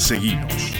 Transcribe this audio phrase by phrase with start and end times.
[0.00, 0.72] Seguimos.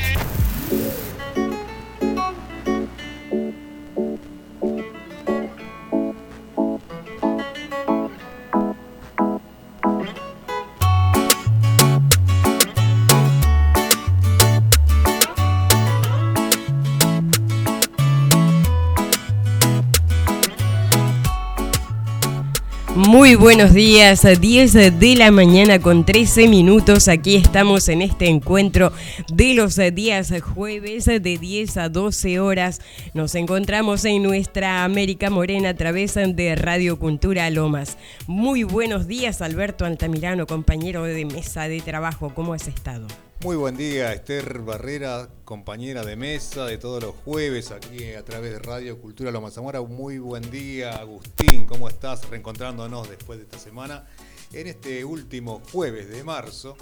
[23.40, 27.08] Buenos días, 10 de la mañana con 13 minutos.
[27.08, 28.92] Aquí estamos en este encuentro
[29.32, 32.82] de los días jueves de 10 a 12 horas.
[33.14, 37.96] Nos encontramos en nuestra América Morena a través de Radio Cultura Lomas.
[38.26, 42.32] Muy buenos días, Alberto Altamirano, compañero de mesa de trabajo.
[42.34, 43.06] ¿Cómo has estado?
[43.42, 48.52] Muy buen día, Esther Barrera, compañera de mesa de todos los jueves aquí a través
[48.52, 49.80] de Radio Cultura Loma Zamora.
[49.80, 52.28] Muy buen día, Agustín, ¿cómo estás?
[52.28, 54.06] Reencontrándonos después de esta semana
[54.52, 56.76] en este último jueves de marzo,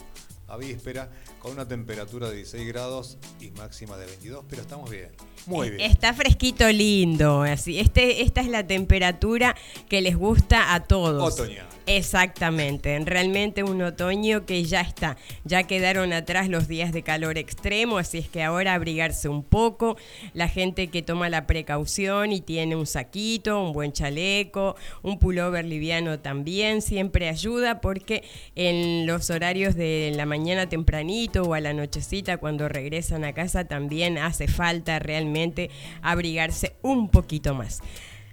[0.48, 5.10] a víspera, con una temperatura de 16 grados y máxima de 22, pero estamos bien.
[5.46, 5.90] Muy bien.
[5.90, 7.78] Está fresquito lindo, así.
[7.78, 9.54] Este, esta es la temperatura
[9.88, 11.34] que les gusta a todos.
[11.34, 11.66] Otoñal.
[11.86, 17.96] Exactamente, realmente un otoño que ya está, ya quedaron atrás los días de calor extremo,
[17.96, 19.96] así es que ahora abrigarse un poco,
[20.34, 25.64] la gente que toma la precaución y tiene un saquito, un buen chaleco, un pullover
[25.64, 28.22] liviano también, siempre ayuda porque
[28.54, 30.37] en los horarios de la mañana
[30.68, 35.70] tempranito o a la nochecita cuando regresan a casa también hace falta realmente
[36.02, 37.80] abrigarse un poquito más.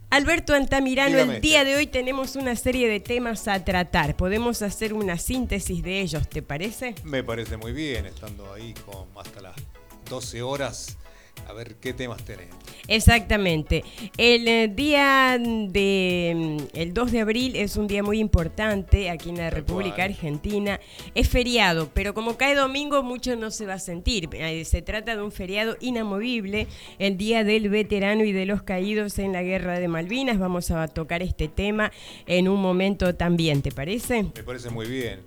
[0.09, 4.15] Alberto Altamirano, Dígame, el día de hoy tenemos una serie de temas a tratar.
[4.15, 6.95] Podemos hacer una síntesis de ellos, ¿te parece?
[7.03, 9.55] Me parece muy bien, estando ahí con hasta las
[10.09, 10.97] 12 horas,
[11.47, 12.55] a ver qué temas tenemos.
[12.87, 13.83] Exactamente.
[14.17, 19.29] El eh, día de mm, el 2 de abril es un día muy importante aquí
[19.29, 20.09] en la Tal República cual.
[20.09, 20.79] Argentina.
[21.13, 24.29] Es feriado, pero como cae domingo mucho no se va a sentir.
[24.33, 26.67] Eh, Se trata de un feriado inamovible,
[26.99, 30.37] el Día del Veterano y de los Caídos en la Guerra de Malvinas.
[30.39, 31.91] Vamos a tocar este tema
[32.27, 34.23] en un momento también, ¿te parece?
[34.23, 35.21] Me parece muy bien.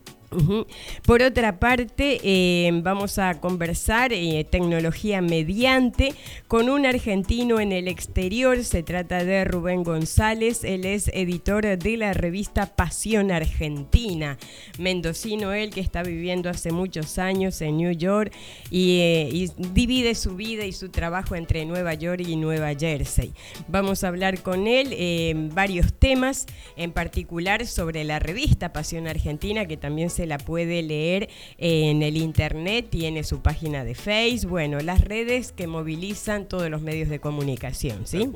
[1.07, 6.15] Por otra parte, eh, vamos a conversar eh, tecnología mediante
[6.49, 8.63] con un argentino en el exterior.
[8.65, 10.65] Se trata de Rubén González.
[10.65, 14.39] Él es editor de la revista Pasión Argentina.
[14.79, 18.33] Mendocino, él que está viviendo hace muchos años en New York
[18.71, 23.33] y, eh, divide su vida y su trabajo entre Nueva York y Nueva Jersey.
[23.69, 26.47] Vamos a hablar con él eh, varios temas,
[26.77, 32.17] en particular sobre la revista Pasión Argentina, que también se la puede leer en el
[32.17, 37.19] internet, tiene su página de Facebook, bueno, las redes que movilizan todos los medios de
[37.21, 38.29] comunicación, ¿sí?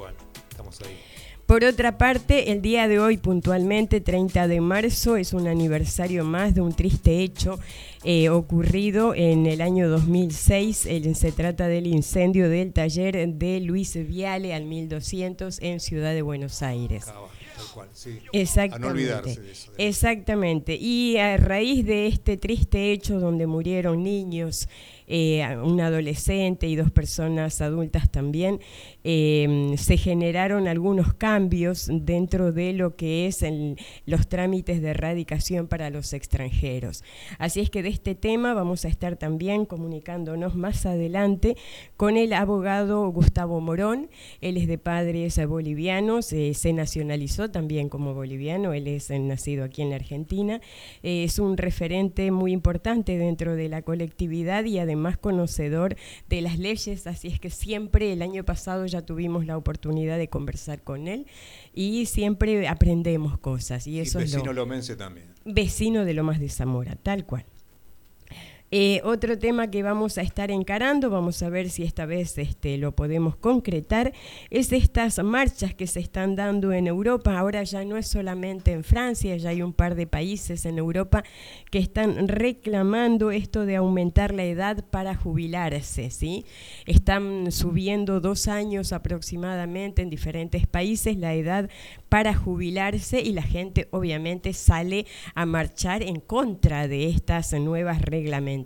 [0.51, 0.97] Estamos ahí.
[1.47, 6.55] Por otra parte, el día de hoy, puntualmente 30 de marzo, es un aniversario más
[6.55, 7.59] de un triste hecho
[8.05, 10.87] eh, ocurrido en el año 2006.
[10.87, 16.23] El- se trata del incendio del taller de Luis Viale al 1200 en Ciudad de
[16.23, 17.07] Buenos Aires.
[17.57, 18.19] Tal cual, sí.
[18.33, 18.77] Exactamente.
[18.77, 19.73] A no olvidarse de eso.
[19.73, 20.75] de- Exactamente.
[20.77, 24.69] Y a raíz de este triste hecho donde murieron niños,
[25.15, 28.61] eh, un adolescente y dos personas adultas también,
[29.05, 33.45] eh, se generaron algunos cambios dentro de lo que es
[34.07, 37.05] los trámites de erradicación para los extranjeros.
[37.39, 41.59] Así es que de este tema vamos a estar también comunicándonos más adelante
[41.99, 44.09] con el abogado Gustavo Morón.
[44.41, 49.83] Él es de padres bolivianos, eh, se nacionalizó también como boliviano, él es nacido aquí
[49.83, 50.63] en la Argentina.
[51.03, 55.97] Eh, es un referente muy importante dentro de la colectividad y además conocedor
[56.29, 60.29] de las leyes, así es que siempre el año pasado ya tuvimos la oportunidad de
[60.29, 61.27] conversar con él
[61.75, 65.27] y siempre aprendemos cosas y Y eso es lo vecino lomense también.
[65.45, 67.45] vecino de Lomas de Zamora, tal cual.
[68.75, 72.79] Eh, otro tema que vamos a estar encarando, vamos a ver si esta vez este,
[72.79, 74.15] lo podemos concretar,
[74.49, 77.39] es estas marchas que se están dando en Europa.
[77.39, 81.23] Ahora ya no es solamente en Francia, ya hay un par de países en Europa
[81.71, 86.09] que están reclamando esto de aumentar la edad para jubilarse.
[86.09, 86.47] ¿sí?
[86.87, 91.69] Están subiendo dos años aproximadamente en diferentes países la edad
[92.09, 95.05] para jubilarse y la gente obviamente sale
[95.35, 98.62] a marchar en contra de estas nuevas reglamentaciones.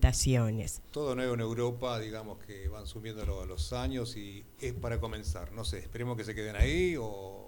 [0.91, 5.53] Todo nuevo en Europa, digamos que van subiendo lo- los años y es para comenzar.
[5.53, 7.43] No sé, esperemos que se queden ahí o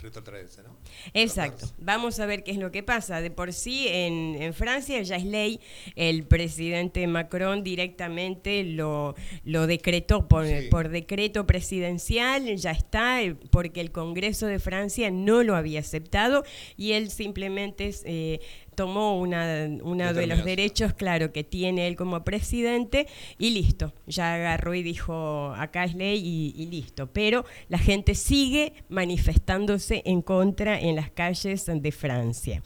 [0.00, 0.76] retrotraerse, ¿no?
[1.12, 1.66] Exacto.
[1.78, 3.20] Vamos a ver qué es lo que pasa.
[3.20, 5.58] De por sí, en, en Francia ya es ley.
[5.96, 10.68] El presidente Macron directamente lo, lo decretó por, Sí.
[10.70, 16.44] por decreto presidencial, ya está, eh, porque el Congreso de Francia no lo había aceptado
[16.76, 18.38] y él simplemente eh,
[18.78, 24.34] tomó una, uno de los derechos, claro, que tiene él como presidente y listo, ya
[24.34, 27.08] agarró y dijo, acá es ley y, listo.
[27.12, 32.62] Pero la gente sigue manifestándose en contra en las calles de Francia.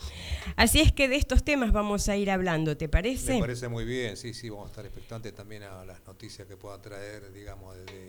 [0.55, 3.33] Así es que de estos temas vamos a ir hablando, ¿te parece?
[3.33, 6.59] Me parece muy bien, sí, sí, vamos a estar expectantes también a las noticias que
[6.59, 8.09] pueda traer, digamos, desde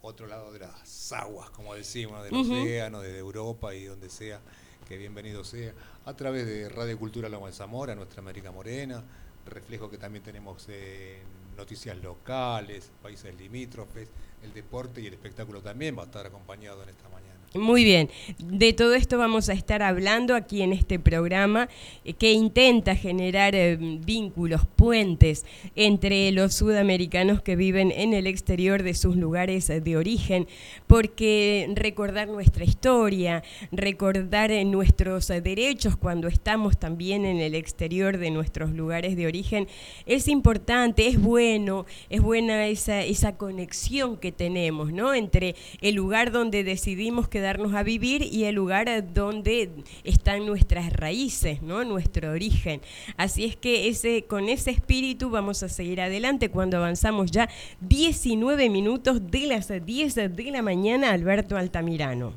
[0.00, 4.40] otro lado de las aguas, como decimos, del océano, desde Europa y donde sea
[4.88, 5.72] que bienvenido sea,
[6.04, 9.02] a través de Radio Cultura Loma de Zamora, Nuestra América Morena,
[9.46, 11.22] reflejo que también tenemos en
[11.56, 14.08] noticias locales, países limítrofes,
[14.42, 17.21] el deporte y el espectáculo también va a estar acompañado en esta mañana.
[17.54, 18.08] Muy bien,
[18.38, 21.68] de todo esto vamos a estar hablando aquí en este programa
[22.02, 25.44] eh, que intenta generar eh, vínculos, puentes
[25.76, 30.48] entre los sudamericanos que viven en el exterior de sus lugares de origen,
[30.86, 38.30] porque recordar nuestra historia, recordar eh, nuestros derechos cuando estamos también en el exterior de
[38.30, 39.68] nuestros lugares de origen
[40.06, 45.12] es importante, es bueno, es buena esa, esa conexión que tenemos, ¿no?
[45.12, 49.70] Entre el lugar donde decidimos que darnos a vivir y el lugar donde
[50.04, 51.84] están nuestras raíces, ¿no?
[51.84, 52.80] nuestro origen.
[53.16, 57.48] Así es que ese, con ese espíritu vamos a seguir adelante cuando avanzamos ya
[57.80, 62.32] 19 minutos de las 10 de la mañana, Alberto Altamirano.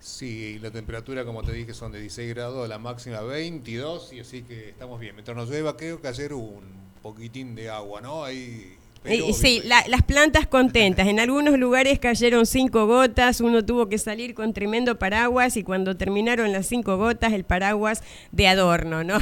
[0.00, 4.42] Sí, la temperatura, como te dije, son de 16 grados, la máxima 22, y así
[4.42, 5.14] que estamos bien.
[5.14, 6.60] Mientras nos llueva, creo que hacer un
[7.02, 8.24] poquitín de agua, ¿no?
[8.24, 8.76] Ahí
[9.08, 11.06] eh, sí, las plantas contentas.
[11.06, 15.96] En algunos lugares cayeron cinco gotas, uno tuvo que salir con tremendo paraguas y cuando
[15.96, 19.18] terminaron las cinco gotas, el paraguas de adorno, ¿no?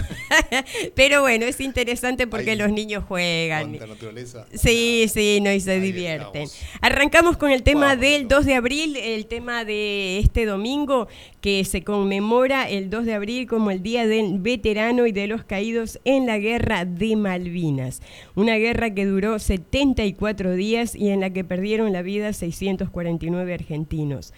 [0.94, 3.72] Pero bueno, es interesante porque los niños juegan.
[3.72, 4.46] naturaleza.
[4.54, 6.48] Sí, sí, no, y se divierten.
[6.80, 11.08] Arrancamos con el tema del 2 de abril, el tema de este domingo
[11.44, 15.44] que se conmemora el 2 de abril como el Día del Veterano y de los
[15.44, 18.00] Caídos en la Guerra de Malvinas.
[18.34, 23.52] Una guerra que duró 70 74 días y en la que perdieron la vida 649
[23.52, 24.32] argentinos.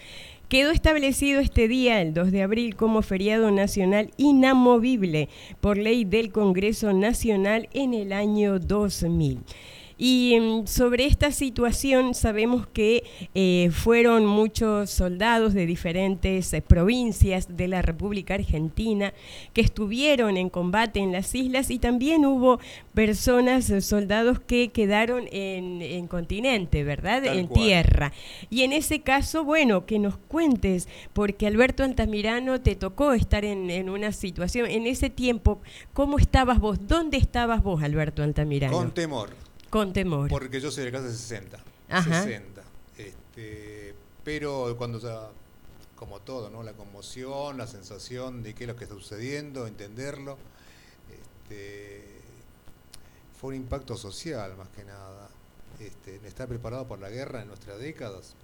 [0.48, 5.28] Quedó establecido este día, el 2 de abril, como feriado nacional inamovible
[5.60, 9.38] por ley del Congreso Nacional en el año 2000.
[9.98, 13.04] Y mm, sobre esta situación sabemos que
[13.34, 19.14] eh, fueron muchos soldados de diferentes eh, provincias de la República Argentina
[19.54, 22.60] que estuvieron en combate en las islas y también hubo
[22.93, 27.25] personas, eh, soldados que quedaron en, continente, ¿verdad?
[27.25, 28.12] en tierra.
[28.50, 33.70] Y en ese caso, bueno, que nos cuentes, porque Alberto Altamirano te tocó estar en,
[33.70, 35.60] en una situación, en ese tiempo,
[35.94, 36.87] ¿cómo estabas vos?
[36.87, 38.76] ¿Dónde estabas vos, Alberto Altamirano?
[38.76, 39.45] Con temor.
[39.76, 40.31] Con temor.
[40.31, 41.58] Porque yo soy de casa de 60.
[41.90, 42.23] Ajá.
[42.23, 42.62] 60.
[42.96, 43.94] Este,
[44.25, 45.28] pero cuando ya,
[45.96, 46.62] como todo, ¿no?
[46.62, 50.38] La conmoción, la sensación de qué es lo que está sucediendo, entenderlo.
[51.12, 52.02] Este,
[53.38, 55.28] fue un impacto social más que nada.
[55.78, 58.34] Este, estar preparado por la guerra en nuestras décadas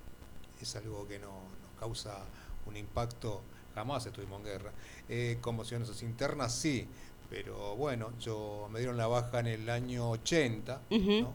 [0.60, 2.18] es algo que no, nos causa
[2.66, 3.40] un impacto,
[3.74, 4.72] jamás estuvimos en guerra.
[5.08, 6.86] Eh, conmociones internas sí,
[7.32, 11.32] pero bueno, yo me dieron la baja en el año 80, ¿no?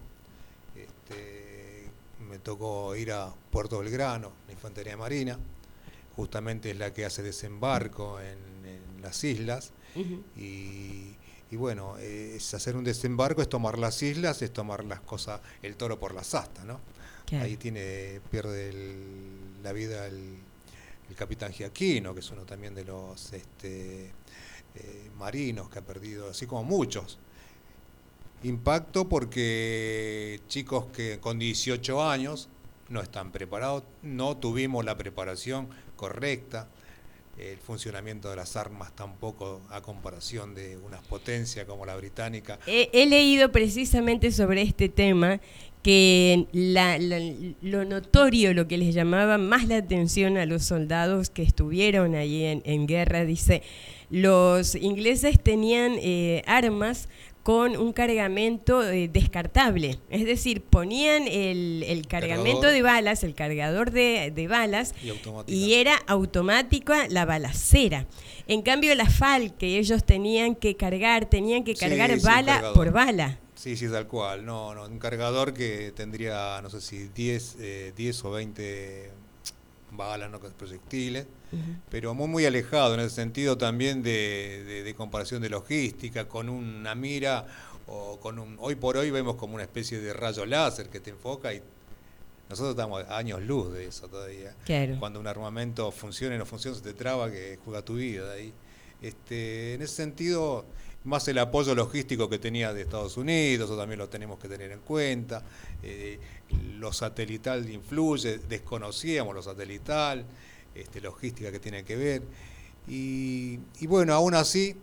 [0.75, 1.89] este,
[2.29, 5.39] me tocó ir a Puerto Belgrano, la Infantería Marina,
[6.15, 8.37] justamente es la que hace desembarco en,
[9.01, 9.71] las islas,
[10.35, 11.15] y,
[11.51, 15.97] bueno, es hacer un desembarco, es tomar las islas, es tomar las cosas, el toro
[15.97, 16.79] por las astas, ¿no?
[17.31, 18.71] Ahí tiene, pierde
[19.63, 20.37] la vida el,
[21.09, 23.33] el capitán Giaquino, que es uno también de los...
[23.33, 24.11] Este,
[24.77, 27.19] eh, marinos que ha perdido, así como muchos.
[28.43, 32.49] Impacto porque chicos que con 18 años
[32.89, 36.67] no están preparados, no tuvimos la preparación correcta,
[37.37, 42.59] el funcionamiento de las armas tampoco a comparación de unas potencias como la británica.
[42.65, 45.39] He, leído precisamente sobre este tema
[45.83, 46.47] que
[47.61, 52.43] lo notorio, lo que les llamaba más la atención a los soldados que estuvieron allí
[52.45, 53.61] en guerra, dice,
[54.09, 57.09] los ingleses tenían eh, armas
[57.47, 64.47] con un cargamento eh, descartable, es decir, ponían el, cargamento de balas, el cargador de,
[64.49, 64.93] balas,
[65.45, 68.05] y, era automática la balacera.
[68.47, 73.39] En cambio, la FAL que ellos tenían que cargar, tenían que cargar bala por bala.
[73.55, 74.45] Sí, sí, tal cual.
[74.45, 79.11] No, no, un cargador que tendría, no sé si 10, 10 eh, o 20
[79.91, 81.27] balas, no proyectiles,
[81.89, 87.45] pero muy, muy alejado en el sentido también de, comparación de logística, con una mira
[87.87, 88.57] o con un...
[88.59, 91.61] Hoy por hoy vemos como una especie de rayo láser que te enfoca y
[92.49, 94.55] nosotros estamos años luz de eso todavía.
[94.99, 98.53] Cuando un armamento funciona y no funciona, se te traba que juega tu vida ahí.
[99.01, 100.65] Este, en ese sentido,
[101.03, 104.71] más el apoyo logístico que tenía de Estados Unidos, eso también lo tenemos que tener
[104.71, 105.43] en cuenta.
[105.83, 106.19] Eh,
[106.77, 110.25] lo satelital influye, desconocíamos lo satelital,
[110.81, 112.23] este, logística que tiene que ver.
[112.87, 114.75] Y, bueno, aún así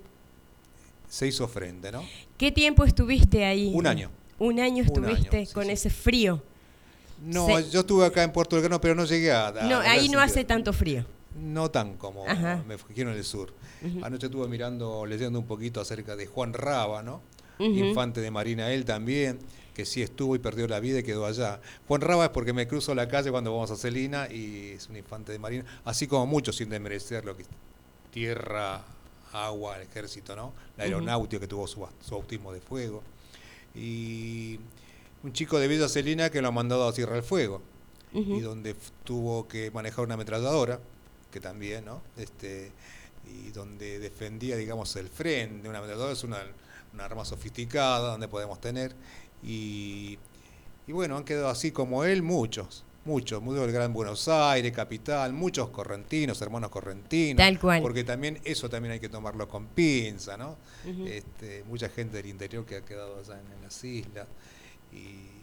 [1.09, 2.05] se hizo frente, ¿no?
[2.37, 3.73] ¿Qué tiempo estuviste ahí?
[3.75, 4.11] Un año.
[4.39, 6.43] Un año estuviste con ese frío.
[7.23, 9.53] No, yo estuve acá en Puerto Delgado, pero no llegué a...
[9.69, 11.07] no, ahí no hace tanto frío.
[11.41, 12.25] No tan como
[12.67, 13.53] me fui en el sur.
[14.03, 17.23] Anoche estuve mirando, leyendo un poquito acerca de Juan Raba, ¿no?
[17.59, 19.39] Infante de Marina, él también,
[19.75, 21.61] que sí estuvo y perdió la vida y quedó allá.
[21.89, 24.97] Juan Raba es porque me cruzo la calle cuando vamos a Celina y es un
[24.97, 27.45] infante de Marina, así como muchos sin desmerecer lo que
[28.11, 28.85] tierra,
[29.33, 30.53] agua, el ejército, ¿no?
[30.77, 33.03] La aeronáutica que tuvo su, su bautismo de fuego.
[33.75, 34.61] Y
[35.25, 37.61] un chico de Villa Celina que lo ha mandado a Tierra del Fuego
[38.13, 40.79] y donde tuvo que manejar una ametralladora,
[41.33, 42.01] que también, ¿no?
[42.17, 42.71] Este,
[43.27, 45.69] y donde defendía, digamos, el frente.
[45.69, 46.45] Una ametralladora es una,
[46.99, 48.95] arma sofisticada donde podemos tener.
[49.45, 50.19] Y,
[50.87, 55.33] y bueno, han quedado así como él muchos muchos, muchos del Gran Buenos Aires, capital,
[55.33, 57.37] muchos correntinos, hermanos correntinos.
[57.37, 57.83] Tal cual.
[57.83, 60.57] Porque también eso también hay que tomarlo con pinza, ¿no?
[61.07, 64.27] este, mucha gente del interior que ha quedado allá en, en las islas.
[64.93, 65.34] Y, y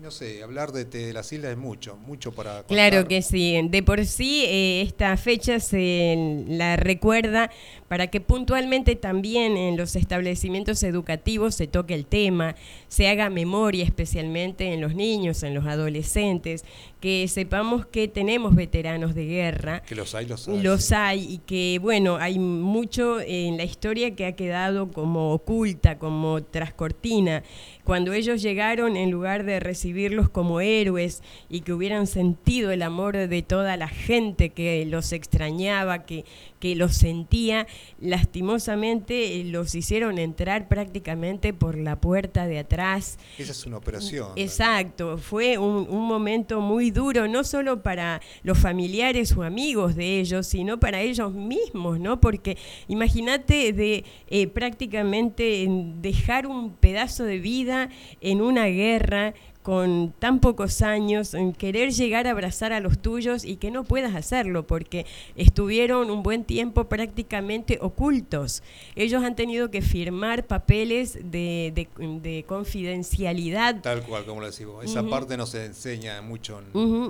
[0.00, 2.62] no sé, hablar de, de, las islas es mucho, mucho para...
[2.62, 2.66] Contar.
[2.66, 7.50] Claro que sí, de por sí eh, esta fecha se la recuerda
[7.88, 12.56] para que puntualmente también en los establecimientos educativos se toque el tema,
[12.88, 16.64] se haga memoria especialmente en los niños, en los adolescentes,
[17.00, 19.82] que sepamos que tenemos veteranos de guerra.
[19.82, 20.62] Que los hay, los hay.
[20.62, 25.98] Los hay y que, bueno, hay mucho en la historia que ha quedado como oculta,
[25.98, 27.42] como trascortina.
[27.84, 33.16] Cuando ellos llegaron, en lugar de recibirlos como héroes y que hubieran sentido el amor
[33.16, 36.24] de toda la gente que los extrañaba, que,
[36.60, 37.66] que los sentía,
[38.00, 43.18] lastimosamente eh, los hicieron entrar prácticamente por la puerta de atrás.
[43.36, 44.28] Esa es una operación.
[44.36, 50.20] Exacto, fue un, un momento muy duro, no solo para los familiares o amigos de
[50.20, 52.20] ellos, sino para ellos mismos, ¿no?
[52.20, 55.66] Porque imagínate de eh, prácticamente
[56.00, 57.71] dejar un pedazo de vida
[58.20, 63.44] en una guerra con tan pocos años, en querer llegar a abrazar a los tuyos
[63.44, 68.62] y que no puedas hacerlo porque estuvieron un buen tiempo prácticamente ocultos.
[68.96, 73.80] Ellos han tenido que firmar papeles de, de, confidencialidad.
[73.82, 74.84] Tal cual, como lo decimos.
[74.84, 76.60] Esa parte no se enseña mucho.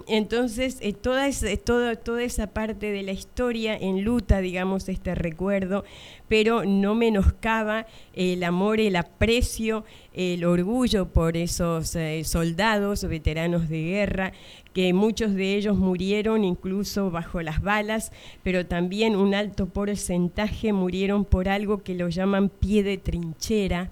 [0.07, 1.31] Entonces, eh, toda,
[1.64, 5.85] toda, toda esa parte de la historia en luta, digamos, este recuerdo,
[6.32, 7.84] pero no menoscaba
[8.14, 9.84] el amor, el aprecio,
[10.14, 14.32] el orgullo por esos eh, soldados, veteranos de guerra,
[14.72, 18.12] que muchos de ellos murieron incluso bajo las balas,
[18.42, 23.90] pero también un alto porcentaje murieron por algo que lo llaman pie de trinchera,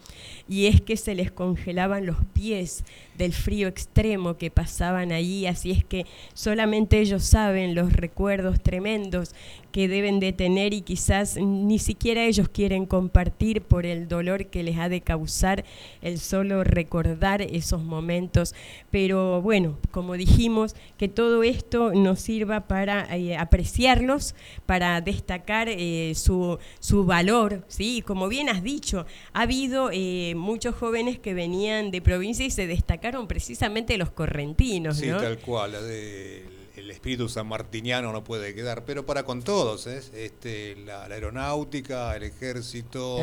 [0.49, 2.85] y es que se les congelaban los pies
[3.17, 9.35] del frío extremo que pasaban allí, así es que solamente ellos saben los recuerdos tremendos
[9.73, 14.63] que deben de tener y quizás ni siquiera ellos quieren compartir por el dolor que
[14.63, 15.65] les ha de causar
[16.03, 18.55] el solo recordar esos momentos.
[18.91, 24.35] Pero bueno, como dijimos, que todo esto nos sirva para eh, apreciarlos,
[24.67, 28.03] para destacar eh, su, su, valor, ¿sí?
[28.03, 32.67] Como bien has dicho, ha habido eh, muchos jóvenes que venían de provincia y se
[32.67, 39.25] destacaron precisamente los correntinos, Sí, tal cual, el espíritu sanmartiniano no puede quedar, pero para
[39.25, 43.19] con todos, este, la, aeronáutica, el ejército,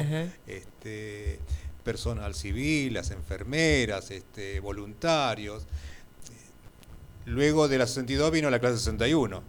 [0.46, 1.40] este,
[1.84, 5.64] personal civil, las enfermeras, este, voluntarios.
[7.28, 9.44] Luego de la 62 vino la clase 61.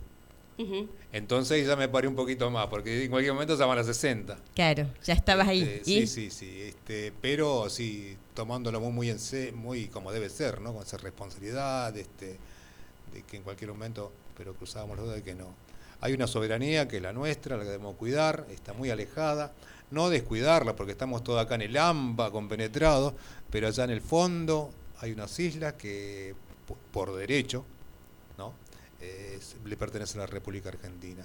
[1.13, 4.37] Entonces ya me paré un poquito más, porque en cualquier momento estaban las 60.
[4.53, 5.63] Claro, ya estabas ahí.
[5.63, 6.63] Este, sí, sí, sí.
[6.63, 10.75] Este, pero sí, tomándolo muy, muy, en, muy como debe ser, ¿no?
[10.75, 12.37] Con esa responsabilidad, este,
[13.13, 15.55] de que en cualquier momento, pero cruzábamos los dedos de que no.
[16.01, 19.53] Hay una soberanía que es la nuestra, la que debemos cuidar, está muy alejada.
[19.93, 23.15] No descuidarla, porque estamos todos acá en el AMBA, compenetrados,
[23.51, 26.35] pero allá en el fondo hay unas islas que
[26.93, 27.65] por derecho,
[28.37, 28.55] ¿no?
[29.65, 31.25] le pertenece a la República Argentina.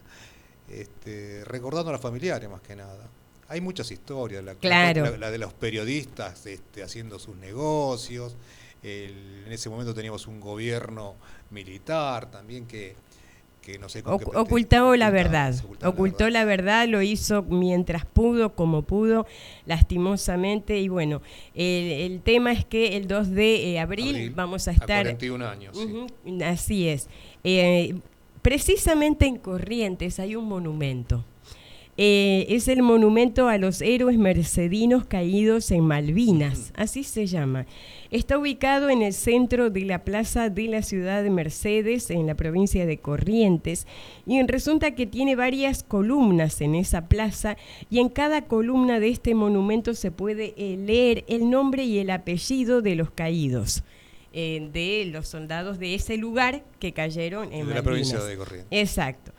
[0.69, 3.09] Este, recordando a los familiares más que nada.
[3.49, 8.35] Hay muchas historias, la, la, de los periodistas este, haciendo sus negocios,
[8.83, 11.15] en ese momento teníamos un gobierno
[11.51, 12.95] militar también que
[14.05, 19.25] ocultó la verdad, ocultó la verdad, lo hizo mientras pudo, como pudo,
[19.65, 20.79] lastimosamente.
[20.79, 21.21] Y bueno,
[21.55, 25.07] el, tema es que el 2 de eh, abril, vamos a estar...
[25.07, 25.79] A 41 años.
[26.45, 27.09] Así es.
[27.43, 27.95] Eh,
[28.41, 31.23] precisamente en Corrientes hay un monumento.
[31.95, 37.67] Eh, es el monumento a los héroes mercedinos caídos en Malvinas, así se llama.
[38.09, 42.33] Está ubicado en el centro de la plaza de la ciudad de Mercedes, en la
[42.33, 43.85] provincia de Corrientes,
[44.25, 47.57] y resulta que tiene varias columnas en esa plaza,
[47.91, 52.09] y en cada columna de este monumento se puede eh, leer el nombre y el
[52.09, 53.83] apellido de los caídos.
[54.35, 58.67] Eh, de los soldados de ese lugar que cayeron en de la provincia de Corrientes.
[58.71, 59.31] Exacto.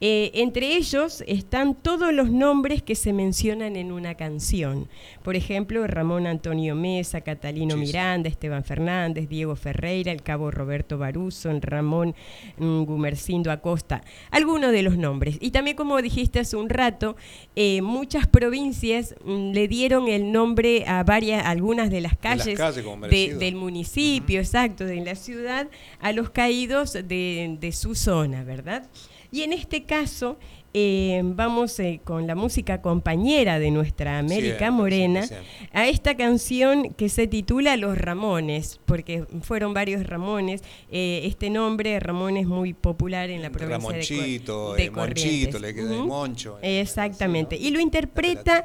[0.00, 4.88] Eh, entre ellos están todos los nombres que se mencionan en una canción.
[5.22, 11.50] Por ejemplo, Ramón Antonio Mesa, Catalino Miranda, Esteban Fernández, Diego Ferreira, el cabo Roberto Baruso,
[11.60, 12.14] Ramón
[12.58, 14.02] mm, Gumercindo Acosta.
[14.30, 15.36] Algunos de los nombres.
[15.40, 17.16] Y también, como dijiste hace un rato,
[17.56, 23.54] eh, muchas provincias mm, le dieron el nombre a varias, algunas de las calles, del
[23.56, 25.68] municipio, exacto, de la ciudad,
[26.00, 28.88] a los caídos de, de su zona, ¿verdad?
[29.30, 30.38] Y en este caso
[30.74, 35.26] eh, vamos eh, con la música compañera de nuestra América Morena
[35.72, 40.62] a esta canción que se titula Los Ramones, porque fueron varios Ramones.
[40.90, 44.02] Eh, este nombre, Ramón, es muy popular en la provincia de,
[44.76, 46.58] de Monchito, le queda de Moncho.
[46.60, 47.56] Exactamente.
[47.56, 48.64] Y lo interpreta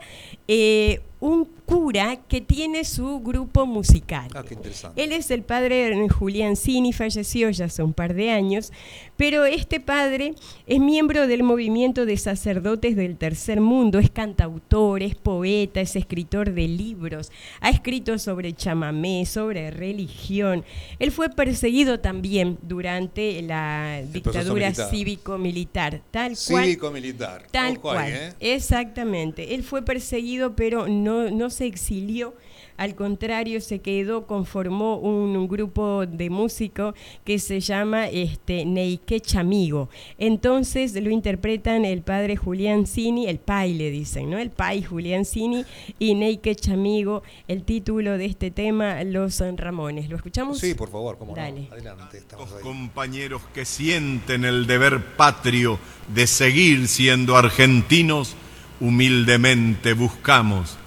[1.24, 4.27] un cura que tiene su grupo musical.
[4.36, 5.01] Ah, qué interesante.
[5.01, 8.74] Él es el padre Julián Cini, falleció ya hace un par de años,
[9.15, 10.34] pero este padre
[10.68, 16.51] es miembro del movimiento de sacerdotes del tercer mundo, es cantautor, es poeta, es escritor
[16.51, 20.65] de libros, ha escrito sobre chamamé, sobre religión.
[21.00, 26.65] Él fue perseguido también durante la dictadura cívico-militar, tal cual.
[26.65, 27.48] Cívico-militar.
[27.50, 28.12] Tal cual.
[28.12, 28.34] ¿eh?
[28.42, 29.56] Exactamente.
[29.56, 32.34] Él fue perseguido, pero no no, se exilió,
[32.77, 39.89] al contrario, se quedó, conformó un, grupo de músicos que se llama este, Neike Chamigo.
[40.17, 44.39] Entonces lo interpretan el padre Julián Cini, el pai le dicen, ¿no?
[44.39, 45.65] El pai Julián Cini
[46.00, 50.10] y Neike Chamigo, el título de este tema, Los Ramones.
[50.10, 50.60] ¿Lo escuchamos?
[50.60, 51.67] Sí, por favor, como Dale.
[51.72, 55.77] Adelante, estamos Los compañeros que sienten el deber patrio
[56.14, 58.35] de seguir siendo argentinos,
[58.79, 60.77] humildemente buscamos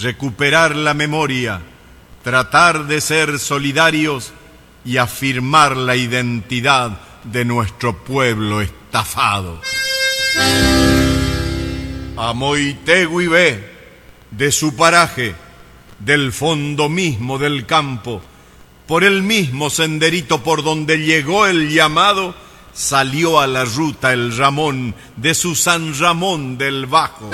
[0.00, 1.60] recuperar la memoria,
[2.22, 4.32] tratar de ser solidarios
[4.84, 9.60] y afirmar la identidad de nuestro pueblo estafado.
[12.16, 13.72] A ve,
[14.30, 15.34] de su paraje,
[15.98, 18.22] del fondo mismo del campo,
[18.86, 22.34] por el mismo senderito por donde llegó el llamado,
[22.72, 27.30] salió a la ruta el Ramón de su San Ramón del Bajo.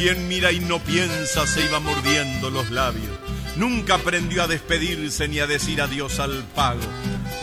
[0.00, 3.18] Quien mira y no piensa se iba mordiendo los labios.
[3.56, 6.80] Nunca aprendió a despedirse ni a decir adiós al pago.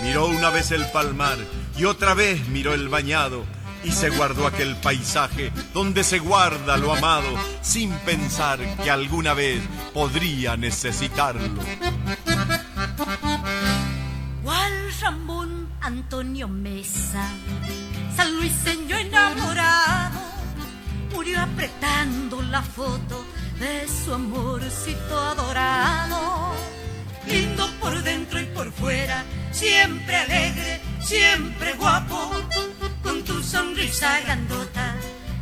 [0.01, 1.37] Miró una vez el palmar
[1.77, 3.45] y otra vez miró el bañado
[3.83, 7.29] y se guardó aquel paisaje donde se guarda lo amado
[7.61, 9.61] sin pensar que alguna vez
[9.93, 11.61] podría necesitarlo.
[14.43, 17.29] Juan Ramón Antonio Mesa,
[18.15, 20.37] San Luis Señor enamorado
[21.17, 23.23] murió apretando la foto
[23.59, 26.55] de su amorcito adorado.
[27.27, 32.31] Lindo por dentro y por fuera, siempre alegre, siempre guapo,
[33.03, 34.95] con tu sonrisa grandota,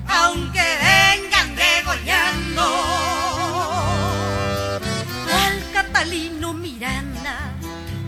[0.09, 2.65] aunque vengan degollando.
[5.43, 7.35] Al Catalino Miranda,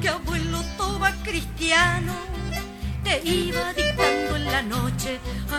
[0.02, 2.14] que abuelo toba cristiano,
[3.06, 5.12] te iba dictando en la noche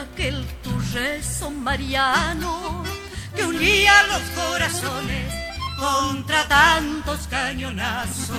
[0.03, 2.98] aquel tu rezo mariano
[3.39, 5.33] que unía los corazones
[5.77, 8.37] contra tantos cañonazos.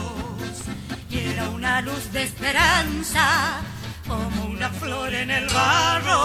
[1.09, 3.61] Y era una luz de esperanza
[4.07, 6.23] como una flor en el barro.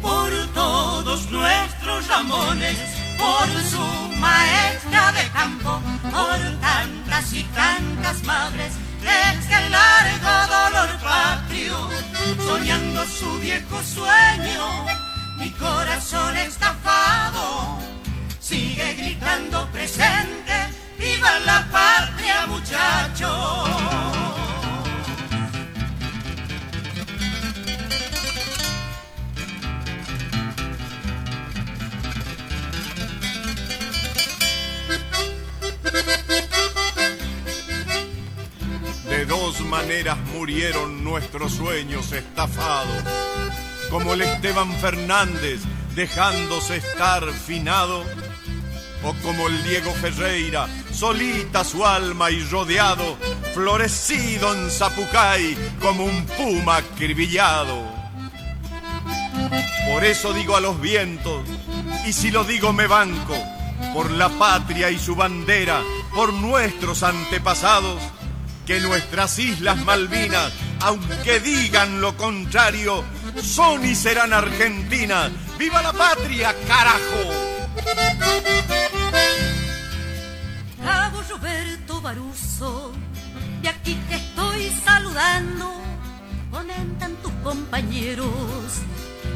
[0.00, 2.78] Por todos nuestros ramones
[3.18, 10.90] por su maestra de campo por tantas y tantas madres es que el largo dolor
[11.00, 11.88] patrio,
[12.44, 14.86] soñando su viejo sueño,
[15.38, 17.78] mi corazón estafado
[18.40, 20.52] sigue gritando presente,
[20.98, 23.28] viva la patria muchacho.
[39.08, 43.04] De dos maneras murieron nuestros sueños estafados,
[43.92, 45.60] como el Esteban Fernández
[45.94, 48.02] dejándose estar finado,
[49.04, 53.18] o como el Diego Ferreira, solita su alma y rodeado,
[53.52, 57.84] florecido en Zapucay como un puma acribillado.
[59.92, 61.42] Por eso digo a los vientos,
[62.06, 63.36] y si lo digo me banco,
[63.92, 65.82] por la patria y su bandera,
[66.14, 68.00] por nuestros antepasados,
[68.66, 70.50] que nuestras islas Malvinas,
[70.80, 73.04] aunque digan lo contrario,
[73.40, 75.30] son y serán Argentina.
[75.58, 77.52] ¡Viva la patria, carajo!
[80.84, 82.92] Hago Roberto Baruso,
[83.62, 85.72] y aquí te estoy saludando.
[86.50, 88.26] Comentan tus compañeros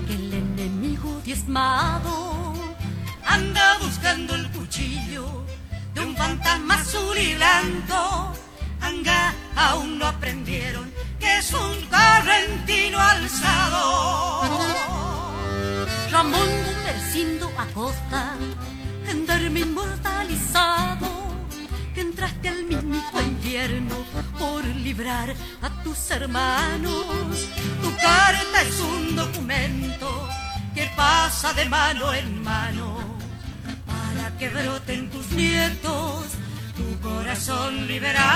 [0.07, 2.55] que el enemigo diezmado
[3.25, 5.45] anda buscando el cuchillo
[5.95, 8.33] de un fantasma azul y blanco.
[9.57, 14.43] Aún no aprendieron que es un correntino alzado.
[16.11, 18.37] Ramón Gumercindo Acosta,
[19.05, 21.09] gendarme inmortalizado,
[21.95, 23.97] que entraste al mismo infierno
[24.39, 27.49] por librar a tus hermanos.
[27.83, 30.29] Tu carta es un documento
[30.75, 32.99] que pasa de mano en mano
[33.85, 36.27] para que broten tus nietos,
[36.77, 38.36] tu corazón liberado.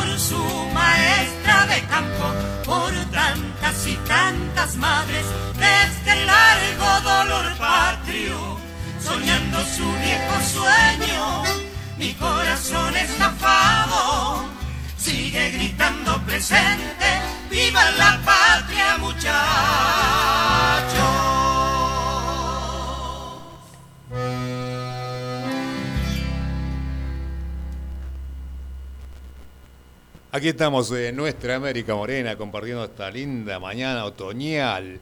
[0.00, 2.32] Por su maestra de campo,
[2.64, 5.26] por tantas y tantas madres
[5.58, 8.58] de este largo dolor patrio,
[9.02, 11.42] soñando su viejo sueño,
[11.98, 14.44] mi corazón estafado
[14.96, 17.08] sigue gritando presente,
[17.50, 19.30] viva la patria muchachos.
[30.32, 35.00] Aquí estamos en nuestra América Morena compartiendo esta linda mañana otoñal.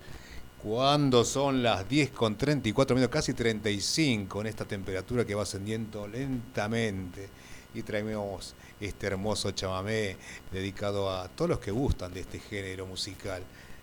[0.62, 6.08] Cuando son las 10 con 34 minutos, casi 35 en esta temperatura que va ascendiendo
[6.08, 7.28] lentamente.
[7.74, 10.16] Y traemos este hermoso chamamé
[10.50, 13.42] dedicado a todos los que gustan de este género musical.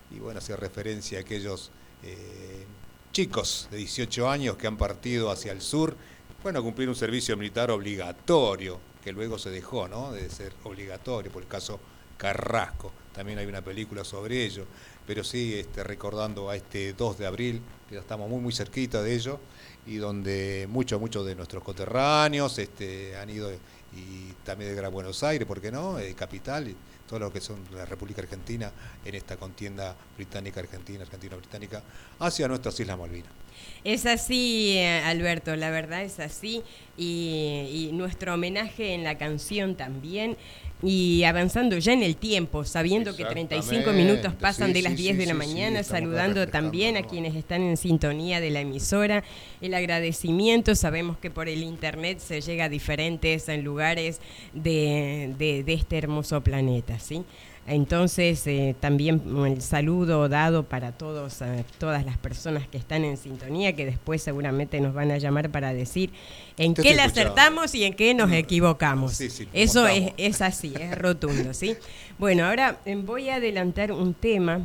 [0.10, 2.65] Y bueno, hace referencia a aquellos eh,
[3.12, 5.95] chicos de 18 años que han partido hacia el sur,
[6.41, 10.11] bueno, a cumplir un servicio militar obligatorio que luego se dejó ¿no?
[10.11, 11.79] de ser obligatorio, por el caso
[12.17, 12.91] Carrasco.
[13.13, 14.65] También hay una película sobre ello,
[15.05, 19.03] pero sí este, recordando a este 2 de abril, que ya estamos muy, muy cerquita
[19.03, 19.39] de ello,
[19.85, 23.51] y donde muchos, muchos de nuestros coterráneos este, han ido,
[23.93, 25.99] y también de Gran Buenos Aires, ¿por qué no?
[25.99, 26.75] Eh, capital, y
[27.07, 28.71] todo lo que son la República Argentina
[29.05, 31.83] en esta contienda británica-argentina, argentina-británica,
[32.17, 33.44] hacia nuestras Islas Malvinas.
[33.85, 36.63] Es así, eh, Alberto, la verdad es así.
[36.97, 40.37] Y, y, nuestro homenaje en la canción también.
[40.81, 45.03] Y avanzando ya en el tiempo, sabiendo que 35 minutos pasan sí, de las sí,
[45.03, 48.61] 10 sí, de la sí, mañana, saludando también a quienes están en sintonía de la
[48.61, 49.23] emisora.
[49.61, 54.19] El agradecimiento, sabemos que por el internet se llega a diferentes lugares
[54.53, 57.23] de, de, de este hermoso planeta, ¿sí?
[57.67, 63.17] Entonces, eh, también el saludo dado para todos, eh, todas las personas que están en
[63.17, 66.12] sintonía, que después seguramente nos van a llamar para decir
[66.58, 67.21] en Te qué escuchando.
[67.21, 69.13] acertamos y en qué nos equivocamos.
[69.13, 71.75] Sí, sí, ¿cómo Eso es, es así, es rotundo, ¿sí?
[72.19, 74.62] Bueno, ahora eh, voy a adelantar un tema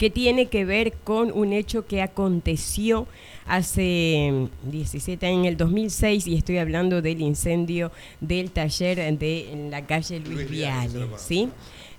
[0.00, 3.06] que tiene que ver con un hecho que aconteció
[3.46, 9.70] hace 17 años, en el 2006, y estoy hablando del incendio del taller de en
[9.70, 11.20] la calle Luis, Luis.
[11.20, 11.48] ¿sí?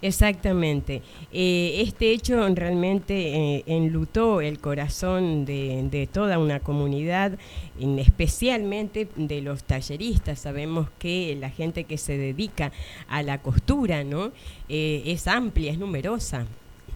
[0.02, 1.04] Exactamente.
[1.32, 3.14] Eh, este hecho realmente
[3.58, 7.38] eh, enlutó el corazón de, de toda una comunidad,
[7.80, 10.40] en- especialmente de los talleristas.
[10.40, 12.72] Sabemos que la gente que se dedica
[13.08, 14.32] a la costura, ¿no?
[14.70, 16.48] Eh, es amplia, es numerosa.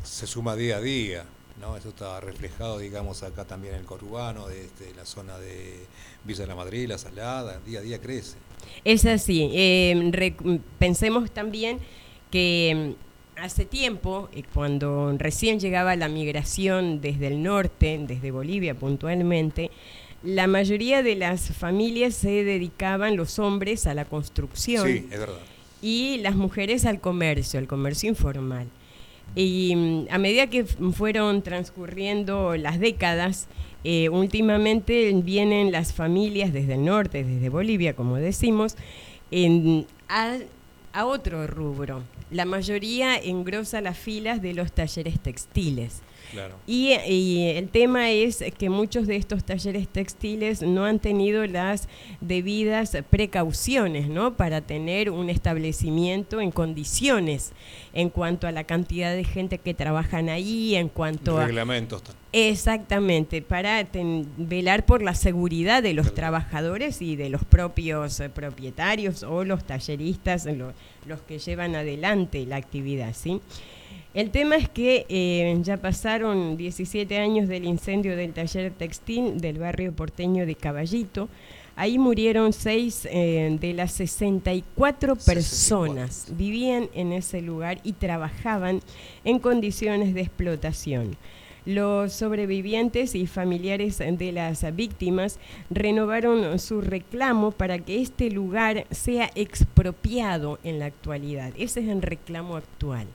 [0.05, 1.25] Se suma día a día,
[1.59, 1.75] ¿no?
[1.77, 5.85] Eso está reflejado, digamos, acá también en el conurbano, de, este, la zona de
[6.23, 8.37] Villa de la Madrid, La Salada, día a día crece.
[8.83, 9.49] Es así.
[9.53, 11.79] eh, rec- pensemos también
[12.31, 12.95] que
[13.37, 19.71] mm, hace tiempo, eh, cuando recién llegaba la migración desde el norte, desde Bolivia puntualmente,
[20.23, 25.39] la mayoría de las familias se dedicaban, los hombres, a la construcción Sí, es verdad.
[25.83, 28.67] y las mujeres al comercio, al comercio informal.
[29.33, 33.47] Y mm, a medida que fueron transcurriendo las décadas,
[33.83, 38.75] eh, últimamente vienen las familias desde el norte, desde Bolivia, como decimos,
[39.31, 42.03] en- a otro rubro.
[42.31, 46.01] La mayoría engrosa las filas de los talleres textiles.
[46.67, 46.91] Y,
[47.55, 51.88] el tema es que muchos de estos talleres textiles no han tenido las
[52.21, 54.35] debidas precauciones ¿no?
[54.35, 57.51] para tener un establecimiento en condiciones
[57.93, 61.45] en cuanto a la cantidad de gente que trabajan ahí, en cuanto a...
[61.45, 62.03] Reglamentos.
[62.38, 63.88] Exactamente, para
[64.35, 69.63] velar por la seguridad de los trabajadores y de los propios eh, propietarios o los
[69.63, 70.45] talleristas,
[71.05, 73.39] los que llevan adelante la actividad, ¿sí?
[74.15, 79.60] El tema es que eh, ya pasaron 17 años del incendio del taller textil del
[79.60, 81.28] barrio porteño de Caballito.
[81.75, 86.28] Ahí murieron seis eh, de las 64 personas.
[86.30, 88.80] Vivían en ese lugar y trabajaban
[89.25, 91.17] en condiciones de explotación.
[91.65, 99.30] Los sobrevivientes y familiares de las víctimas renovaron su reclamo para que este lugar sea
[99.36, 101.51] expropiado en la actualidad.
[101.58, 103.08] Ese es el reclamo actual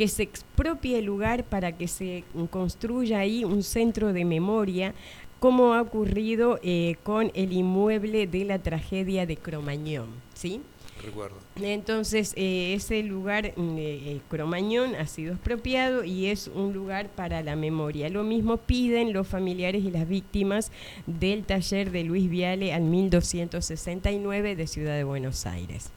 [0.00, 4.94] que se expropie el lugar para que se construya ahí un centro de memoria,
[5.40, 10.08] como ha ocurrido eh, con el inmueble de la tragedia de Cromañón.
[10.32, 10.62] ¿sí?
[11.04, 11.36] Recuerdo.
[11.60, 17.42] Entonces, eh, ese lugar, mm, eh, Cromañón, ha sido expropiado y es un lugar para
[17.42, 18.08] la memoria.
[18.08, 20.72] Lo mismo piden los familiares y las víctimas
[21.06, 25.92] del taller de Luis Viale al 1269 de Ciudad de Buenos Aires.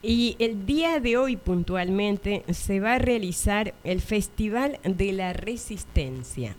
[0.00, 6.54] Y el día de hoy puntualmente se va a realizar el Festival de la Resistencia.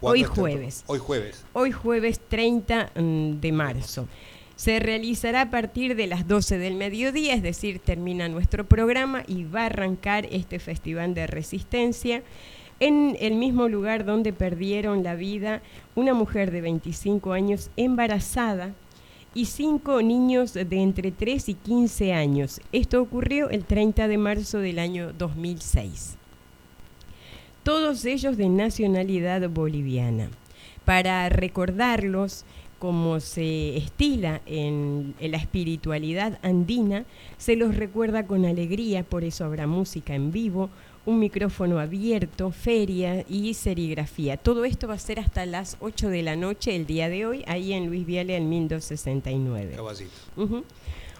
[0.00, 0.84] Hoy jueves.
[0.86, 1.44] Hoy jueves.
[1.52, 4.08] Hoy jueves 30 mm, de marzo.
[4.56, 9.44] Se realizará a partir de las 12 del mediodía, es decir, termina nuestro programa y
[9.44, 12.22] va a arrancar este Festival de Resistencia
[12.80, 15.60] en el mismo lugar donde perdieron la vida
[15.94, 18.74] una mujer de 25 años embarazada
[19.36, 22.58] y cinco niños de entre 3 y 15 años.
[22.72, 26.16] Esto ocurrió el 30 de marzo del año 2006.
[27.62, 30.30] Todos ellos de nacionalidad boliviana.
[30.86, 32.46] Para recordarlos,
[32.78, 37.04] como se estila en, la espiritualidad andina,
[37.36, 40.70] se los recuerda con alegría, por eso habrá música en vivo,
[41.06, 44.36] un micrófono abierto, feria y serigrafía.
[44.36, 47.44] Todo esto va a ser hasta las 8 de la noche el día de hoy,
[47.46, 49.76] ahí en Luis Viale, en 1269.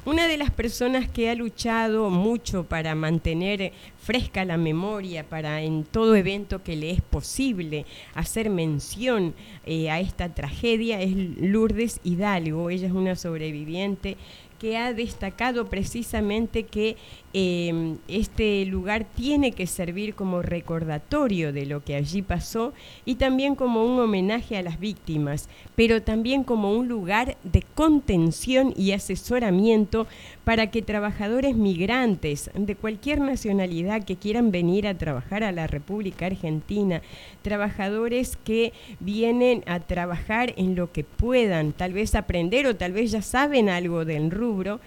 [0.05, 5.83] Una de las personas que ha luchado mucho para mantener fresca la memoria, para en
[5.83, 12.71] todo evento que le es posible hacer mención eh, a esta tragedia, es Lourdes Hidalgo.
[12.71, 14.17] Ella es una sobreviviente
[14.61, 16.97] que ha destacado precisamente que
[17.39, 22.73] em, este lugar tiene que servir como recordatorio de lo que allí pasó
[23.05, 28.73] y también como un homenaje a las víctimas, pero también como un lugar de contención
[28.75, 30.07] y asesoramiento
[30.45, 36.25] para que trabajadores migrantes de cualquier nacionalidad que quieran venir a trabajar a la República
[36.25, 37.03] Argentina,
[37.43, 43.11] trabajadores que vienen a trabajar en lo que puedan, tal vez aprender o tal vez
[43.11, 44.81] ya saben algo del rubro,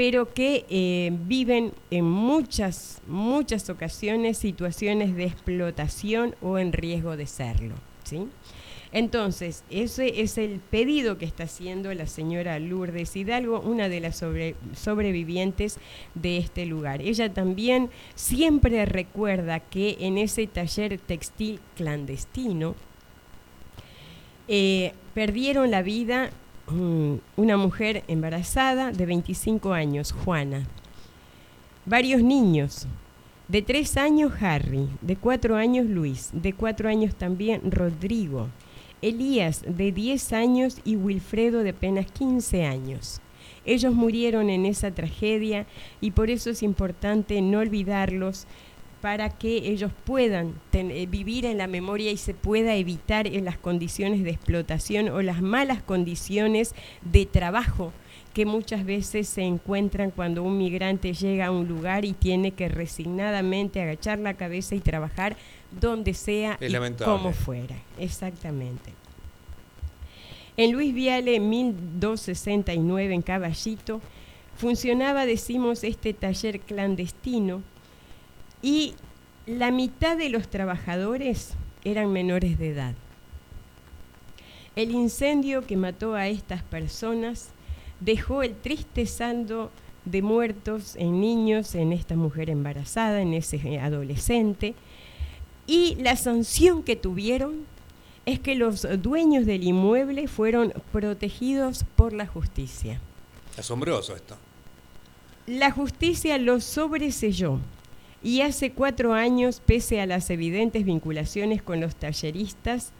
[0.00, 7.26] pero que eh, viven en muchas, muchas ocasiones situaciones de explotación o en riesgo de
[7.26, 7.74] serlo.
[8.04, 8.26] ¿sí?
[8.92, 14.24] Entonces, ese es el pedido que está haciendo la señora Lourdes Hidalgo, una de las
[14.74, 15.76] sobrevivientes
[16.14, 17.02] de este lugar.
[17.02, 22.74] Ella también siempre recuerda que en ese taller textil clandestino
[24.48, 26.30] eh, perdieron la vida
[26.72, 30.66] una mujer embarazada de 25 años, Juana,
[31.86, 32.86] varios niños,
[33.48, 38.48] de tres años Harry, de cuatro años Luis, de cuatro años también Rodrigo,
[39.02, 43.20] Elías de 10 años y Wilfredo de apenas 15 años.
[43.64, 45.66] Ellos murieron en esa tragedia
[46.00, 48.46] y por eso es importante no olvidarlos
[49.00, 53.58] para que ellos puedan eh, vivir en la memoria y se pueda evitar en las
[53.58, 57.92] condiciones de explotación o las malas condiciones de trabajo
[58.34, 62.68] que muchas veces se encuentran cuando un migrante llega a un lugar y tiene que
[62.68, 65.36] resignadamente agachar la cabeza y trabajar
[65.80, 67.76] donde sea y como fuera.
[67.98, 68.92] Exactamente.
[70.56, 74.00] En Luis Viale, 1269, en Caballito,
[74.56, 77.62] funcionaba, decimos, este taller clandestino
[78.62, 78.94] y
[79.46, 82.94] la mitad de los trabajadores eran menores de edad.
[84.76, 87.50] El incendio que mató a estas personas
[88.00, 89.70] dejó el triste saldo
[90.04, 94.74] de muertos en niños, en esta mujer embarazada, en ese adolescente,
[95.66, 97.66] y la sanción que tuvieron
[98.26, 103.00] es que los dueños del inmueble fueron protegidos por la justicia.
[103.58, 104.36] Asombroso esto.
[105.46, 107.58] La justicia los sobreselló.
[108.22, 112.92] Y hace cuatro años, pese a las evidentes vinculaciones con los talleristas,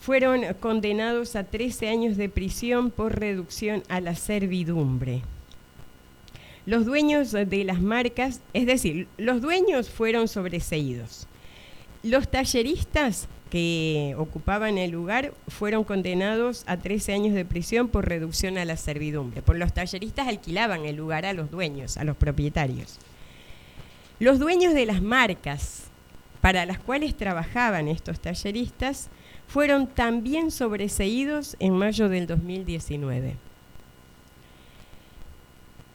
[0.00, 5.22] fueron condenados a 13 años de prisión por reducción a la servidumbre.
[6.66, 11.26] Los dueños de las marcas, es decir, los dueños fueron sobreseídos.
[12.04, 18.58] Los talleristas que ocupaban el lugar fueron condenados a 13 años de prisión por reducción
[18.58, 19.42] a la servidumbre.
[19.42, 22.98] Por los talleristas alquilaban el lugar a los dueños, a los propietarios.
[24.22, 25.88] Los dueños de las marcas
[26.40, 29.08] para las cuales trabajaban estos talleristas
[29.48, 33.34] fueron también sobreseídos en mayo del 2019.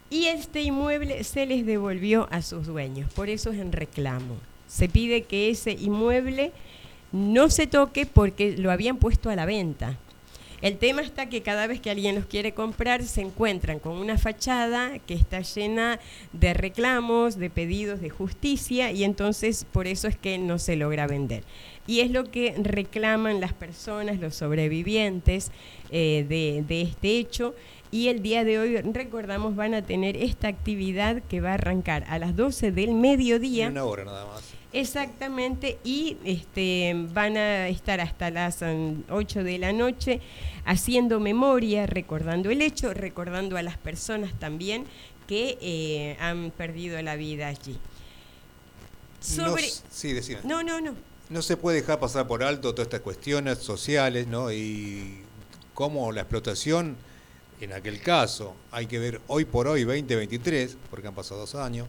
[0.10, 4.36] Y este inmueble se les devolvió a sus dueños, por eso es en reclamo.
[4.68, 6.52] Se pide que ese inmueble
[7.14, 9.98] no se toque porque lo habían puesto a la venta.
[10.62, 14.18] El tema está que cada vez que alguien los quiere comprar se encuentran con una
[14.18, 16.00] fachada que está llena
[16.34, 21.06] de reclamos, de pedidos de justicia y entonces por eso es que no se logra
[21.06, 21.44] vender.
[21.86, 25.52] Y es lo que reclaman las personas, los sobrevivientes
[25.92, 27.54] eh, de, este hecho
[27.92, 32.04] y el día de hoy, recordamos, van a tener esta actividad que va a arrancar
[32.10, 33.70] a las 12 del mediodía.
[33.70, 34.57] Una hora nada más.
[34.80, 40.22] Exactamente, y este, van a estar hasta las 8 de la noche
[40.66, 44.86] haciendo memoria, recordando el hecho, recordando a las personas también
[45.26, 47.80] que eh, han perdido la vida allí.
[49.20, 49.64] Sobre...
[49.64, 50.42] No, sí, decime.
[50.44, 50.94] No, no, no.
[51.30, 54.52] No se puede dejar pasar por alto todas estas cuestiones sociales, ¿no?
[54.52, 55.24] Y
[55.74, 56.98] cómo la explotación
[57.60, 61.88] en aquel caso, hay que ver hoy por hoy, 2023, porque han pasado dos años,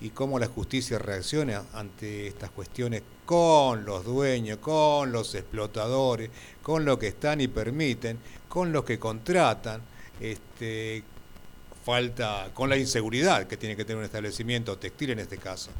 [0.00, 6.30] y cómo la justicia reacciona ante estas cuestiones con los dueños, con los explotadores,
[6.62, 8.18] con lo que están y permiten,
[8.48, 9.80] con los que contratan,
[10.20, 11.02] este,
[11.84, 15.70] falta, con la inseguridad que tiene que tener un establecimiento textil en este caso.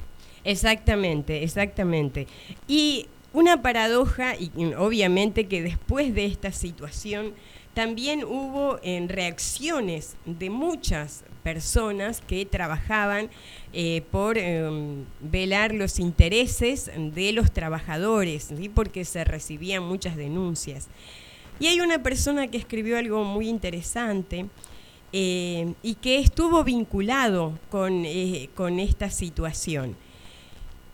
[0.44, 2.26] Exactamente, exactamente.
[2.66, 7.34] Y una paradoja, y obviamente que después de esta situación,
[7.78, 13.30] también hubo en reacciones de muchas personas que trabajaban
[13.72, 20.88] eh, por em, velar los intereses de los trabajadores, porque se recibían muchas denuncias.
[21.60, 24.46] Y hay una persona que escribió algo muy interesante
[25.12, 29.94] eh, y que estuvo vinculado con, eh, con esta situación.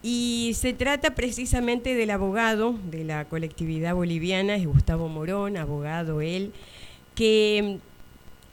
[0.06, 6.52] Y se trata precisamente del abogado de la colectividad boliviana, es Gustavo Morón, abogado él,
[7.14, 7.78] que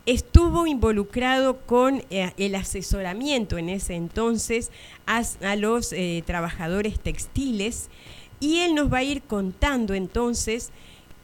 [0.06, 4.70] estuvo involucrado con eh, el asesoramiento en ese entonces
[5.06, 7.88] a, los eh, trabajadores textiles
[8.40, 10.70] y él nos va a ir contando entonces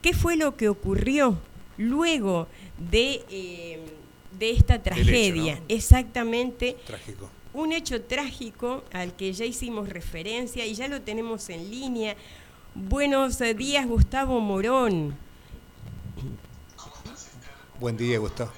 [0.03, 1.41] qué fue lo que ocurrió
[1.77, 2.47] luego
[2.91, 3.81] de, eh,
[4.39, 5.61] de esta tragedia.
[5.69, 6.77] Exactamente.
[6.87, 7.31] Trágico.
[7.55, 12.15] Un hecho trágico al que ya hicimos referencia y ya lo tenemos en línea.
[12.75, 15.17] Buenos días, Gustavo Morón.
[17.81, 18.51] Buen día, Gustavo.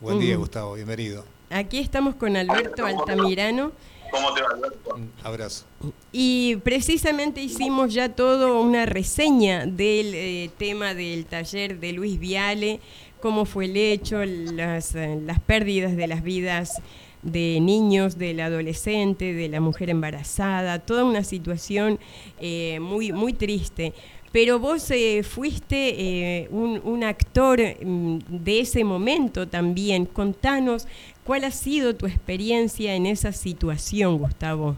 [0.00, 1.24] Buen día, Gustavo, bienvenido.
[1.48, 3.70] Aquí estamos con Alberto Altamirano.
[4.10, 4.94] ¿Cómo te va, Alberto?
[4.96, 5.64] Un abrazo.
[6.10, 12.80] Y precisamente hicimos ya todo una reseña del eh, tema del taller de Luis Viale,
[13.20, 16.82] cómo fue el hecho, las, eh, las pérdidas de las vidas
[17.22, 21.98] de niños, del adolescente, de la mujer embarazada, toda una situación
[22.40, 23.92] eh, muy, muy triste
[24.38, 30.06] pero vos eh, fuiste eh, un, actor mm, de ese momento también.
[30.06, 30.86] Contanos
[31.24, 34.76] cuál ha sido tu experiencia en esa situación, Gustavo.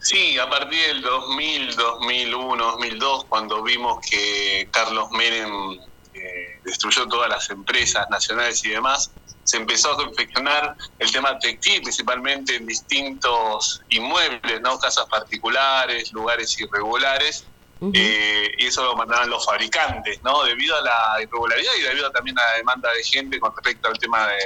[0.00, 5.80] Sí, a partir del 2000, 2001, 2002, cuando vimos que Carlos Menem
[6.12, 9.10] eh, destruyó todas las empresas nacionales y demás,
[9.44, 14.78] se empezó a confeccionar el tema textil, principalmente en distintos inmuebles, ¿no?
[14.78, 17.46] casas particulares, lugares irregulares,
[17.80, 20.42] eh, y eso lo mandaban los fabricantes, ¿no?
[20.44, 23.98] Debido a la irregularidad y debido también a la demanda de gente con respecto al
[23.98, 24.38] tema de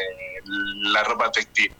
[0.45, 1.73] la ropa textil.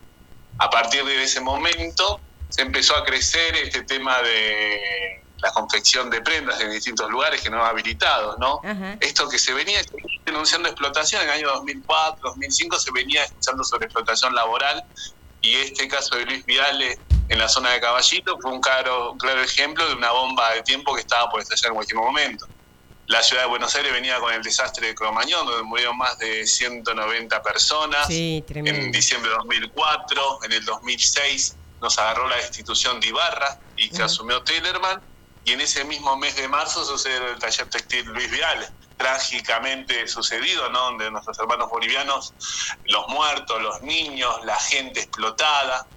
[0.59, 6.21] A partir de ese momento se empezó a crecer este tema de la confección de
[6.23, 8.61] prendas en distintos lugares que no habilitados, ¿no?
[9.01, 9.81] Esto que se venía
[10.25, 14.83] denunciando explotación en el año 2004, 2005 se venía escuchando sobre explotación laboral
[15.43, 19.43] y este caso de Luis Viale en la zona de Caballito fue un claro, claro
[19.43, 22.47] ejemplo de una bomba de tiempo que estaba por estallar en cualquier momento.
[23.07, 26.47] La ciudad de Buenos Aires venía con el desastre de Cromañón, donde murieron más de
[26.47, 28.09] 190 personas.
[28.09, 34.03] en diciembre de 2004, en el 2006 nos agarró la destitución de Ibarra y que
[34.03, 35.01] asumió Tellerman.
[35.45, 40.69] y en ese mismo mes de marzo sucede el taller textil Luis Viale, trágicamente sucedido,
[40.71, 40.81] ¿no?
[40.85, 42.35] Donde nuestros hermanos bolivianos,
[42.85, 45.89] los muertos, los niños, la gente explotada.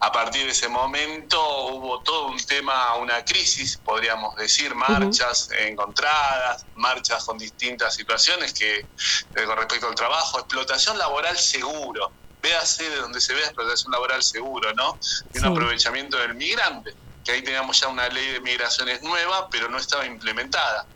[0.00, 6.66] A partir de ese momento hubo todo un tema, una crisis, podríamos decir, marchas encontradas,
[6.74, 12.96] marchas con distintas situaciones que eh, con respecto al trabajo, explotación laboral seguro, véase de
[12.96, 14.98] donde se vea explotación laboral seguro, ¿no?
[15.32, 19.68] Y un aprovechamiento del migrante que ahí teníamos ya una ley de migraciones nueva, pero
[19.68, 20.88] no estaba implementada.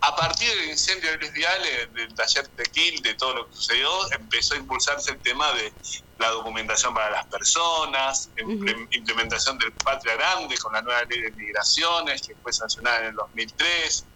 [0.00, 4.12] A partir del incendio de Luis Viale, del taller tequil, de todo lo que sucedió,
[4.12, 5.72] empezó a impulsarse el tema de
[6.18, 12.22] la documentación para las personas, implementación del Patria Grande con la nueva ley de migraciones
[12.22, 14.06] que fue sancionada en el 2003.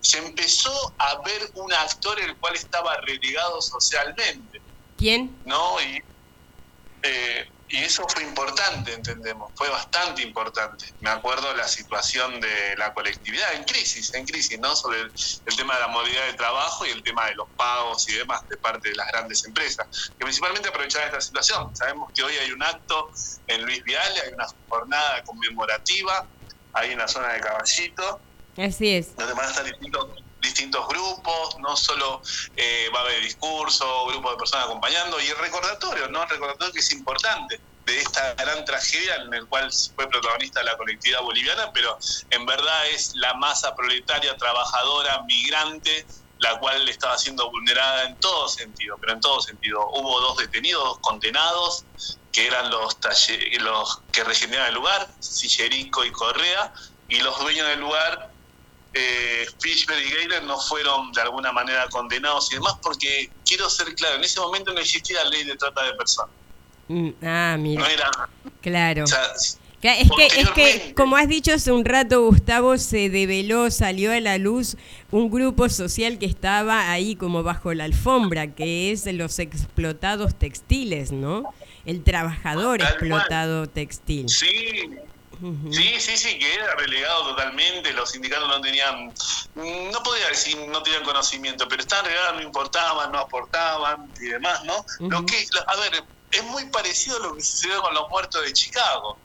[0.00, 4.60] Se empezó a ver un actor el cual estaba relegado socialmente.
[4.96, 5.40] ¿Quién?
[5.44, 5.80] ¿No?
[5.80, 6.02] Y
[7.02, 10.86] eh, y eso fue importante, entendemos, fue bastante importante.
[11.00, 14.74] Me acuerdo la situación de la colectividad en crisis, en crisis, ¿no?
[14.74, 18.14] Sobre el, tema de la modalidad de trabajo y el tema de los pagos y
[18.14, 19.86] demás de parte de las grandes empresas,
[20.18, 21.76] que principalmente aprovechaban esta situación.
[21.76, 23.12] Sabemos que hoy hay un acto
[23.46, 26.26] en Luis Viale, hay una jornada conmemorativa
[26.72, 28.20] ahí en la zona de Caballito.
[28.56, 29.14] Así es.
[29.14, 30.08] Donde van a estar distintos
[30.40, 32.22] distintos grupos, no solo
[32.56, 36.22] eh, va a haber discurso, grupos de personas acompañando, y el recordatorio, ¿no?
[36.22, 40.76] El recordatorio que es importante de esta gran tragedia en el cual fue protagonista la
[40.76, 41.96] colectividad boliviana, pero
[42.30, 46.06] en verdad es la masa proletaria, trabajadora, migrante,
[46.38, 49.78] la cual estaba siendo vulnerada en todo sentido, pero en todo sentido.
[49.92, 51.86] Hubo dos detenidos, dos condenados,
[52.32, 52.96] que eran los,
[53.60, 56.72] los que regeneraban el lugar, Sillerico y Correa,
[57.08, 58.29] y los dueños del lugar
[58.92, 64.16] eh, y Gayler no fueron de alguna manera condenados y demás, porque quiero ser claro,
[64.16, 66.34] en ese momento no existía ley de trata de personas.
[66.88, 67.82] Mm, ah, mira.
[67.82, 68.10] No era.
[68.60, 69.04] Claro.
[69.04, 74.18] es que, es que, como has dicho hace un rato, Gustavo, se develó, salió a
[74.18, 74.76] la luz
[75.12, 81.12] un grupo social que estaba ahí como bajo la alfombra, que es los explotados textiles,
[81.12, 81.44] ¿no?
[81.86, 84.28] El trabajador explotado textil.
[84.28, 84.90] Sí,
[85.70, 89.12] Sí, sí, sí, que era relegado totalmente, los sindicatos no tenían,
[89.54, 94.64] no podía decir no tenían conocimiento, pero estaban relegados, no importaban, no aportaban y demás,
[94.64, 94.84] ¿no?
[94.98, 98.52] Lo que, a ver, es muy parecido a lo que sucedió con los muertos de
[98.52, 99.18] Chicago.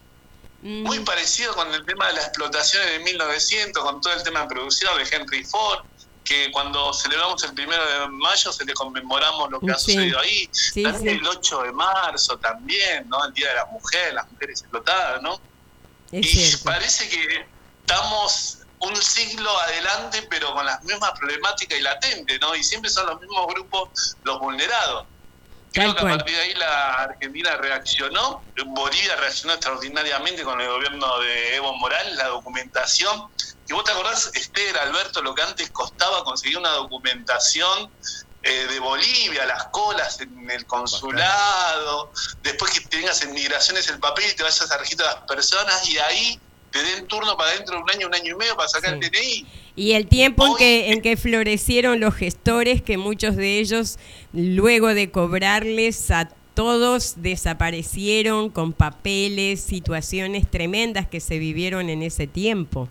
[0.62, 4.48] Muy parecido con el tema de la explotación en 1900, con todo el tema de
[4.48, 5.86] producción de Henry Ford,
[6.24, 10.50] que cuando celebramos el primero de mayo se le conmemoramos lo que ha sucedido ahí.
[10.82, 13.24] también el 8 de marzo también, ¿no?
[13.26, 15.40] El Día de la Mujer, las mujeres explotadas, ¿no?
[16.12, 17.50] Y parece que
[17.80, 22.56] estamos un siglo adelante, pero con las mismas problemáticas y latentes, ¿no?
[22.56, 25.08] Y siempre son los mismos grupos los vulnerados.
[25.72, 31.20] Creo que a partir de ahí la Argentina reaccionó, Bolivia reaccionó extraordinariamente con el gobierno
[31.20, 33.28] de Evo Morales, la documentación.
[33.68, 37.94] Y vos te acordás, Esther, Alberto, lo que antes costaba conseguir una documentación
[38.48, 42.12] eh, de Bolivia, las colas en el consulado,
[42.44, 45.90] después que tengas en migraciones el papel y te vayas a registrar a las personas
[45.90, 46.40] y ahí
[46.70, 49.00] te den turno para dentro de un año, un año y medio para sacar el
[49.00, 49.48] DNI.
[49.76, 53.98] Y el tiempo en, que, en que florecieron los gestores, que muchos de ellos,
[54.32, 62.28] luego de cobrarles a todos desaparecieron con papeles, situaciones tremendas que se vivieron en ese
[62.28, 62.90] tiempo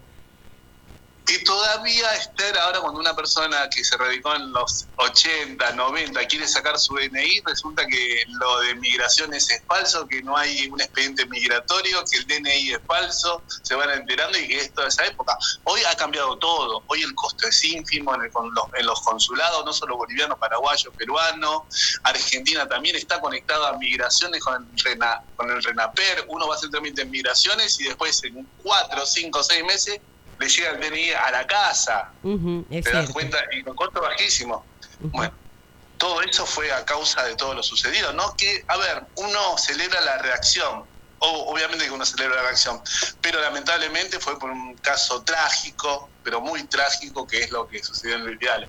[1.26, 6.46] que todavía Esther, ahora cuando una persona que se radicó en los 80, 90 quiere
[6.46, 11.24] sacar su DNI, resulta que lo de migraciones es falso, que no hay un expediente
[11.26, 15.36] migratorio, que el DNI es falso, se van enterando y que es toda esa época.
[15.64, 18.30] Hoy ha cambiado todo, hoy el costo es ínfimo en,
[18.84, 21.66] los, consulados, no solo boliviano, paraguayo, peruano,
[22.02, 24.98] Argentina también está conectada a migraciones con el,
[25.36, 29.42] con el RENAPER, uno va a hacer trámite en migraciones y después en cuatro, cinco,
[29.42, 30.00] seis meses
[30.38, 32.12] le llega el DNI a la casa.
[32.70, 33.38] ¿Te das cuenta?
[33.52, 34.64] Y con costo bajísimo.
[35.00, 35.32] Bueno,
[35.98, 38.34] todo eso fue a causa de todo lo sucedido, ¿no?
[38.36, 40.84] Que, a ver, uno celebra la reacción,
[41.18, 42.80] o, obviamente que uno celebra la reacción,
[43.20, 48.16] pero lamentablemente fue por un caso trágico, pero muy trágico, que es lo que sucedió
[48.16, 48.68] en el Viale.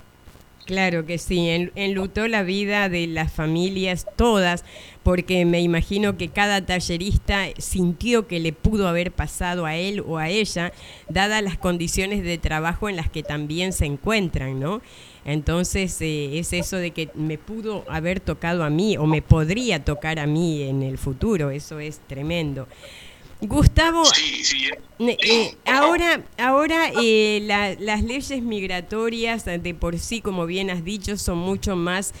[0.66, 4.64] Claro que sí, enlutó la vida de las familias todas,
[5.04, 10.18] porque me imagino que cada tallerista sintió que le pudo haber pasado a él o
[10.18, 10.72] a ella,
[11.08, 14.82] dadas las condiciones de trabajo en las que también se encuentran, ¿no?
[15.24, 19.84] Entonces eh, es eso de que me pudo haber tocado a mí o me podría
[19.84, 22.66] tocar a mí en el futuro, eso es tremendo.
[23.40, 24.64] Gustavo, sí, sí,
[24.98, 27.40] eh, eh, ahora, ahora eh,
[27.78, 32.14] las leyes migratorias de por sí, como bien has dicho, son mucho más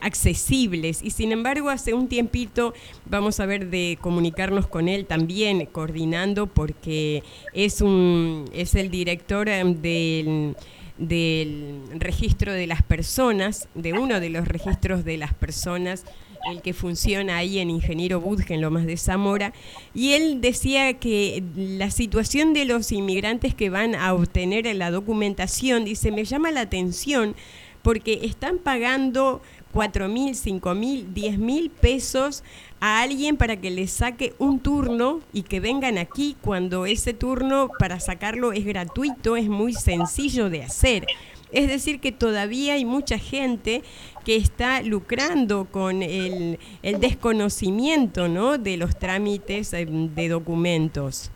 [0.00, 1.02] accesibles.
[1.02, 2.74] Y sin embargo hace un tiempito
[3.06, 9.48] vamos a ver de comunicarnos con él también coordinando porque es un es el director
[9.48, 10.54] del
[10.96, 16.04] del registro de las personas, de uno de los registros de las personas
[16.50, 19.52] el que funciona ahí en Ingeniero Budge, en Lomas de Zamora,
[19.94, 25.84] y él decía que la situación de los inmigrantes que van a obtener la documentación,
[25.84, 27.34] dice, me llama la atención
[27.82, 29.40] porque están pagando
[29.72, 32.42] cuatro mil, cinco mil, diez mil pesos
[32.80, 37.70] a alguien para que les saque un turno y que vengan aquí cuando ese turno
[37.78, 41.06] para sacarlo es gratuito, es muy sencillo de hacer.
[41.52, 43.82] Es decir, que todavía hay mucha gente
[44.24, 48.58] que está lucrando con el, desconocimiento ¿no?
[48.58, 51.30] de los trámites eh, de documentos.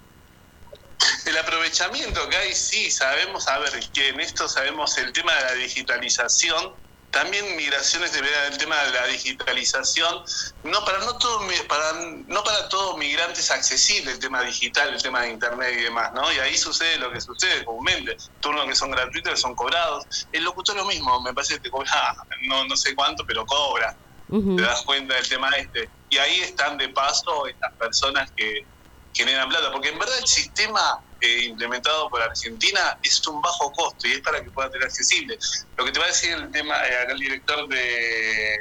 [1.26, 5.42] El aprovechamiento que hay, sí, sabemos, a ver, que en esto sabemos el tema de
[5.42, 6.72] la digitalización
[7.14, 10.24] también migraciones de el tema de la digitalización,
[10.64, 11.92] no para no todo para
[12.26, 16.30] no para todos migrantes accesible el tema digital, el tema de internet y demás, ¿no?
[16.32, 20.04] Y ahí sucede lo que sucede comúnmente, turnos que son gratuitos, que son cobrados.
[20.32, 23.96] El locutor mismo, me parece que te cobra, no, no sé cuánto, pero cobra.
[24.28, 25.88] Te das cuenta del tema este.
[26.10, 28.66] Y ahí están de paso estas personas que
[29.14, 31.00] generan plata, porque en verdad el sistema
[31.42, 35.38] implementado por Argentina es un bajo costo y es para que pueda ser accesible.
[35.76, 38.56] Lo que te va a decir el tema, eh, acá el director de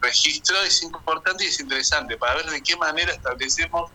[0.00, 3.90] registro es importante y es interesante para ver de qué manera establecemos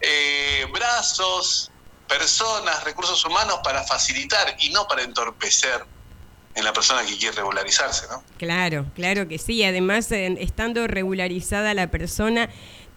[0.00, 1.70] eh, brazos,
[2.08, 5.84] personas, recursos humanos para facilitar y no para entorpecer
[6.54, 8.24] en la persona que quiere regularizarse, ¿no?
[8.36, 9.62] Claro, claro que sí.
[9.62, 12.50] Además, estando regularizada la persona,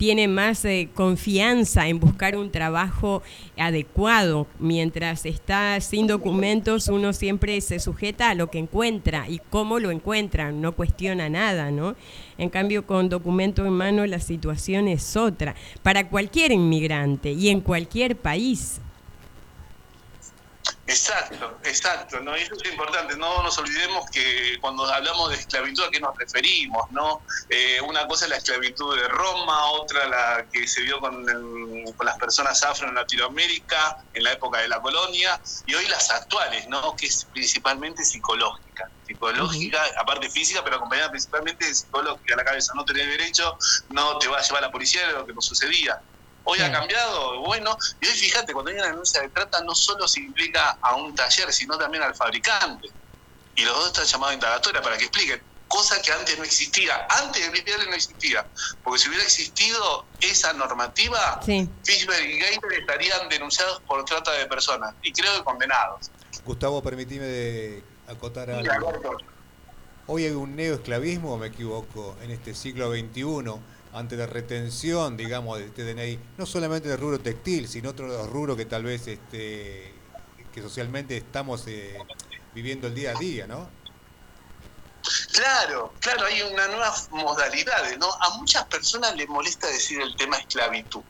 [0.04, 3.24] tiene más eh, confianza en buscar un trabajo
[3.56, 4.48] adecuado.
[4.60, 9.92] Mientras está sin documentos, uno siempre se sujeta a lo que encuentra y cómo lo
[9.92, 11.96] encuentra, no cuestiona nada, ¿no?
[12.38, 17.62] En cambio, con documento en mano la situación es otra, para cualquier inmigrante y en
[17.62, 18.82] cualquier país.
[20.86, 22.38] Exacto, exacto, ¿no?
[22.38, 26.14] Y eso es importante, no nos olvidemos que cuando hablamos de esclavitud a qué nos
[26.18, 27.24] referimos, ¿no?
[27.48, 32.06] Eh, una cosa es la esclavitud de Roma, otra la que se vio con, con,
[32.06, 36.68] las personas afro en Latinoamérica en la época de la colonia, y hoy las actuales,
[36.68, 36.98] ¿no?
[36.98, 42.84] Que es principalmente psicológica, psicológica, aparte física, pero acompañada principalmente de psicológica, la cabeza no
[42.84, 43.56] tener derecho,
[43.88, 45.98] no te va a llevar la policía, de lo que nos sucedía.
[46.46, 50.08] Hoy ha cambiado, bueno, y hoy fíjate, cuando hay una denuncia de trata no solo
[50.08, 52.90] se implica a un taller, sino también al fabricante.
[53.56, 57.08] Y los dos están llamados a indagatoria para que expliquen, cosa que antes no existía.
[57.10, 58.46] Antes de BPL no existía,
[58.84, 61.70] porque si hubiera existido esa normativa, sí.
[61.84, 66.12] Fishberg y Gator estarían denunciados por trata de personas, y creo que condenados.
[66.44, 68.92] Gustavo, permitime acotar algo.
[70.08, 73.24] Hoy hay un neoesclavismo, me equivoco, en este siglo XXI
[73.94, 78.58] ante la retención, digamos, de este DNI, no solamente del rubro textil, sino otros rubros
[78.58, 79.94] que tal vez este,
[80.52, 81.98] que socialmente estamos eh,
[82.54, 83.70] viviendo el día a día, ¿no?
[85.34, 88.08] Claro, claro, hay una nueva modalidad, ¿no?
[88.22, 91.02] A muchas personas les molesta decir el tema esclavitud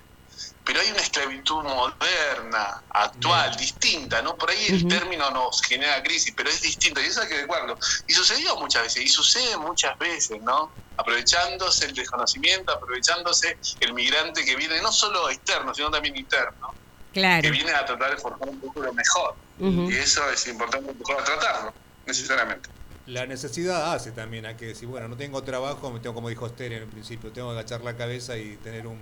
[0.66, 4.36] pero hay una esclavitud moderna, actual, distinta, ¿no?
[4.38, 7.78] Por ahí el término nos genera crisis, pero es distinto y eso hay que adecuarlo.
[8.08, 10.72] Y sucedió muchas veces, y sucede muchas veces, ¿no?
[10.96, 16.74] Aprovechándose el desconocimiento, aprovechándose el migrante que viene no solo externo, sino también interno.
[17.12, 17.42] Claro.
[17.42, 19.36] Que viene a tratar de formar un futuro mejor.
[19.60, 21.74] Y eso es importante a tratarlo,
[22.06, 22.70] necesariamente.
[23.06, 26.48] La necesidad hace también a que decir, bueno, no tengo trabajo, me tengo, como dijo
[26.48, 28.98] Esther en el principio, tengo que agachar la cabeza y tener un,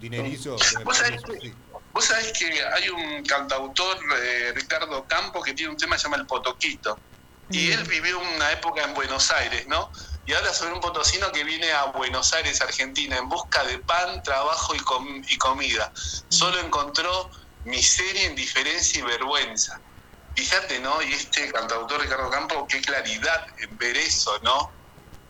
[0.00, 0.56] dinerizo.
[0.84, 6.04] ¿Vos, sabés que, hay un cantautor, eh, Ricardo Campo, que tiene un tema que se
[6.04, 6.98] llama El Potoquito.
[7.50, 7.72] Y mm.
[7.72, 9.90] él vivió una época en Buenos Aires, ¿no?
[10.26, 14.22] Y habla sobre un potosino que viene a Buenos Aires, Argentina, en busca de pan,
[14.22, 14.80] trabajo y,
[15.32, 15.92] y comida.
[15.94, 16.32] Mm.
[16.32, 17.30] Solo encontró
[17.64, 19.80] miseria, indiferencia y vergüenza.
[20.36, 21.02] Fíjate, ¿no?
[21.02, 24.70] Y este cantautor Ricardo Campo, qué claridad en ver eso, ¿no?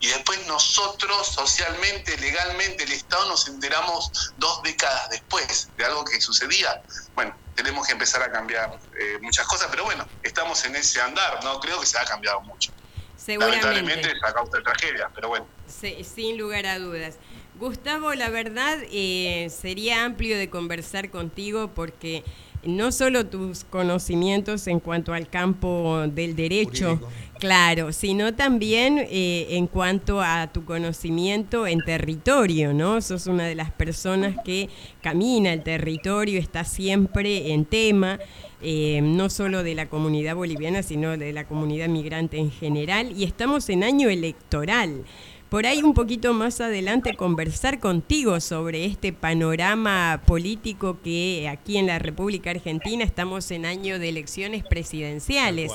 [0.01, 6.19] Y después nosotros socialmente, legalmente, el Estado nos enteramos dos décadas después de algo que
[6.19, 6.81] sucedía.
[7.13, 11.43] Bueno, tenemos que empezar a cambiar eh, muchas cosas, pero bueno, estamos en ese andar,
[11.43, 11.59] ¿no?
[11.59, 12.71] Creo que se ha cambiado mucho.
[13.15, 13.63] Seguramente.
[13.63, 15.45] Lamentablemente es a causa de tragedia, pero bueno.
[15.69, 17.17] sin lugar a dudas.
[17.59, 22.23] Gustavo, la verdad eh, sería amplio de conversar contigo porque
[22.63, 26.99] no solo tus conocimientos en cuanto al campo del derecho,
[27.41, 33.01] claro, sino también eh, en cuanto a tu conocimiento en territorio, ¿no?
[33.01, 34.69] Sos una de las personas que
[35.01, 38.19] camina el territorio, está siempre en tema.
[38.61, 43.23] Eh, no solo de la comunidad boliviana, sino de la comunidad migrante en general, y
[43.23, 45.03] estamos en año electoral
[45.49, 51.87] por ahí un poquito más adelante conversar contigo sobre este panorama político que aquí en
[51.87, 55.73] la República Argentina estamos en año de elecciones presidenciales.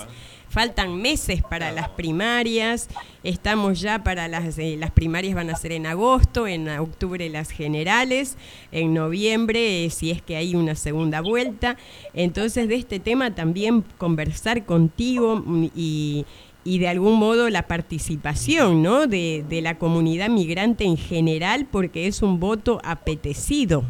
[0.56, 2.88] Faltan meses para las primarias,
[3.22, 7.50] estamos ya para las, eh, las primarias van a ser en agosto, en octubre las
[7.50, 8.38] generales,
[8.72, 11.76] en noviembre eh, si es que hay una segunda vuelta.
[12.14, 16.24] Entonces de este tema también conversar contigo mm, y,
[16.64, 19.06] y de algún modo la participación ¿no?
[19.06, 23.84] de, de, la comunidad migrante en general, porque es un voto apetecido.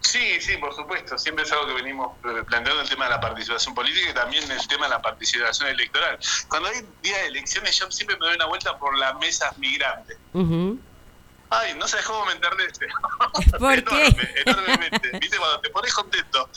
[0.00, 1.18] Sí, sí, por supuesto.
[1.18, 4.68] Siempre es algo que venimos planteando el tema de la participación política y también el
[4.68, 6.18] tema de la participación electoral.
[6.48, 10.16] Cuando hay día de elecciones, yo siempre me doy una vuelta por las mesas migrantes.
[11.50, 12.86] Ay, no sabes cómo me enternece.
[13.58, 14.42] ¿Por qué?
[14.46, 15.18] Enormemente.
[15.18, 15.38] ¿Viste?
[15.38, 16.50] Cuando te pones contento,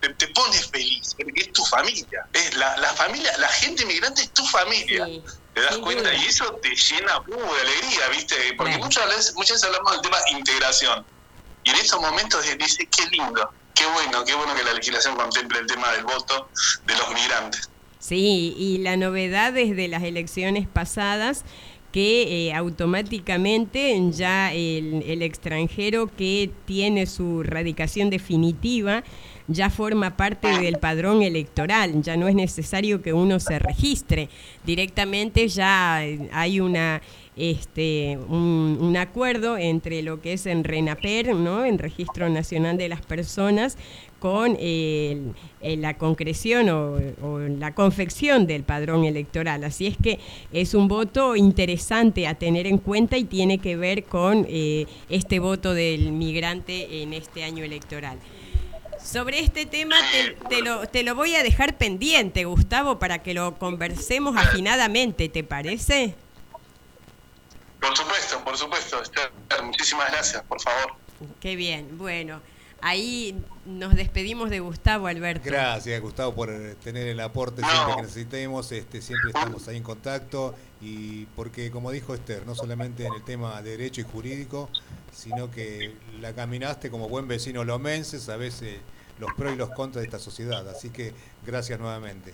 [0.00, 2.26] te, te, pones feliz, porque es tu familia.
[2.32, 5.06] Es la, la familia, la gente inmigrante es tu familia.
[5.54, 6.12] ¿Te das cuenta?
[6.12, 8.54] Y eso te llena uh, de alegría, ¿viste?
[8.56, 11.06] Porque muchas, veces, muchas veces hablamos del tema integración.
[11.64, 15.58] Y en estos momentos dice, qué lindo, qué bueno, qué bueno que la legislación contemple
[15.60, 16.48] el tema del voto
[16.86, 17.70] de los migrantes.
[17.98, 21.44] Sí, y la novedad desde las elecciones pasadas
[21.94, 29.04] que eh, automáticamente ya el, extranjero que tiene su radicación definitiva
[29.46, 34.28] ya forma parte del padrón electoral, ya no es necesario que uno se registre,
[34.64, 35.98] directamente ya
[36.32, 37.00] hay una
[37.36, 41.64] este, un, acuerdo entre lo que es en RENAPER, ¿no?
[41.64, 43.76] en Registro Nacional de las Personas,
[44.20, 44.56] con
[45.60, 46.98] la concreción o,
[47.58, 49.64] la confección del padrón electoral.
[49.64, 50.18] Así es que
[50.50, 55.40] es un voto interesante a tener en cuenta y tiene que ver con eh, este
[55.40, 58.18] voto del migrante en este año electoral.
[58.98, 59.96] Sobre este tema
[60.48, 65.44] te, lo, te lo voy a dejar pendiente, Gustavo, para que lo conversemos afinadamente, ¿te
[65.44, 66.14] parece?
[67.84, 68.96] Por supuesto, por supuesto.
[69.62, 70.94] Muchísimas gracias, por favor.
[71.38, 72.40] Qué bien, bueno.
[72.80, 75.42] Ahí nos despedimos de Gustavo, Alberto.
[75.44, 76.48] Gracias, Gustavo, por
[76.82, 78.72] tener el aporte siempre que necesitemos.
[78.72, 80.54] Este, siempre estamos ahí en contacto.
[80.80, 84.70] Y porque, como dijo Esther, no solamente en el tema de derecho y jurídico,
[85.12, 88.80] sino que la caminaste como buen vecino lomense, sabes eh,
[89.18, 90.66] los pros y los contras de esta sociedad.
[90.70, 91.12] Así que
[91.44, 92.32] gracias nuevamente.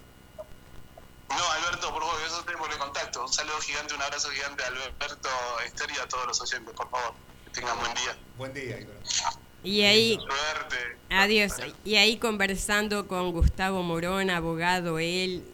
[1.30, 3.22] No, Alberto, por favor, eso tenemos el contacto.
[3.22, 5.28] Un saludo gigante, un abrazo gigante a Alberto,
[5.64, 7.14] Esther y a todos los oyentes, por favor.
[7.44, 8.18] Que tengan buen día.
[8.36, 8.78] Buen día,
[9.62, 10.18] y ahí,
[11.10, 11.52] adiós.
[11.84, 15.44] Y ahí conversando con Gustavo Morón, abogado, él,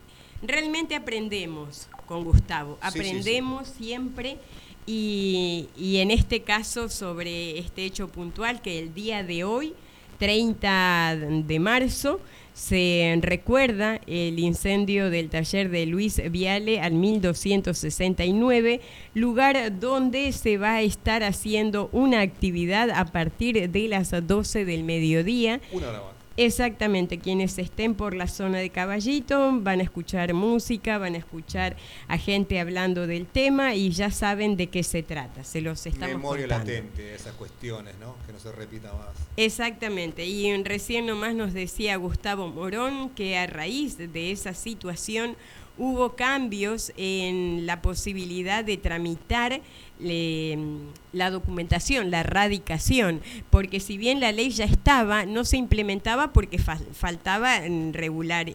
[0.42, 4.38] realmente aprendemos con Gustavo, aprendemos siempre
[4.86, 9.74] y, y en este caso sobre este hecho puntual que el día de hoy,
[10.20, 12.20] 30 de marzo,
[12.56, 18.80] se recuerda el incendio del taller de Luis Viale al 1269,
[19.12, 24.84] lugar donde se va a estar haciendo una actividad a partir de las 12 del
[24.84, 25.60] mediodía.
[25.70, 31.14] Una hora Exactamente, quienes estén por la zona de Caballito van a escuchar música, van
[31.14, 31.76] a escuchar
[32.08, 35.44] a gente hablando del tema y ya saben de qué se trata.
[35.44, 38.16] Se los estamos Memoria latente, esas cuestiones, ¿no?
[38.26, 39.16] Que no se repita más.
[39.36, 45.36] Exactamente, y recién nomás nos decía Gustavo Morón que a raíz de esa situación
[45.78, 49.60] hubo cambios en la posibilidad de tramitar
[49.98, 56.58] la documentación, la radicación, porque si bien la ley ya estaba, no se implementaba porque
[56.58, 57.60] faltaba
[57.92, 58.46] regular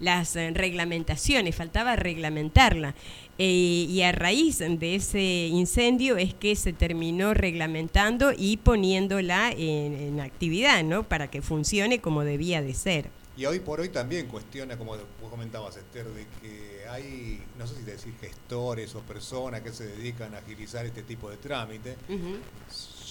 [0.00, 2.94] las reglamentaciones, faltaba reglamentarla.
[3.36, 9.94] Eh, y a raíz de ese incendio es que se terminó reglamentando y poniéndola en,
[9.94, 11.02] en actividad, ¿no?
[11.02, 13.23] Para que funcione como debía de ser.
[13.36, 17.74] Y hoy por hoy también cuestiona, como vos comentabas, Esther, de que hay, no sé
[17.74, 21.96] si decir gestores o personas que se dedican a agilizar este tipo de trámite.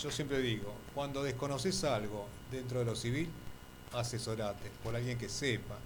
[0.01, 3.27] Yo siempre digo, cuando desconoces algo dentro de lo civil,
[3.91, 5.77] asesorate por alguien que sepa.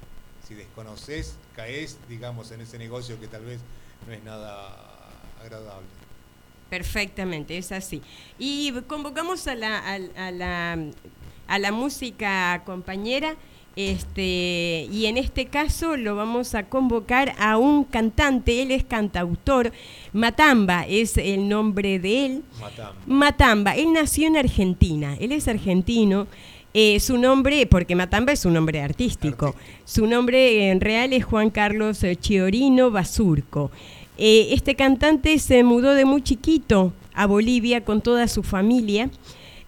[0.47, 3.59] Si desconoces, caes, digamos, en ese negocio que tal vez
[4.05, 5.11] no es nada
[5.41, 5.87] agradable.
[6.69, 8.01] Perfectamente, es así.
[8.37, 10.77] Y convocamos a la, a la,
[11.47, 13.35] a la música compañera.
[13.77, 19.71] Este, y en este caso lo vamos a convocar a un cantante, él es cantautor,
[20.13, 22.43] Matamba es el nombre de él.
[22.59, 22.95] Matamba.
[23.05, 26.25] Matamba, él nació en Argentina, él es argentino.
[26.73, 29.53] Eh, su nombre, porque Matamba es un nombre artístico,
[29.85, 33.69] su nombre en real es Juan Carlos Chiorino Basurco.
[34.17, 39.11] Eh, este cantante se mudó de muy chiquito a Bolivia con toda su familia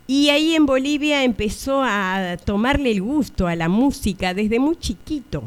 [0.10, 5.44] y ahí en Bolivia empezó a tomarle el gusto a la música desde muy chiquito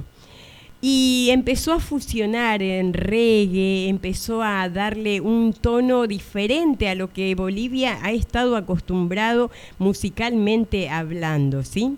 [0.80, 7.34] y empezó a fusionar en reggae, empezó a darle un tono diferente a lo que
[7.34, 9.50] Bolivia ha estado acostumbrado
[9.80, 11.96] musicalmente hablando, ¿sí?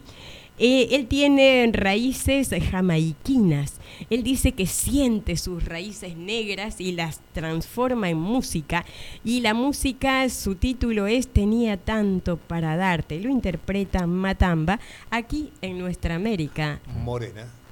[0.58, 3.74] Eh, él tiene raíces jamaiquinas.
[4.10, 8.84] Él dice que siente sus raíces negras y las transforma en música.
[9.24, 13.20] Y la música, su título es Tenía tanto para darte.
[13.20, 14.78] Lo interpreta Matamba
[15.10, 16.80] aquí en nuestra América.
[16.86, 17.63] Morena.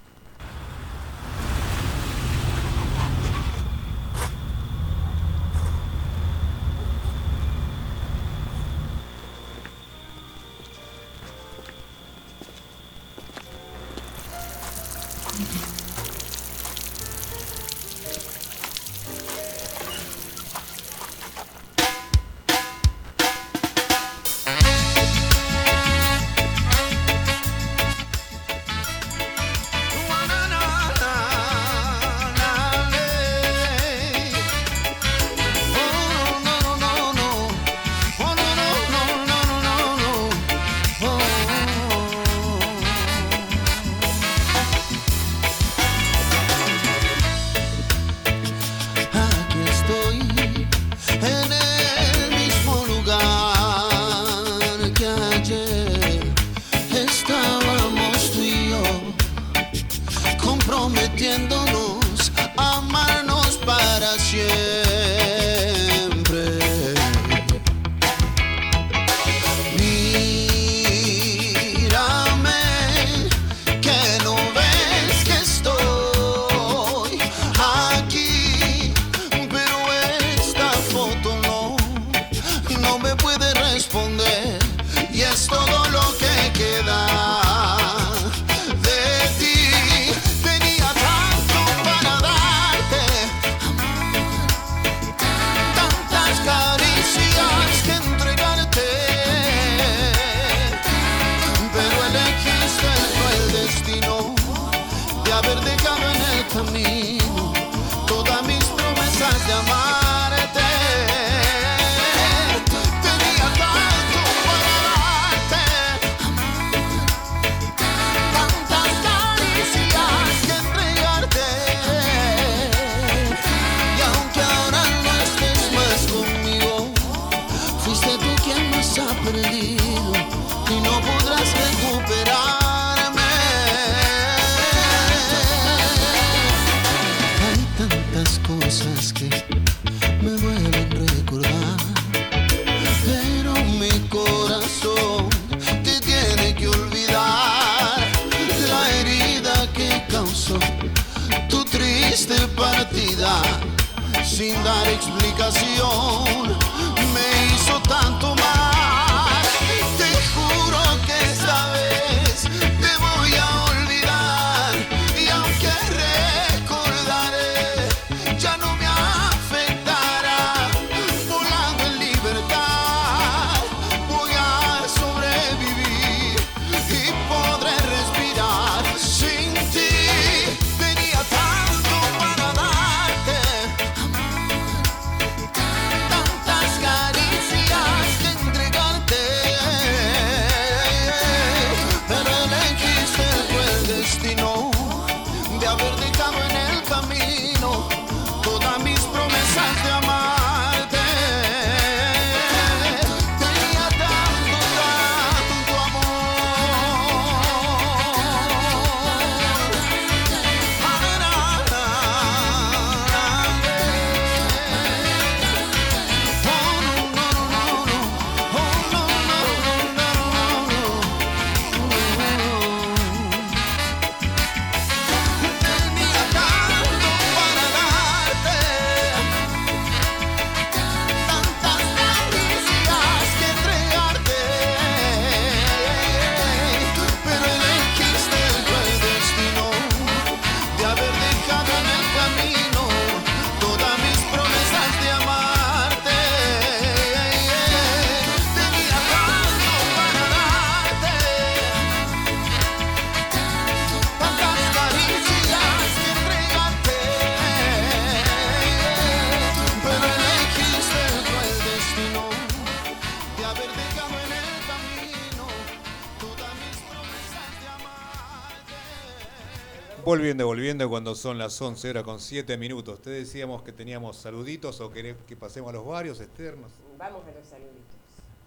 [270.33, 273.03] Volviendo, volviendo cuando son las 11 horas con 7 minutos.
[273.03, 276.73] Te decíamos que teníamos saluditos o querés que pasemos a los varios externos.
[276.97, 277.97] Vamos a los saluditos.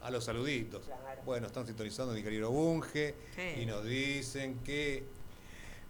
[0.01, 0.81] A los saluditos.
[1.27, 3.13] Bueno, están sintonizando mi querido Bunge
[3.61, 5.03] y nos dicen que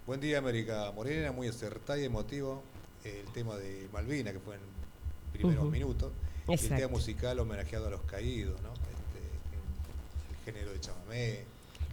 [0.06, 2.62] buen día América Morena, muy acertada y emotivo
[3.02, 4.60] el tema de Malvina que fue en
[5.32, 6.12] primeros minutos.
[6.46, 8.74] el tema musical homenajeado a los caídos, ¿no?
[8.74, 11.44] Este, el género de chamamé.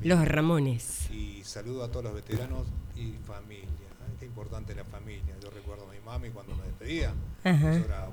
[0.01, 1.10] Los Ramones.
[1.10, 3.83] Y saludo a todos los veteranos y familia.
[4.26, 5.36] Importante la familia.
[5.41, 7.13] Yo recuerdo a mi mami cuando me despedía.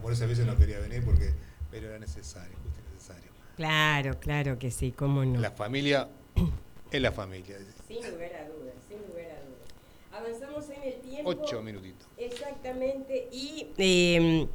[0.02, 1.32] por esas veces no quería venir porque
[1.70, 2.56] pero era necesario,
[2.92, 3.30] necesario.
[3.56, 5.40] Claro, claro que sí, cómo no.
[5.40, 6.08] La familia
[6.90, 7.56] es la familia.
[7.86, 9.70] Sin lugar a dudas, sin lugar a dudas.
[10.12, 11.30] Avanzamos en el tiempo.
[11.30, 12.08] Ocho minutitos.
[12.16, 13.28] Exactamente.
[13.30, 14.48] Y em,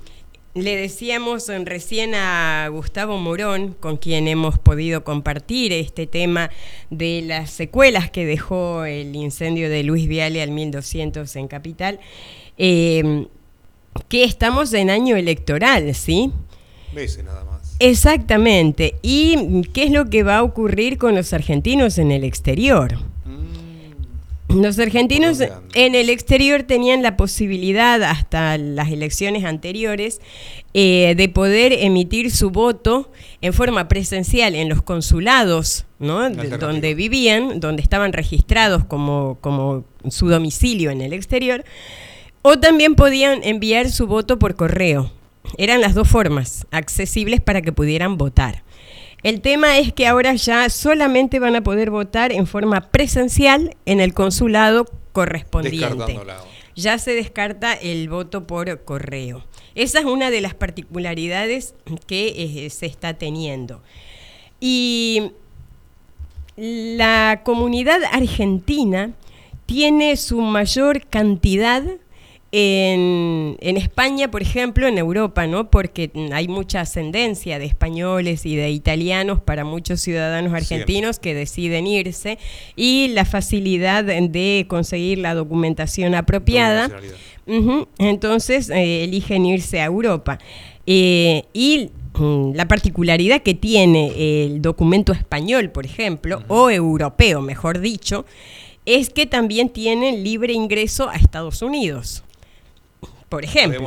[0.55, 6.49] le decíamos recién a Gustavo Morón, con quien hemos podido compartir este tema
[6.89, 11.99] de las secuelas que dejó el incendio de Luis Viale al 1200 en Capital,
[12.57, 13.27] em,
[14.07, 16.31] que estamos en año electoral, ¿sí?
[16.93, 17.75] Meses nada más.
[17.79, 18.95] Exactamente.
[19.01, 22.97] ¿Y qué es lo que va a ocurrir con los argentinos en el exterior?
[24.49, 25.39] Los argentinos
[25.73, 30.21] en el exterior tenían la posibilidad, hasta las elecciones anteriores,
[30.73, 36.29] eh, de poder emitir su voto en forma presencial en los consulados, ¿no?
[36.29, 41.65] donde vivían, donde estaban registrados como, como su domicilio en el exterior,
[42.43, 45.11] o también podían enviar su voto por correo.
[45.57, 48.64] Eran las dos formas accesibles para que pudieran votar.
[49.23, 53.99] El tema es que ahora ya solamente van a poder votar en forma presencial en
[53.99, 56.19] el consulado correspondiente.
[56.75, 59.43] Ya se descarta el voto por correo.
[59.75, 61.73] Esa es una de las particularidades
[62.05, 63.81] que eh, se está teniendo.
[64.59, 65.31] Y
[66.55, 69.11] la comunidad argentina
[69.65, 71.83] tiene su mayor cantidad
[72.57, 75.69] en, España, por ejemplo, en Europa, ¿no?
[75.69, 81.85] Porque hay mucha ascendencia de españoles y de italianos para muchos ciudadanos argentinos que deciden
[81.85, 82.37] irse
[82.77, 86.89] y la facilidad de conseguir la documentación apropiada.
[87.97, 90.39] entonces eh, eligen irse a Europa.
[90.87, 97.81] Eh, y mm, la particularidad que tiene el documento español, por ejemplo, o europeo, mejor
[97.81, 98.25] dicho,
[98.85, 102.23] es que también tienen libre ingreso a Estados Unidos
[103.35, 103.81] por ejemplo.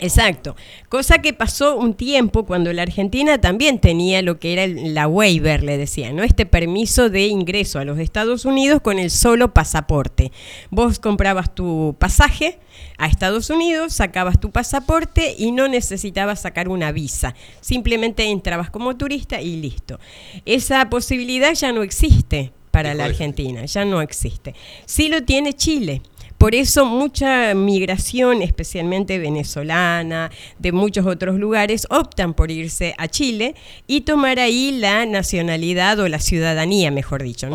[0.00, 0.56] Exacto.
[0.88, 5.62] Cosa que pasó un tiempo cuando la Argentina también tenía lo que era la waiver,
[5.62, 6.24] le decía, ¿no?
[6.24, 10.32] Este permiso de ingreso a los Estados Unidos con el solo pasaporte.
[10.70, 12.58] Vos comprabas tu pasaje
[12.96, 17.36] a Estados Unidos, sacabas tu pasaporte y no necesitabas sacar una visa.
[17.60, 20.00] Simplemente entrabas como turista y listo.
[20.46, 24.56] Esa posibilidad ya no existe para la Argentina, ya no existe.
[24.84, 26.02] Sí lo tiene Chile.
[26.38, 30.30] Por eso mucha migración, especialmente venezolana,
[30.60, 33.56] de muchos otros lugares, optan por irse a Chile
[33.88, 37.48] y tomar ahí la nacionalidad o la ciudadanía, mejor dicho.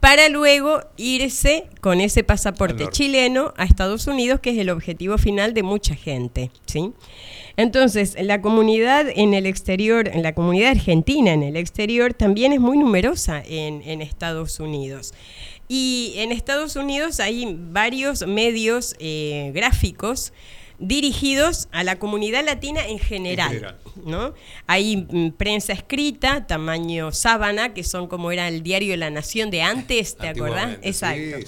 [0.00, 5.54] Para, luego irse con ese pasaporte chileno a Estados Unidos, que es el objetivo final
[5.54, 6.50] de mucha gente.
[6.66, 6.92] ¿sí?
[7.56, 12.60] Entonces, la comunidad en el exterior, en la comunidad argentina en el exterior, también es
[12.60, 15.14] muy numerosa en, en Estados Unidos.
[15.68, 20.32] Y en Estados Unidos hay varios medios eh, gráficos
[20.78, 24.32] dirigidos a la comunidad latina en general, ¿no?
[24.66, 29.50] Hay mm, prensa escrita, tamaño sábana, que son como era el diario de la Nación
[29.50, 30.78] de antes, ¿te acordás?
[30.82, 31.38] Exacto.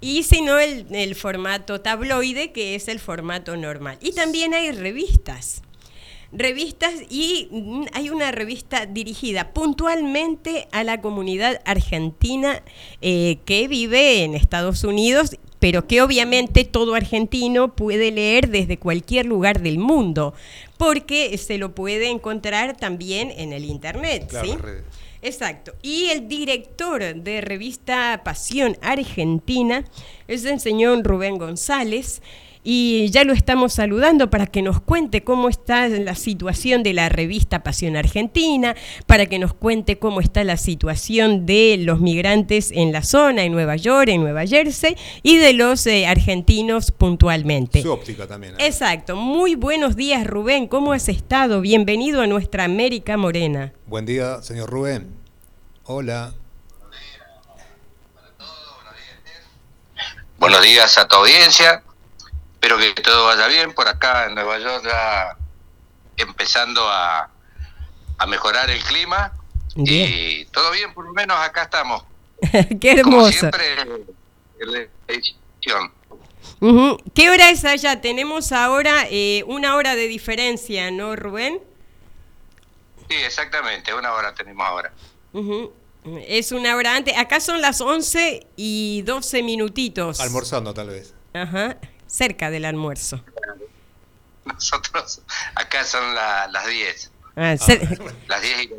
[0.00, 3.96] Y si no, el, el formato tabloide, que es el formato normal.
[4.02, 5.62] Y también hay revistas
[6.34, 12.62] revistas y mm, hay una revista dirigida puntualmente a la comunidad argentina
[13.00, 19.24] eh, que vive en Estados Unidos pero que obviamente todo argentino puede leer desde cualquier
[19.24, 20.34] lugar del mundo,
[20.76, 24.30] porque se lo puede encontrar también en el Internet.
[24.42, 24.58] ¿sí?
[25.22, 25.72] Exacto.
[25.80, 29.86] Y el director de revista Pasión Argentina
[30.28, 32.20] es el señor Rubén González
[32.64, 37.10] y ya lo estamos saludando para que nos cuente cómo está la situación de la
[37.10, 38.74] revista Pasión Argentina,
[39.06, 43.52] para que nos cuente cómo está la situación de los migrantes en la zona, en
[43.52, 47.82] Nueva York, en Nueva Jersey, y de los eh, argentinos puntualmente.
[47.82, 48.54] Su óptica también.
[48.54, 48.66] ¿eh?
[48.66, 49.14] Exacto.
[49.14, 50.66] Muy buenos días, Rubén.
[50.66, 51.60] ¿Cómo has estado?
[51.60, 53.74] Bienvenido a nuestra América Morena.
[53.86, 55.08] Buen día, señor Rubén.
[55.84, 56.32] Hola.
[60.38, 61.82] Buenos días a tu audiencia.
[62.64, 65.36] Espero que todo vaya bien por acá en Nueva York, ya
[66.16, 67.28] empezando a,
[68.26, 69.34] mejorar el clima.
[69.76, 72.04] Y todo bien, por lo menos acá estamos.
[72.80, 73.04] Qué hermoso.
[73.04, 73.76] Como siempre,
[75.08, 75.92] edición.
[77.14, 78.00] ¿Qué hora es allá?
[78.00, 81.60] Tenemos ahora eh, una hora de diferencia, ¿no, Rubén?
[83.10, 84.90] Sí, exactamente, una hora tenemos ahora.
[86.26, 87.14] Es una hora antes.
[87.18, 90.18] Acá son las 11 y 12 minutitos.
[90.18, 91.12] Almorzando, tal vez.
[91.34, 91.76] Ajá,
[92.14, 93.24] cerca del almuerzo.
[94.44, 95.20] Nosotros,
[95.56, 97.10] acá son las 10.
[97.36, 97.56] Ah,
[98.28, 98.70] las 10 y...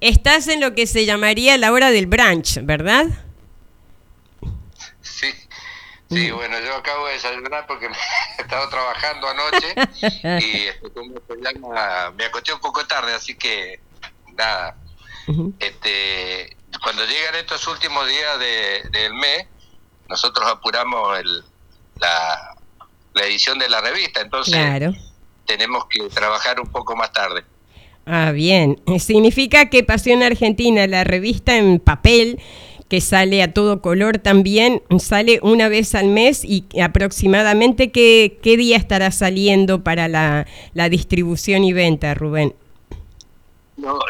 [0.00, 3.06] Estás en lo que se llamaría la hora del brunch, ¿verdad?
[5.02, 5.30] Sí,
[6.08, 7.96] sí, bueno, yo acabo de desayunar porque me
[8.38, 9.74] he estado trabajando anoche
[10.44, 10.90] y este,
[12.16, 13.78] me acosté un poco tarde, así que
[14.34, 14.76] nada.
[15.60, 18.38] este, cuando llegan estos últimos días
[18.90, 19.46] del mes,
[20.08, 21.44] nosotros apuramos el,
[22.00, 22.56] la,
[23.14, 24.56] la edición de la revista, entonces
[25.46, 27.44] tenemos que trabajar un poco más tarde.
[28.06, 28.80] Ah, bien.
[28.98, 32.40] Significa que Pasión Argentina, la revista en papel,
[32.88, 38.56] que sale a todo color también, sale una vez al mes y aproximadamente qué, qué
[38.56, 40.46] día estará saliendo para la,
[40.88, 42.56] distribución y venta, Rubén.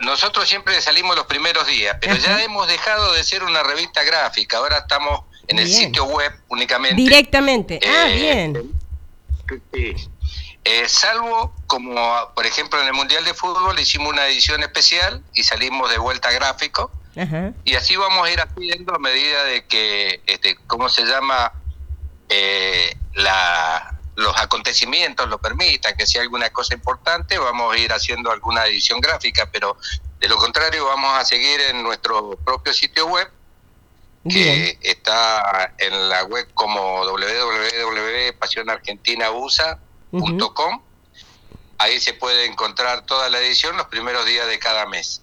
[0.01, 4.57] nosotros siempre salimos los primeros días, pero ya hemos dejado de ser una revista gráfica,
[4.57, 6.97] ahora estamos en el sitio web únicamente.
[6.97, 8.73] Directamente, ah, eh, bien.
[10.63, 11.95] Eh, salvo como,
[12.35, 16.31] por ejemplo, en el Mundial de Fútbol hicimos una edición especial y salimos de vuelta
[16.31, 16.91] gráfico.
[17.65, 21.53] Y así vamos a ir haciendo a medida de que, este, ¿cómo se llama?
[22.29, 28.31] Eh, la, los acontecimientos lo permitan, que sea alguna cosa importante, vamos a ir haciendo
[28.31, 29.77] alguna edición gráfica, pero
[30.21, 33.29] de lo contrario vamos a seguir en nuestro propio sitio web,
[34.29, 39.79] que está en la web como www.pasionargentinausa.com
[40.11, 40.83] .com.
[41.79, 45.23] Ahí se puede encontrar toda la edición los primeros días de cada mes.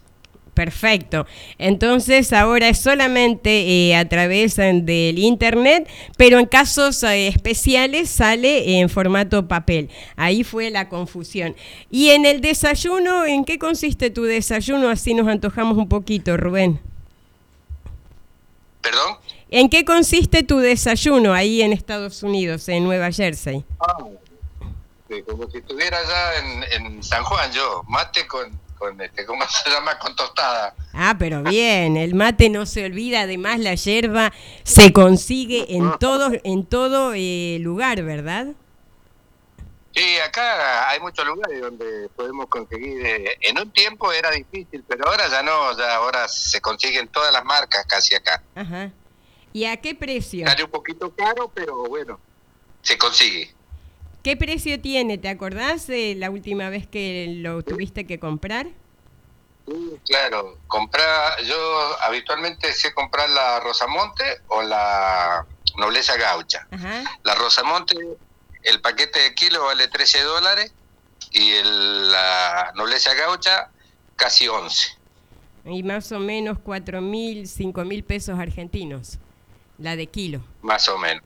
[0.53, 1.27] Perfecto.
[1.59, 5.87] Entonces ahora es solamente eh, a través del internet,
[6.17, 9.91] pero en casos eh, especiales sale en formato papel.
[10.15, 11.55] Ahí fue la confusión.
[11.91, 14.89] Y en el desayuno, ¿en qué consiste tu desayuno?
[14.89, 16.86] Así nos antojamos un poquito, Rubén.
[18.89, 19.17] ¿Perdón?
[19.49, 23.65] ¿En qué consiste tu desayuno ahí en Estados Unidos, en Nueva Jersey?
[23.81, 23.97] Ah,
[25.25, 29.99] como si estuviera allá en, San Juan yo, mate con, con este, ¿cómo se llama?
[29.99, 30.73] Con tostada.
[30.93, 34.31] Ah, pero bien, el mate no se olvida, además la yerba
[34.63, 38.47] se consigue en todo, en todo eh, lugar, ¿verdad?
[39.97, 43.03] Sí, acá hay muchos lugares donde podemos conseguir.
[43.03, 47.33] Eh, en un tiempo era difícil, pero ahora ya no, ya ahora se consiguen todas
[47.33, 48.43] las marcas casi acá.
[48.53, 48.91] Ajá.
[49.53, 50.45] ¿Y a qué precio?
[50.45, 52.19] Sale un poquito caro, pero bueno,
[52.83, 53.51] se consigue.
[54.21, 55.17] ¿Qué precio tiene?
[55.17, 58.67] ¿Te acordás de la última vez que lo tuviste que comprar?
[60.05, 65.45] claro, comprar, yo habitualmente sé comprar la Rosamonte o la
[65.75, 66.67] Nobleza Gaucha.
[67.23, 67.95] La Rosamonte,
[68.67, 70.73] el paquete de kilo vale 13 dólares
[71.31, 73.69] y el, la Nobleza Gaucha
[74.15, 74.97] casi 11.
[75.65, 79.19] Y más o menos 4 mil, 5 mil pesos argentinos,
[79.77, 80.41] la de kilo.
[80.61, 81.23] Más o menos.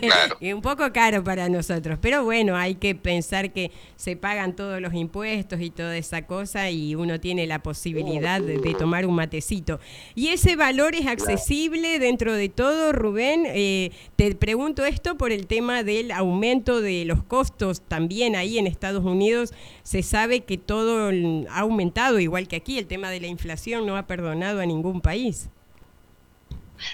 [0.00, 0.36] Claro.
[0.56, 4.92] un poco caro para nosotros, pero bueno, hay que pensar que se pagan todos los
[4.94, 9.80] impuestos y toda esa cosa y uno tiene la posibilidad de, tomar un matecito.
[10.14, 13.44] ¿Y ese valor es accesible dentro de todo, Rubén?
[13.46, 18.66] Eh, te pregunto esto por el tema del aumento de los costos también ahí en
[18.66, 19.54] Estados Unidos.
[19.82, 21.10] Se sabe que todo
[21.50, 25.00] ha aumentado, igual que aquí, el tema de la inflación no ha perdonado a ningún
[25.00, 25.48] país.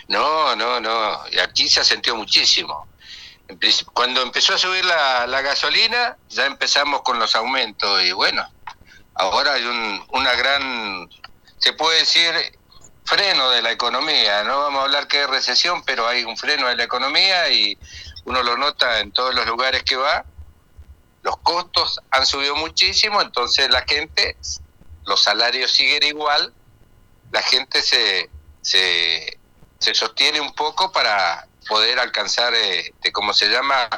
[0.09, 1.21] No, no, no.
[1.31, 2.89] Y aquí se sentido muchísimo.
[3.93, 8.03] Cuando empezó a subir la, gasolina, ya empezamos con los aumentos.
[8.03, 8.47] Y bueno,
[9.15, 11.09] ahora hay un, una gran,
[11.59, 12.33] se puede decir,
[13.05, 14.43] freno de la economía.
[14.45, 17.79] No vamos a hablar que es recesión, pero hay un freno de la economía y
[18.25, 20.25] uno lo nota en todos los lugares que va.
[21.23, 24.37] Los costos han subido muchísimo, entonces la gente,
[25.05, 26.53] los salarios siguen igual,
[27.31, 28.29] la gente se,
[28.61, 29.39] se
[29.83, 33.89] se sostiene un poco para poder alcanzar, este, como se llama,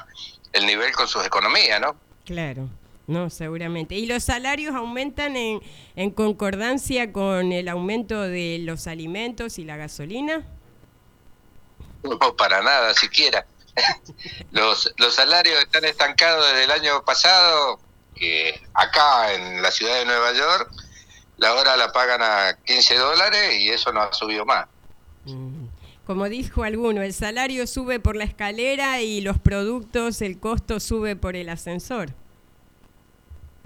[0.52, 1.96] el nivel con sus economías, ¿no?
[2.24, 2.68] Claro.
[3.06, 3.94] No, seguramente.
[3.96, 5.60] ¿Y los salarios aumentan en,
[5.94, 10.42] en concordancia con el aumento de los alimentos y la gasolina?
[12.02, 13.46] No, para nada, siquiera.
[14.52, 17.78] los, los salarios están estancados desde el año pasado,
[18.14, 20.70] que acá en la ciudad de Nueva York,
[21.36, 24.66] la hora la pagan a 15 dólares y eso no ha subido más.
[25.24, 25.63] Mm.
[26.06, 31.16] Como dijo alguno, el salario sube por la escalera y los productos, el costo sube
[31.16, 32.12] por el ascensor.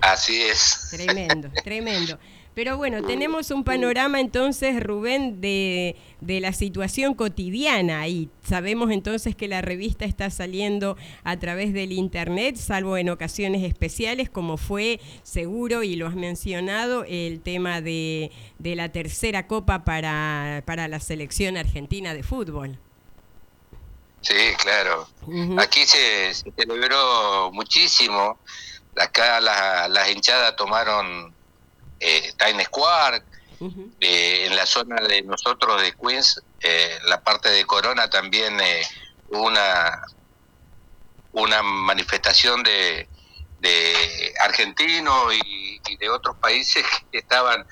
[0.00, 0.88] Así es.
[0.90, 2.18] Tremendo, tremendo.
[2.58, 9.36] Pero bueno, tenemos un panorama entonces, Rubén, de, de, la situación cotidiana y sabemos entonces
[9.36, 14.98] que la revista está saliendo a través del Internet, salvo en ocasiones especiales, como fue
[15.22, 20.98] seguro, y lo has mencionado, el tema de, de la tercera copa para, para la
[20.98, 22.76] selección argentina de fútbol.
[24.20, 25.06] Sí, claro.
[25.58, 28.36] Aquí se, celebró muchísimo.
[28.96, 31.37] Acá las hinchadas tomaron
[32.00, 33.22] eh, Times Square,
[34.00, 38.82] eh, en la zona de nosotros de Queens, eh, la parte de Corona también eh,
[39.30, 40.00] hubo una,
[41.32, 43.08] una manifestación de,
[43.60, 45.68] de argentinos y,
[45.98, 47.66] de otros países que estaban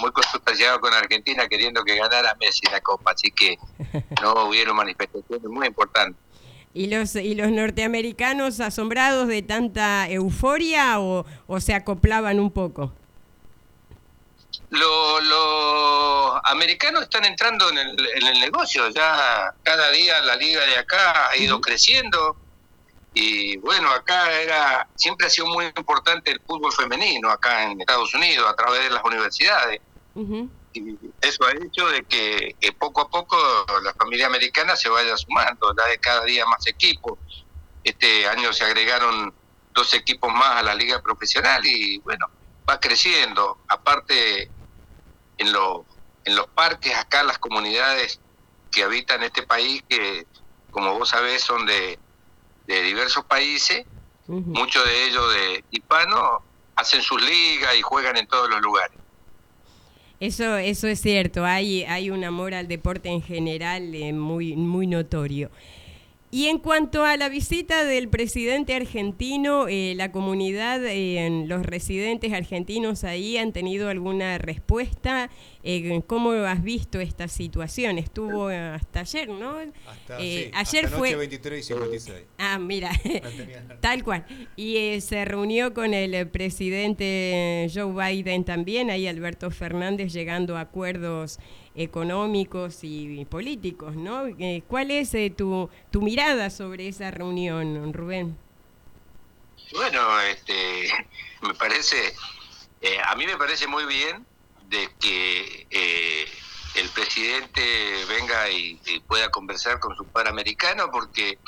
[0.00, 3.58] muy consultados con Argentina queriendo que ganara Messi la Copa, así que
[4.22, 6.18] no hubieron manifestaciones muy importantes.
[6.72, 12.94] ¿Y los, ¿Y los norteamericanos asombrados de tanta euforia o, o se acoplaban un poco?
[14.70, 21.36] Los americanos están entrando en el, negocio, ya cada día la liga de acá ha
[21.36, 22.36] ido creciendo
[23.14, 28.14] y bueno, acá era siempre ha sido muy importante el fútbol femenino acá en Estados
[28.14, 29.80] Unidos a través de las universidades.
[30.72, 33.36] Y eso ha hecho de que, poco a poco
[33.82, 37.18] la familia americana se vaya sumando, ya de cada día más equipos.
[37.82, 39.32] Este año se agregaron
[39.72, 42.28] dos equipos más a la liga profesional y bueno,
[42.68, 43.58] va creciendo.
[43.68, 44.50] Aparte,
[45.38, 45.48] en,
[46.24, 48.20] en los parques, acá las comunidades
[48.70, 50.26] que habitan este país, que
[50.70, 51.98] como vos sabés son de,
[52.66, 53.86] de diversos países,
[54.26, 56.42] muchos de ellos de hispanos,
[56.74, 58.98] hacen sus ligas y juegan en todos los lugares.
[60.18, 64.86] Eso, eso es cierto, hay, hay un amor al deporte en general eh, muy, muy
[64.86, 65.50] notorio.
[66.32, 72.32] Y en cuanto a la visita del presidente argentino, eh, la comunidad, eh, los residentes
[72.32, 75.30] argentinos ahí han tenido alguna respuesta.
[75.62, 77.98] Eh, ¿Cómo has visto esta situación?
[77.98, 79.56] Estuvo hasta ayer, ¿no?
[79.86, 82.24] Hasta, ayer fue 23 y 56.
[82.38, 82.90] Ah, mira,
[83.80, 84.26] tal cual.
[84.56, 91.38] Y se reunió con el presidente Joe Biden también, ahí Alberto Fernández, llegando a acuerdos
[91.76, 94.26] económicos y, políticos, ¿no?
[94.26, 98.36] Eh, ¿Cuál es eh, tu, tu mirada sobre esa reunión, Rubén?
[99.72, 100.90] Bueno, este,
[101.42, 102.14] me parece,
[102.80, 104.24] eh, a mí me parece muy bien
[104.68, 105.66] de que
[106.74, 111.38] el presidente venga y, pueda conversar con su par americano porque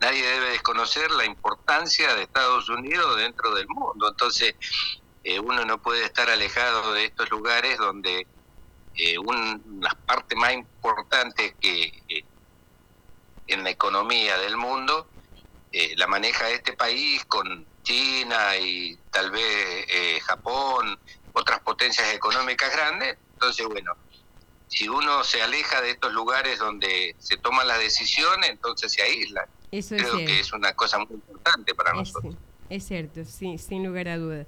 [0.00, 4.08] nadie debe desconocer la importancia de Estados Unidos dentro del mundo.
[4.08, 4.54] Entonces,
[5.42, 8.26] uno no puede estar alejado de estos lugares donde
[8.96, 9.60] eh, una
[10.06, 12.24] parte más importante que eh,
[13.48, 15.08] en la economía del mundo
[15.78, 20.98] eh, la maneja este país con China y tal vez eh, Japón,
[21.34, 23.18] otras potencias económicas grandes.
[23.34, 23.92] Entonces, bueno,
[24.68, 29.46] si uno se aleja de estos lugares donde se toman las decisiones, entonces se aísla.
[29.70, 32.34] Creo que es una cosa muy importante para nosotros.
[32.70, 34.46] Es cierto, sí, sin lugar a dudas.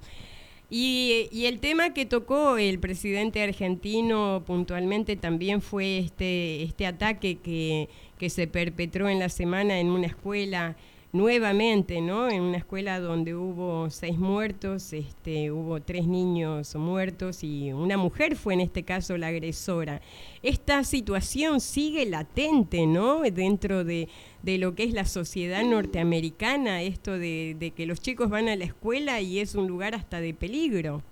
[0.70, 7.38] Y, y, el tema que tocó el presidente argentino puntualmente también fue este, este ataque
[7.38, 7.88] que,
[8.18, 10.76] que se perpetró en la semana en una escuela
[11.12, 12.28] nuevamente, ¿no?
[12.28, 18.36] En una escuela donde hubo seis muertos, este, hubo tres niños muertos y una mujer
[18.36, 20.02] fue en este caso la agresora.
[20.42, 23.22] Esta situación sigue latente, ¿no?
[23.22, 24.08] Dentro de,
[24.42, 28.56] de lo que es la sociedad norteamericana, esto de, de que los chicos van a
[28.56, 31.02] la escuela y es un lugar hasta de peligro.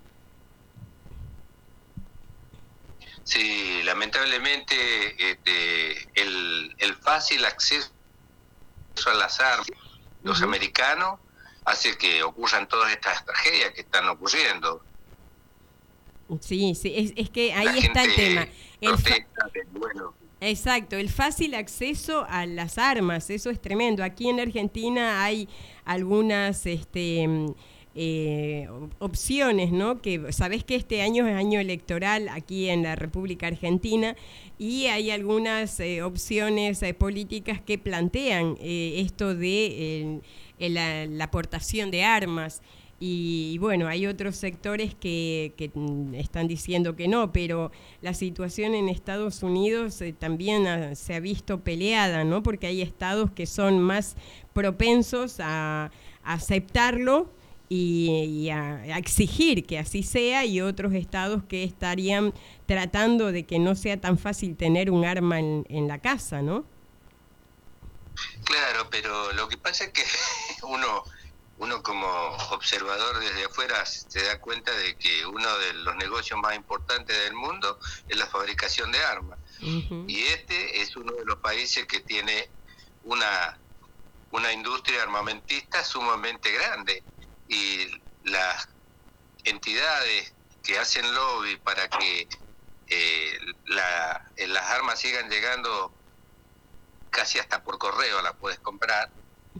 [3.25, 4.75] Sí, lamentablemente
[5.19, 7.91] este, el, el fácil acceso
[9.07, 9.61] al azar
[10.27, 11.21] los americanos
[11.65, 14.83] hace que ocurran todas estas tragedias que están ocurriendo.
[16.41, 18.49] Sí, sí, es, que ahí está el tema.
[20.41, 24.03] Exacto, el fácil acceso a las armas, eso es tremendo.
[24.03, 25.49] Aquí en Argentina hay
[25.85, 27.55] algunas este,
[27.97, 28.69] eh,
[28.99, 30.03] opciones, ¿no?
[30.03, 34.15] Que sabes que este año es año electoral aquí en la República Argentina
[34.59, 40.21] y hay algunas eh, opciones eh, políticas que plantean eh, esto de
[40.59, 42.63] la, aportación de armas.
[42.99, 47.71] Y, bueno, hay otros sectores que, que, mm, están diciendo que no, pero
[48.01, 52.43] la situación en Estados Unidos también se ha visto peleada, ¿no?
[52.43, 54.17] Porque hay estados que son más
[54.55, 55.91] propensos a
[56.25, 57.31] aceptarlo
[57.69, 62.33] y, a, exigir que así sea y otros estados que estarían
[62.67, 66.65] tratando de que no sea tan fácil tener un arma en, la casa, ¿no?
[68.45, 70.03] Claro, pero lo que pasa es que
[70.63, 71.05] uno
[71.59, 72.07] uno como
[72.51, 77.35] observador desde afuera se da cuenta de que uno de los negocios más importantes del
[77.35, 77.79] mundo
[78.09, 79.39] es la fabricación de armas.
[79.61, 82.51] Y este es uno de los países que tiene
[83.05, 83.59] una,
[84.33, 87.03] una industria armamentista sumamente grande.
[87.49, 87.87] Y
[88.25, 88.69] las
[89.45, 92.29] entidades que hacen lobby para que
[92.89, 95.93] eh, la, eh, las armas sigan llegando
[97.11, 99.11] casi hasta por correo, las puedes comprar,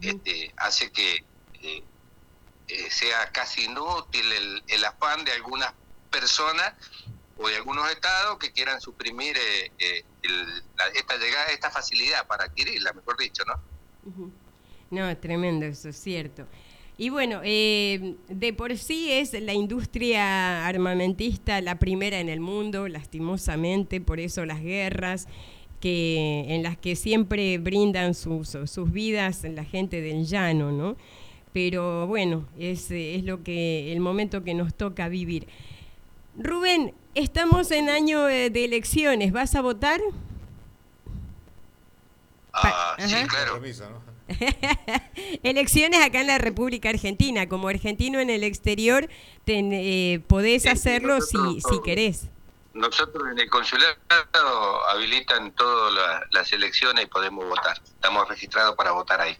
[0.01, 1.83] este, hace que eh,
[2.67, 5.73] eh, sea casi inútil el, el, afán de algunas
[6.11, 6.73] personas
[7.37, 10.03] o de algunos estados que quieran suprimir eh,
[10.93, 13.59] esta llegada, esta facilidad para adquirirla, mejor dicho, ¿no?
[14.89, 16.47] No, tremendo, eso es cierto.
[16.99, 24.01] Y bueno, de por sí es la industria armamentista la primera en el mundo, lastimosamente,
[24.01, 25.27] por eso las guerras
[25.79, 30.97] que en las que siempre brindan sus, sus vidas la gente del llano, ¿no?
[31.53, 35.47] Pero bueno, es, es lo que el momento que nos toca vivir.
[36.37, 39.99] Rubén, estamos en año eh, de elecciones, ¿vas a votar?
[42.53, 43.61] Ah, sí, claro.
[45.43, 47.47] Elecciones acá en la República Argentina.
[47.47, 49.09] Como argentino en el exterior,
[49.45, 52.29] eh, podés hacerlo si, si querés.
[52.73, 53.95] Nosotros en el consulado
[54.89, 55.93] habilitan todas
[56.31, 57.81] las elecciones y podemos votar.
[57.83, 59.35] Estamos registrados para votar ahí.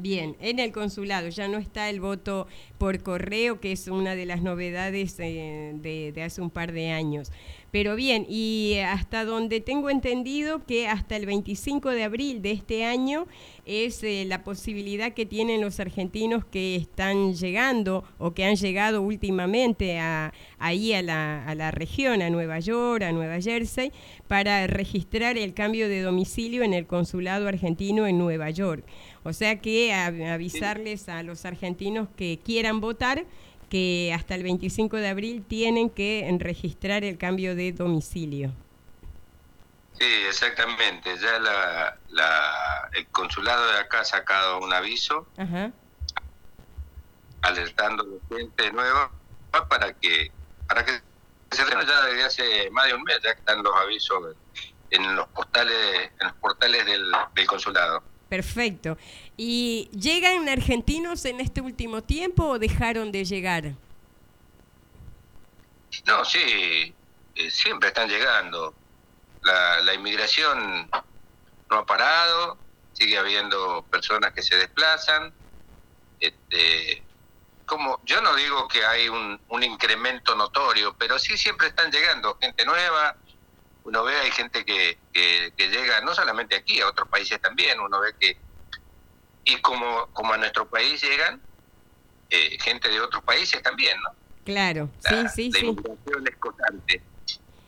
[0.00, 2.46] Bien, en el consulado ya no está el voto
[2.78, 7.32] por correo, que es una de las novedades eh, de, hace un par de años.
[7.72, 12.84] Pero bien, y hasta donde tengo entendido que hasta el 25 de abril de este
[12.84, 13.26] año
[13.66, 19.02] es eh, la posibilidad que tienen los argentinos que están llegando o que han llegado
[19.02, 23.92] últimamente a, ahí a la, a la región, a Nueva York, a Nueva Jersey,
[24.28, 28.84] para registrar el cambio de domicilio en el consulado argentino en Nueva York.
[29.28, 33.24] O sea que avisarles a los argentinos que quieran votar
[33.68, 38.52] que hasta el 25 de abril tienen que registrar el cambio de domicilio.
[39.98, 41.14] Sí, exactamente.
[41.18, 45.26] Ya la, el consulado de acá ha sacado un aviso
[47.42, 49.10] alertando a la gente nueva
[49.68, 50.32] para que
[50.66, 50.92] para que
[51.50, 54.36] se ya desde hace más de un mes ya están los avisos
[54.90, 58.02] en los portales en los portales del consulado.
[58.28, 58.98] Perfecto.
[59.36, 63.72] ¿Y llegan argentinos en este último tiempo o dejaron de llegar?
[66.06, 66.94] No, sí,
[67.34, 68.74] eh, siempre están llegando.
[69.42, 70.90] La, la inmigración
[71.70, 72.58] no ha parado,
[72.92, 75.32] sigue habiendo personas que se desplazan.
[76.20, 77.02] Este,
[77.64, 82.36] como yo no digo que hay un, un incremento notorio, pero sí siempre están llegando
[82.40, 83.16] gente nueva,
[83.84, 88.00] uno ve hay gente que, que, llega no solamente aquí, a otros países también, uno
[88.00, 88.36] ve que,
[89.44, 91.40] y como, como a nuestro país llegan,
[92.30, 94.10] eh, gente de otros países también, ¿no?
[94.44, 95.76] Claro, sí, sí, sí.
[96.26, 97.02] es constante.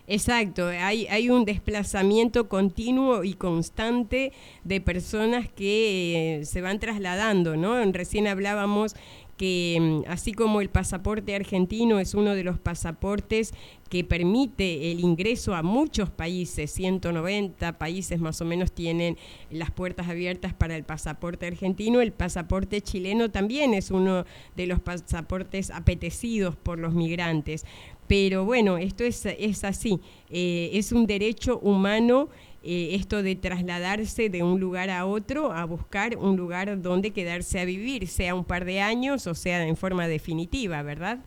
[0.07, 4.33] Exacto, hay, hay un desplazamiento continuo y constante
[4.65, 7.81] de personas que eh, se van trasladando, ¿no?
[7.93, 8.97] Recién hablábamos
[9.37, 13.55] que mm, así como el pasaporte argentino es uno de los pasaportes
[13.91, 19.19] que permite el ingreso a muchos países, 190 países más o menos tienen
[19.51, 24.79] las puertas abiertas para el pasaporte argentino, el pasaporte chileno también es uno de los
[24.81, 27.67] pasaportes apetecidos por los migrantes.
[28.07, 30.01] Pero bueno, esto es, así,
[30.31, 32.29] eh, es un derecho humano
[32.63, 37.59] eh, esto de trasladarse de un lugar a otro a buscar un lugar donde quedarse
[37.59, 41.21] a vivir, sea un par de años o sea en forma definitiva, ¿verdad?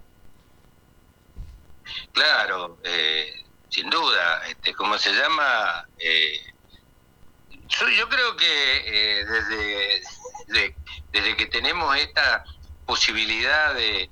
[2.11, 5.87] Claro, eh, sin duda, este, ¿cómo se llama?
[5.97, 6.39] Eh,
[7.67, 10.75] yo, creo que desde,
[11.11, 12.43] desde que tenemos esta
[12.85, 14.09] posibilidad de,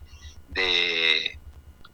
[0.49, 1.39] de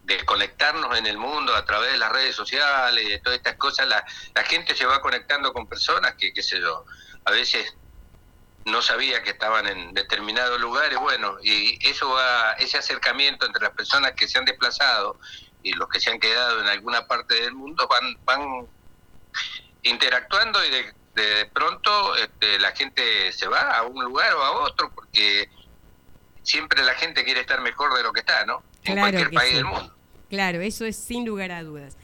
[0.08, 3.56] de conectarnos en el mundo a través de las redes sociales, y de todas estas
[3.58, 6.86] cosas, la, la gente se va conectando con personas que, qué sé yo,
[7.26, 7.76] a veces
[8.64, 13.74] no sabía que estaban en determinados lugares, bueno, y eso va, ese acercamiento entre las
[13.74, 15.20] personas que se han desplazado
[15.68, 18.68] y los que se han quedado en alguna parte del mundo van, van
[19.84, 24.52] interactuando y de, de pronto este, la gente se va a un lugar o a
[24.64, 25.50] otro porque
[26.44, 28.64] siempre la gente quiere estar mejor de lo que está, ¿no?
[28.84, 29.94] En cualquier país del mundo.
[30.30, 31.98] Claro, eso es sin lugar a dudas.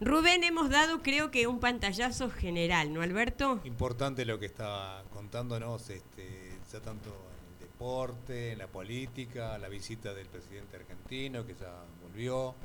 [0.00, 3.60] Rubén, hemos dado creo que un pantallazo general, ¿no, Alberto?
[3.64, 9.68] Importante lo que está contándonos, este, ya tanto en el deporte, en la política, la
[9.68, 11.72] visita del presidente argentino que ya
[12.02, 12.56] volvió,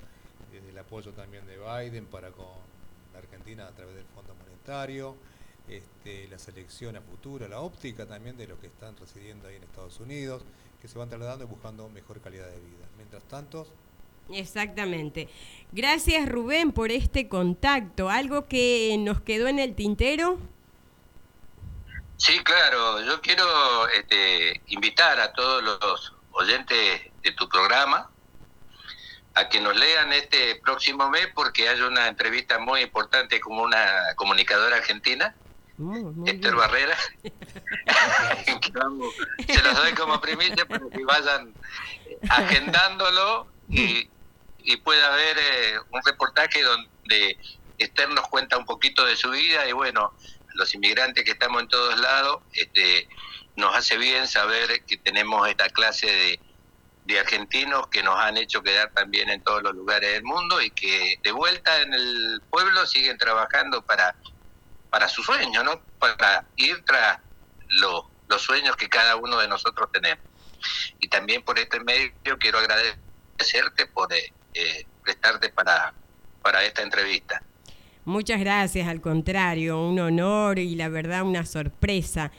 [0.58, 2.46] el apoyo también de Biden para con
[3.14, 5.16] la Argentina a través del Fondo Monetario,
[5.68, 9.64] este, la selección a futuro, la óptica también de los que están residiendo ahí en
[9.64, 10.44] Estados Unidos,
[10.82, 12.88] que se van trasladando y buscando mejor calidad de vida.
[12.98, 13.68] Mientras tanto...
[14.32, 15.28] Exactamente.
[15.72, 18.10] Gracias Rubén por este contacto.
[18.10, 20.38] ¿Algo que nos quedó en el tintero?
[22.18, 23.02] Sí, claro.
[23.02, 28.12] Yo quiero este, invitar a todos los oyentes de tu programa
[29.36, 34.14] a que nos lean este próximo mes porque hay una entrevista muy importante como una
[34.16, 35.36] comunicadora argentina,
[36.26, 36.98] Esther Barrera.
[39.48, 41.54] se los doy como primicia para que vayan
[42.30, 44.10] agendándolo y,
[44.60, 47.38] y pueda haber eh, un reportaje donde
[47.78, 50.14] Esther nos cuenta un poquito de su vida y bueno,
[50.56, 53.08] los inmigrantes que estamos en todos lados, este,
[53.56, 56.40] nos hace bien saber que tenemos esta clase de
[57.10, 60.69] de argentinos que nos han hecho quedar también en todos los lugares del mundo y
[60.69, 64.15] que de vuelta en el pueblo siguen trabajando para,
[64.91, 65.81] para su sueño, ¿no?
[65.98, 67.18] Para ir tras
[67.69, 70.23] los, los sueños que cada uno de nosotros tenemos.
[70.99, 75.95] Y también por este medio quiero agradecerte por eh, eh, prestarte para,
[76.44, 77.41] para esta entrevista.
[78.06, 82.31] Muchas gracias, al contrario, un honor y la verdad una sorpresa.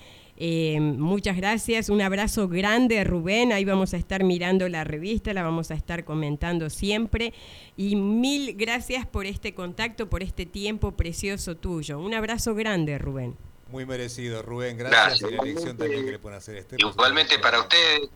[0.43, 5.43] Eh, muchas gracias, un abrazo grande Rubén, ahí vamos a estar mirando la revista, la
[5.43, 7.35] vamos a estar comentando siempre
[7.77, 11.99] y mil gracias por este contacto, por este tiempo precioso tuyo.
[11.99, 13.37] Un abrazo grande Rubén.
[13.69, 16.77] Muy merecido Rubén, gracias, y la elección también que le pueden hacer este.
[16.79, 18.09] Igualmente para ustedes.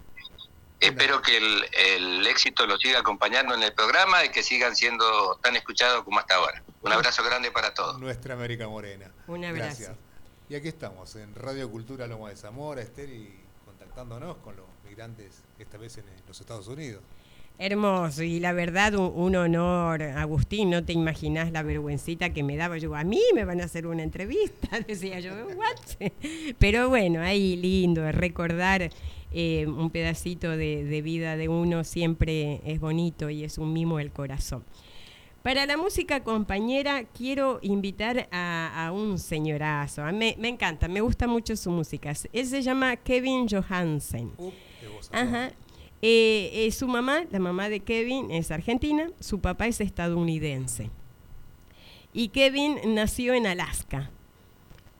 [0.81, 5.39] Espero que el, el, éxito lo siga acompañando en el programa y que sigan siendo
[5.43, 6.63] tan escuchados como hasta ahora.
[6.81, 8.01] Un abrazo grande para todos.
[8.01, 9.13] Nuestra América Morena.
[9.27, 9.95] Un abrazo.
[10.47, 13.31] Y aquí estamos, en Radio Cultura Loma de Zamora, Esther, y
[13.65, 17.03] contactándonos con los migrantes, esta vez en los Estados Unidos.
[17.59, 22.77] Hermoso, y la verdad un, honor, Agustín, no te imaginas la vergüencita que me daba
[22.77, 26.11] yo, a mí me van a hacer una entrevista, decía yo, ¿what?
[26.59, 28.91] Pero bueno, ahí lindo, recordar
[29.33, 33.97] eh, un pedacito de, de vida de uno siempre es bonito y es un mimo
[33.97, 34.63] del corazón.
[35.45, 40.03] Para la música compañera quiero invitar a, un señorazo.
[40.05, 42.15] Me, me, encanta, me gusta mucho su música.
[42.33, 44.33] Él se llama Kevin Johansen.
[45.13, 45.53] Ajá.
[46.01, 50.89] Eh, eh, su mamá, la mamá de Kevin, es argentina, su papá es estadounidense.
[52.15, 54.11] Y Kevin nació en Alaska,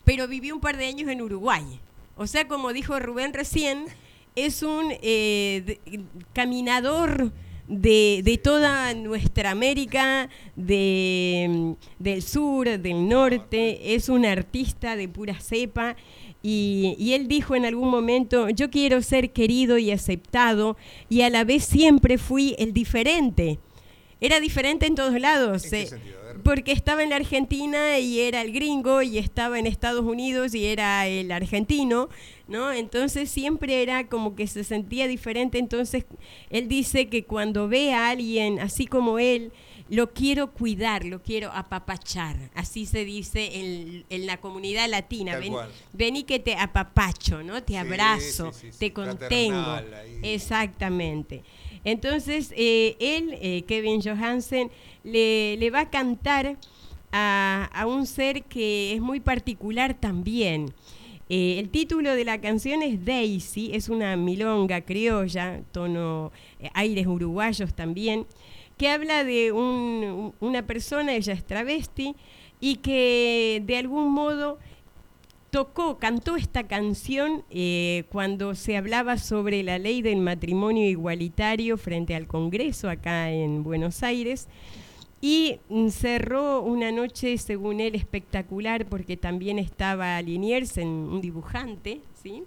[0.05, 1.81] pero vivió un par de años en Uruguay.
[2.19, 3.87] O sea, como dijo Rubén recién,
[4.37, 5.79] es un eh,
[6.35, 7.33] caminador
[7.69, 15.97] de, toda nuestra América, de, del sur, del norte, es un artista de pura cepa.
[16.43, 20.77] Y, y, él dijo en algún momento, yo quiero ser querido y aceptado
[21.09, 23.59] y a la vez siempre fui el diferente.
[24.21, 25.73] Era diferente en todos lados.
[25.73, 25.89] Eh,
[26.45, 30.67] porque estaba en la Argentina y era el gringo y estaba en Estados Unidos y
[30.67, 32.11] era el argentino,
[32.47, 32.71] ¿no?
[32.71, 35.59] Entonces siempre era como que se sentía diferente.
[35.59, 36.05] Entonces
[36.51, 39.53] él dice que cuando ve a alguien así como él,
[39.89, 42.37] lo quiero cuidar, lo quiero apapachar.
[42.55, 45.39] Así se dice en, la comunidad latina.
[45.39, 45.55] Ven,
[45.93, 47.63] vení que te apapacho, ¿no?
[47.63, 49.79] Te abrazo, te contengo.
[50.23, 51.43] Exactamente.
[51.85, 54.71] Entonces, eh, él, eh, Kevin Johansen,
[55.05, 56.57] le, va a cantar
[57.13, 60.73] a, un ser que es muy particular también.
[61.29, 66.33] Eh, el título de la canción es Daisy, es una milonga criolla, tono
[66.75, 68.27] aires uruguayos también,
[68.77, 72.17] que habla de una persona, ella es travesti,
[72.61, 74.59] y que de algún modo
[75.51, 82.15] tocó, cantó esta canción eh, cuando se hablaba sobre la ley del matrimonio igualitario frente
[82.15, 84.49] al Congreso acá en Buenos Aires
[85.25, 92.43] y cerró una noche, según él, espectacular porque también estaba Liniers, un dibujante, ¿sí?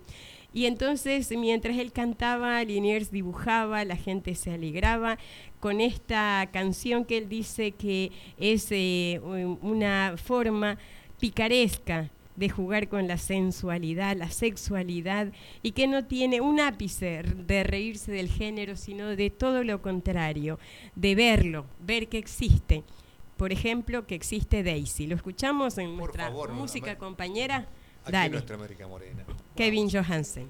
[0.53, 5.17] Y entonces, mientras él cantaba, Liniers dibujaba, la gente se alegraba
[5.59, 10.77] con esta canción que él dice que es eh, una forma
[11.19, 15.33] picaresca de jugar con la sensualidad, la sexualidad,
[15.63, 20.59] y que no tiene un ápice de reírse del género, sino de todo lo contrario,
[20.95, 22.83] de verlo, ver que existe.
[23.35, 25.07] Por ejemplo, que existe Daisy.
[25.07, 27.67] ¿Lo escuchamos en nuestra música compañera?
[28.07, 28.29] Dale.
[28.29, 29.25] nuestra América Morena.
[29.55, 30.47] Kevin Johansen.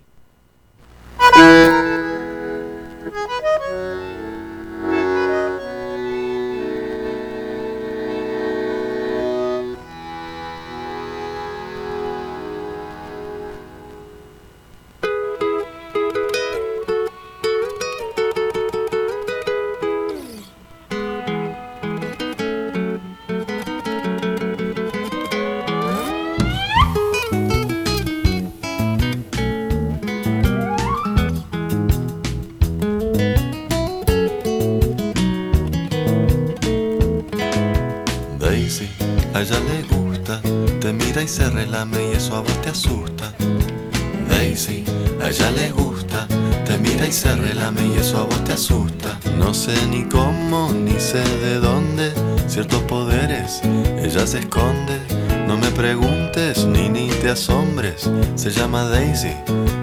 [57.37, 59.31] Asombres, se llama Daisy,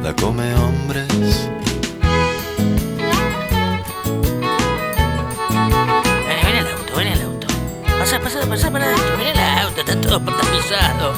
[0.02, 1.06] la come hombres.
[6.42, 7.46] Ven el auto, ven el auto.
[7.96, 11.14] Pasa, pasa, pasa para adentro, ven el auto, está todo protagonizado.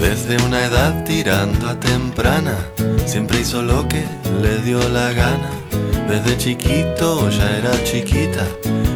[0.00, 2.56] Desde una edad tirando a temprana,
[3.06, 4.04] siempre hizo lo que
[4.42, 5.50] le dio la gana.
[6.08, 8.44] Desde chiquito ya era chiquita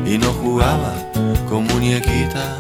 [0.05, 0.93] y no jugaba
[1.49, 2.59] con muñequita.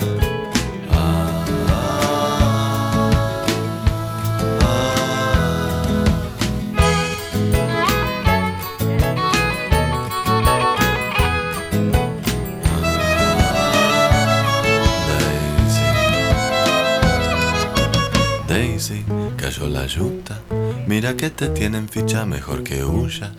[21.02, 23.32] Mira que te tienen ficha mejor que huyas.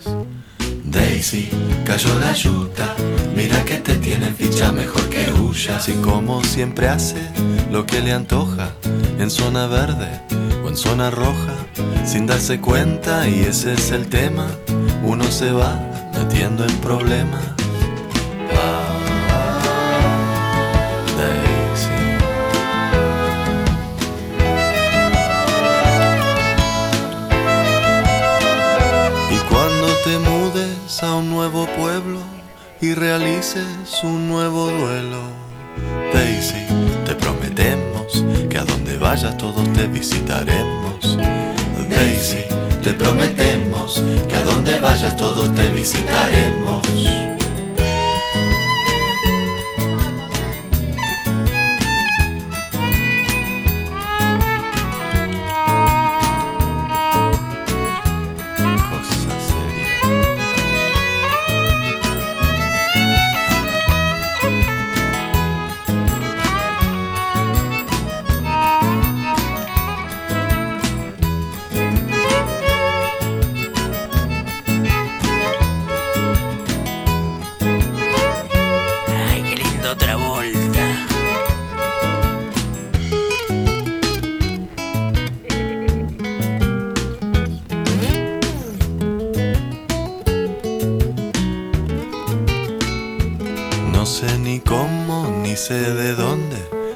[0.84, 1.48] Daisy,
[1.86, 2.94] cayó la yuta.
[3.34, 5.88] Mira que te tienen ficha mejor que huyas.
[5.88, 7.26] Y como siempre hace
[7.72, 8.74] lo que le antoja,
[9.18, 10.10] en zona verde
[10.62, 11.54] o en zona roja,
[12.04, 14.46] sin darse cuenta, y ese es el tema,
[15.02, 15.80] uno se va
[16.18, 17.53] metiendo en problemas.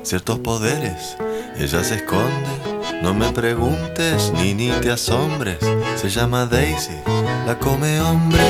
[0.08, 1.18] Ciertos poderes,
[1.58, 3.02] ella se esconde.
[3.02, 5.58] No me preguntes ni ni te asombres,
[5.96, 6.96] se llama Daisy,
[7.46, 8.42] la come hombres.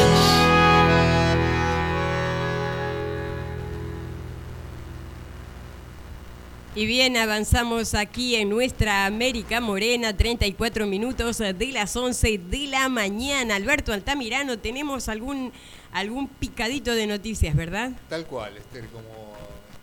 [6.76, 12.88] Y bien, avanzamos aquí en nuestra América Morena, 34 minutos de las 11 de la
[12.88, 13.56] mañana.
[13.56, 15.52] Alberto Altamirano, tenemos algún,
[15.90, 17.90] algún picadito de noticias, ¿verdad?
[18.08, 19.37] Tal cual, Esther, como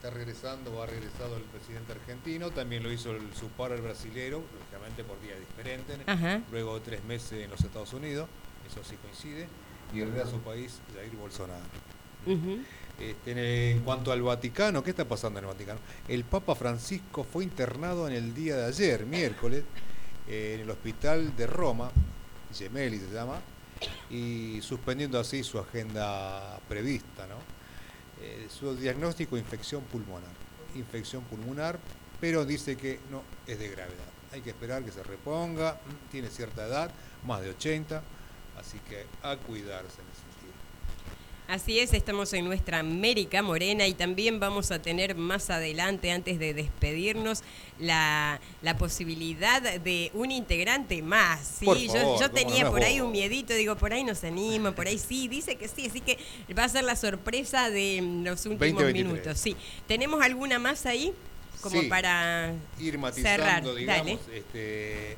[0.05, 3.81] está regresando o ha regresado el presidente argentino, también lo hizo el, su par el
[3.81, 6.41] brasilero, lógicamente por días diferentes, Ajá.
[6.51, 8.27] luego de tres meses en los Estados Unidos,
[8.69, 9.47] eso sí coincide,
[9.93, 11.63] y regresa a su país, Jair Bolsonaro.
[12.99, 13.37] Este, en,
[13.77, 15.79] en cuanto al Vaticano, ¿qué está pasando en el Vaticano?
[16.07, 19.63] El Papa Francisco fue internado en el día de ayer, miércoles,
[20.27, 21.91] eh, en el hospital de Roma,
[22.53, 23.39] Gemelli se llama,
[24.09, 27.54] y suspendiendo así su agenda prevista, ¿no?
[28.21, 30.31] Eh, su diagnóstico infección pulmonar,
[30.75, 31.79] infección pulmonar,
[32.19, 34.05] pero dice que no es de gravedad.
[34.31, 35.79] Hay que esperar que se reponga,
[36.11, 36.91] tiene cierta edad,
[37.25, 38.01] más de 80,
[38.57, 40.04] así que a cuidarse.
[41.47, 46.39] Así es, estamos en nuestra América Morena y también vamos a tener más adelante, antes
[46.39, 47.43] de despedirnos,
[47.79, 51.57] la, la posibilidad de un integrante más.
[51.59, 51.65] ¿sí?
[51.65, 54.15] Por yo, favor, yo cómo tenía no, por ahí un miedito, digo, por ahí no
[54.15, 56.17] se anima, por ahí sí, dice que sí, así que
[56.57, 59.05] va a ser la sorpresa de mm, los últimos 2023.
[59.05, 59.37] minutos.
[59.39, 59.55] Sí.
[59.87, 61.13] ¿Tenemos alguna más ahí?
[61.61, 61.87] Como Sí.
[61.87, 63.75] para ir matizando, cerrar.
[63.75, 64.19] digamos.
[64.25, 64.37] Dale.
[64.39, 65.17] Este,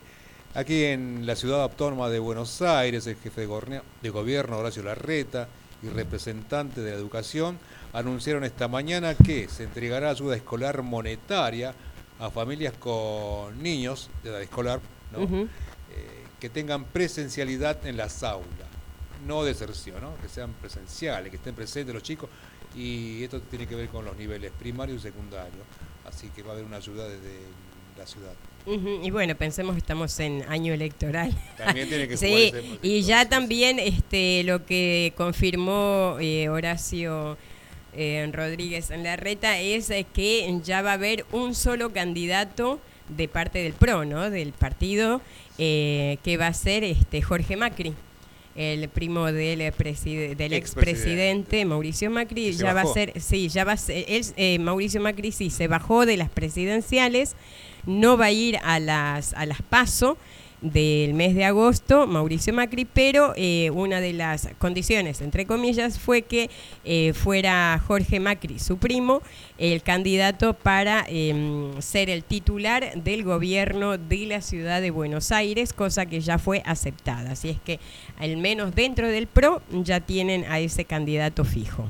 [0.53, 5.47] aquí en la ciudad autónoma de Buenos Aires, el jefe de, de gobierno, Horacio Larreta,
[5.83, 7.59] y representante de la educación,
[7.93, 11.73] anunciaron esta mañana que se entregará ayuda escolar monetaria
[12.19, 14.79] a familias con niños de edad escolar
[15.11, 15.23] ¿no?
[15.23, 15.47] Eh,
[16.39, 18.67] que tengan presencialidad en las aulas,
[19.25, 20.17] no deserción, ¿no?
[20.21, 22.29] que sean presenciales, que estén presentes los chicos,
[22.75, 25.61] y esto tiene que ver con los niveles primario y secundario,
[26.05, 27.39] así que va a haber una ayuda desde
[27.97, 28.33] la ciudad.
[29.03, 31.33] Y bueno, pensemos que estamos en año electoral.
[31.57, 37.37] También tiene que Sí, y ya también este, lo que confirmó eh, Horacio
[37.93, 42.79] eh, Rodríguez en la reta es eh, que ya va a haber un solo candidato
[43.07, 44.29] de parte del PRO, ¿no?
[44.29, 45.21] Del partido
[45.57, 47.95] que va a ser este Jorge Macri
[48.57, 49.59] el primo del,
[50.37, 54.99] del expresidente Mauricio Macri ya va a ser, sí, ya va a ser, eh, Mauricio
[54.99, 57.35] Macri sí se bajó de las presidenciales,
[57.87, 60.17] no va a ir a las a las PASO,
[60.61, 66.23] del mes de agosto, Mauricio Macri, pero eh, una de las condiciones, entre comillas, fue
[66.23, 66.49] que
[66.83, 69.21] eh, fuera Jorge Macri, su primo,
[69.59, 75.73] el candidato para em, ser el titular del gobierno de la ciudad de Buenos Aires,
[75.73, 77.31] cosa que ya fue aceptada.
[77.31, 77.79] Así es que
[78.17, 81.89] al menos dentro del PRO ya tienen a ese candidato fijo.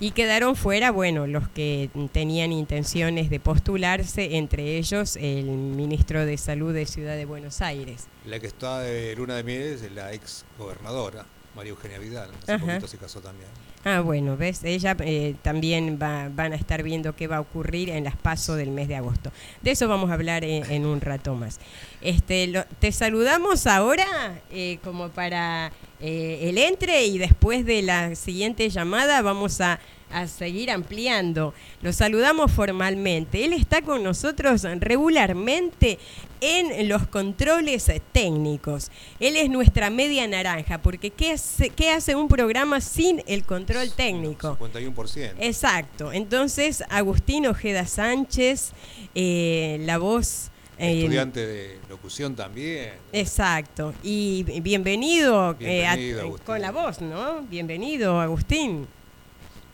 [0.00, 6.36] Y quedaron fuera, bueno, los que tenían intenciones de postularse, entre ellos el ministro de
[6.36, 8.06] Salud de Ciudad de Buenos Aires.
[8.24, 11.26] La que está de luna de miel es la ex gobernadora,
[11.58, 12.30] María Eugenia Vidal.
[12.44, 13.48] Hace poquito se casó también.
[13.84, 17.90] Ah, bueno, ves, ella eh, también va, van a estar viendo qué va a ocurrir
[17.90, 19.32] en las pasos del mes de agosto.
[19.60, 21.58] De eso vamos a hablar en, un rato más.
[22.00, 28.70] Este, te saludamos ahora eh, como para eh, el entre y después de la siguiente
[28.70, 29.80] llamada vamos a
[30.10, 31.54] a seguir ampliando.
[31.82, 33.44] Lo saludamos formalmente.
[33.44, 35.98] Él está con nosotros regularmente
[36.40, 38.90] en los controles técnicos.
[39.20, 43.90] Él es nuestra media naranja, porque ¿qué hace, qué hace un programa sin el control
[43.92, 44.56] técnico?
[44.58, 45.34] 51%.
[45.40, 46.12] Exacto.
[46.12, 48.72] Entonces, Agustín Ojeda Sánchez,
[49.14, 50.50] eh, la voz...
[50.80, 52.92] Eh, Estudiante de locución también.
[53.12, 53.94] Exacto.
[54.04, 57.42] Y bienvenido, eh, con la voz, ¿no?
[57.42, 58.86] Bienvenido, Agustín.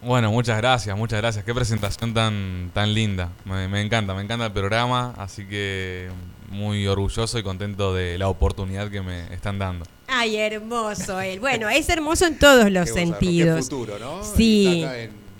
[0.05, 1.45] Bueno, muchas gracias, muchas gracias.
[1.45, 3.31] Qué presentación tan, tan linda.
[3.47, 6.11] Me, encanta, me encanta el programa, así que
[6.51, 9.87] muy orgulloso y contento de la oportunidad que me están dando.
[10.07, 11.41] Ay, hermoso él.
[11.41, 13.65] Bueno, es hermoso en todos los sentidos.
[13.65, 14.23] futuro, ¿no?
[14.23, 14.85] Sí.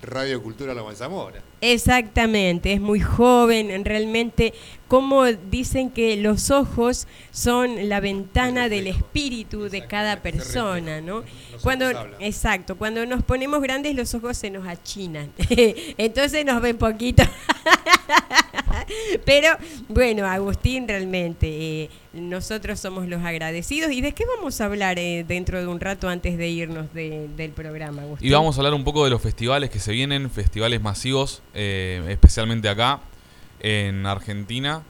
[0.01, 1.41] Radio Cultura La Zamora.
[1.61, 4.53] Exactamente, es muy joven, realmente,
[4.87, 11.23] como dicen que los ojos son la ventana del espíritu de cada persona, ¿no?
[11.61, 11.89] Cuando,
[12.19, 15.31] exacto, cuando nos ponemos grandes los ojos se nos achinan,
[15.97, 17.23] entonces nos ven poquito.
[19.25, 19.49] Pero
[19.89, 23.91] bueno, Agustín, realmente eh, nosotros somos los agradecidos.
[23.91, 27.51] ¿Y de qué vamos a hablar eh, dentro de un rato antes de irnos del
[27.55, 28.27] programa, Agustín?
[28.27, 32.03] Y vamos a hablar un poco de los festivales que se vienen, festivales masivos, eh,
[32.09, 33.01] especialmente acá
[33.65, 34.83] en Argentina,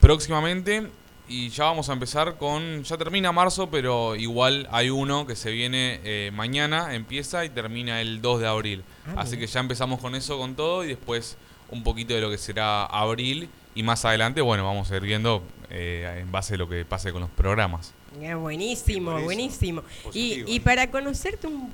[0.00, 0.88] próximamente.
[1.28, 5.50] Y ya vamos a empezar con, ya termina marzo, pero igual hay uno que se
[5.50, 8.84] viene mañana, empieza y termina el 2 de abril.
[9.06, 11.38] Ah, Así que ya empezamos con eso, con todo, y después
[11.70, 15.42] un poquito de lo que será abril y más adelante, bueno, vamos a ir viendo
[15.70, 17.94] eh, en base a lo que pase con los programas.
[18.38, 19.82] buenísimo, buenísimo.
[20.12, 21.72] Y, y, para conocerte un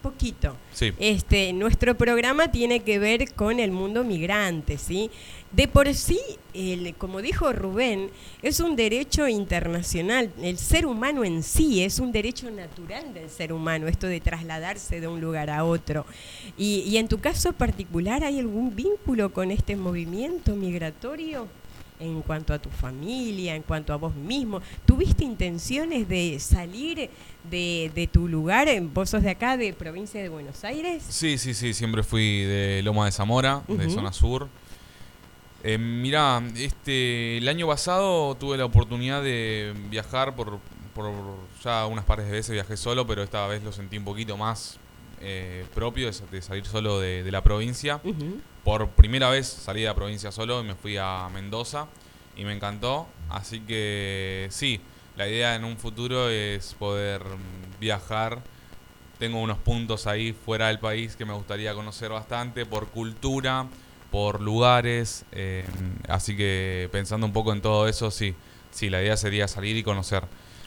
[0.00, 0.56] poquito,
[0.98, 5.10] este, nuestro programa tiene que ver con el mundo migrante, ¿sí?
[5.52, 6.20] De por sí,
[6.54, 8.10] el, como dijo Rubén,
[8.42, 10.30] es un derecho internacional.
[10.42, 15.00] El ser humano en sí es un derecho natural del ser humano, esto de trasladarse
[15.00, 16.04] de un lugar a otro.
[16.58, 21.48] Y, y en tu caso particular, ¿hay algún vínculo con este movimiento migratorio?
[21.98, 24.60] en cuanto a tu familia, en cuanto a vos mismo.
[24.84, 27.10] ¿Tuviste intenciones de salir
[27.50, 28.68] de, de, tu lugar?
[28.92, 31.02] ¿Vos sos de acá, de provincia de Buenos Aires?
[31.08, 34.48] Sí, sí, sí, siempre fui de Loma de Zamora, de zona sur.
[35.68, 40.60] Eh, mirá, este, el año pasado tuve la oportunidad de viajar por,
[40.94, 41.10] por
[41.60, 44.78] ya unas pares de veces viajé solo, pero esta vez lo sentí un poquito más
[45.20, 48.00] eh, propio de, salir solo de, la provincia.
[48.62, 51.88] Por primera vez salí de la provincia solo y me fui a Mendoza
[52.36, 53.08] y me encantó.
[53.28, 54.80] Así que sí,
[55.16, 57.22] la idea en un futuro es poder
[57.80, 58.40] viajar.
[59.18, 63.66] Tengo unos puntos ahí fuera del país que me gustaría conocer bastante por cultura,
[64.10, 65.64] por lugares, eh,
[66.08, 68.34] así que pensando un poco en todo eso, sí,
[68.70, 70.24] sí, la idea sería salir y conocer.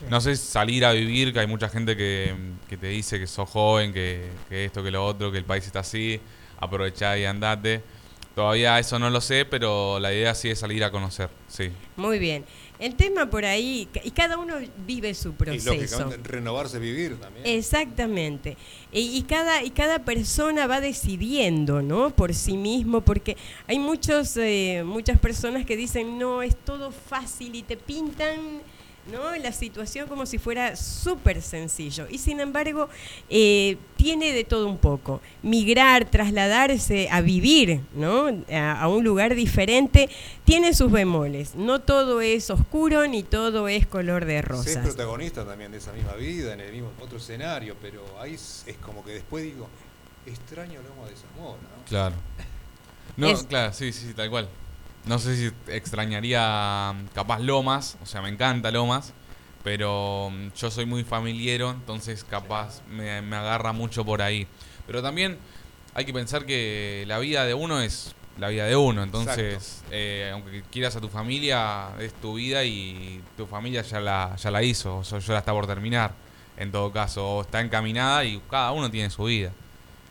[0.08, 2.34] No sé salir a vivir, que hay mucha gente que,
[2.68, 6.20] te dice que sos joven, que, esto, que lo otro, que el país está así,
[6.58, 7.82] aprovechá y andate.
[8.34, 11.70] Todavía eso no lo sé, pero la idea sí es salir a conocer, sí.
[11.96, 12.44] Muy bien.
[12.78, 14.54] El tema por ahí, y cada uno
[14.86, 15.74] vive su proceso.
[15.74, 17.44] Y lógicamente renovarse, vivir también.
[17.44, 18.56] Exactamente.
[18.90, 22.10] Y, cada, y cada persona va decidiendo, ¿no?
[22.10, 23.36] Por sí mismo, porque
[23.66, 28.62] hay muchos, eh, muchas personas que dicen, no, es todo fácil y te pintan
[29.06, 29.36] ¿no?
[29.36, 32.06] La situación como si fuera súper sencillo.
[32.08, 32.88] Y sin embargo,
[33.28, 35.20] eh, tiene de todo un poco.
[35.42, 38.28] Migrar, trasladarse a vivir, ¿no?
[38.52, 40.08] A, un lugar diferente,
[40.44, 41.54] tiene sus bemoles.
[41.54, 44.70] No todo es oscuro ni todo es color de rosa.
[44.70, 48.64] Ser protagonista también de esa misma vida, en el mismo otro escenario, pero ahí es,
[48.80, 49.68] como que después digo,
[50.26, 51.84] extraño Loma de Zamora, ¿no?
[51.88, 52.14] Claro.
[53.16, 54.48] No, claro, sí, sí, tal cual.
[55.06, 59.12] No sé si extrañaría capaz Lomas, o sea, me encanta Lomas,
[59.64, 64.46] pero mm, yo soy muy familiero, entonces capaz me, me agarra mucho por ahí.
[64.86, 65.38] Pero también
[65.94, 70.30] hay que pensar que la vida de uno es la vida de uno, entonces eh,
[70.32, 74.62] aunque quieras a tu familia, es tu vida y tu familia ya la, ya la
[74.62, 76.12] hizo, o sea, ya la está por terminar,
[76.56, 79.52] en todo caso, o está encaminada y cada uno tiene su vida.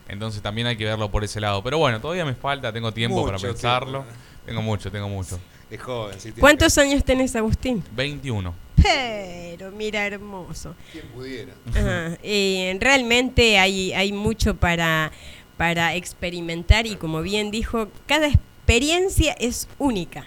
[0.07, 1.63] Entonces también hay que verlo por ese lado.
[1.63, 4.03] Pero bueno, todavía me falta, tengo tiempo para pensarlo.
[4.03, 4.19] tiempo.
[4.49, 5.39] Tengo mucho, tengo mucho.
[5.69, 6.23] Es joven, sí.
[6.23, 7.83] tiene ¿Cuántos años tenés, Agustín?
[7.95, 8.53] 21.
[8.81, 10.75] Pero mira, hermoso.
[10.91, 11.53] ¿Quién pudiera?
[11.75, 15.11] Ajá, eh, realmente hay, hay mucho para,
[15.57, 20.25] para experimentar y como bien dijo, cada experiencia es única.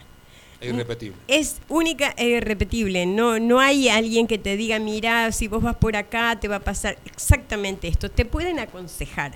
[0.61, 1.17] Es irrepetible.
[1.27, 3.05] Es única e irrepetible.
[3.07, 6.57] No, no hay alguien que te diga, mira, si vos vas por acá te va
[6.57, 8.09] a pasar exactamente esto.
[8.11, 9.33] Te pueden aconsejar,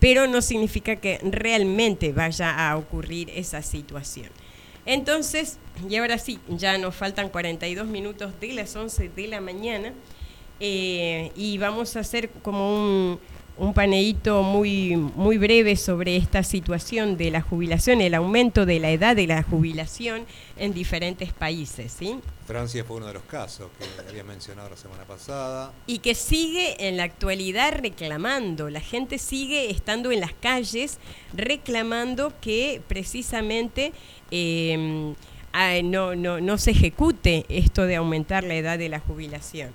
[0.00, 4.28] pero no significa que realmente vaya a ocurrir esa situación.
[4.86, 5.58] Entonces,
[5.88, 9.92] y ahora sí, ya nos faltan 42 minutos de las 11 de la mañana
[10.60, 13.20] eh, y vamos a hacer como un,
[13.58, 18.90] un paneíto muy, muy breve sobre esta situación de la jubilación, el aumento de la
[18.90, 20.26] edad de la jubilación
[20.56, 22.20] en diferentes países, ¿sí?
[22.46, 25.72] Francia fue uno de los casos que había mencionado la semana pasada.
[25.86, 30.98] Y que sigue en la actualidad reclamando, la gente sigue estando en las calles
[31.34, 33.92] reclamando que precisamente
[34.30, 35.14] eh,
[35.52, 39.74] ah, no, no, no se ejecute esto de aumentar la edad de la jubilación.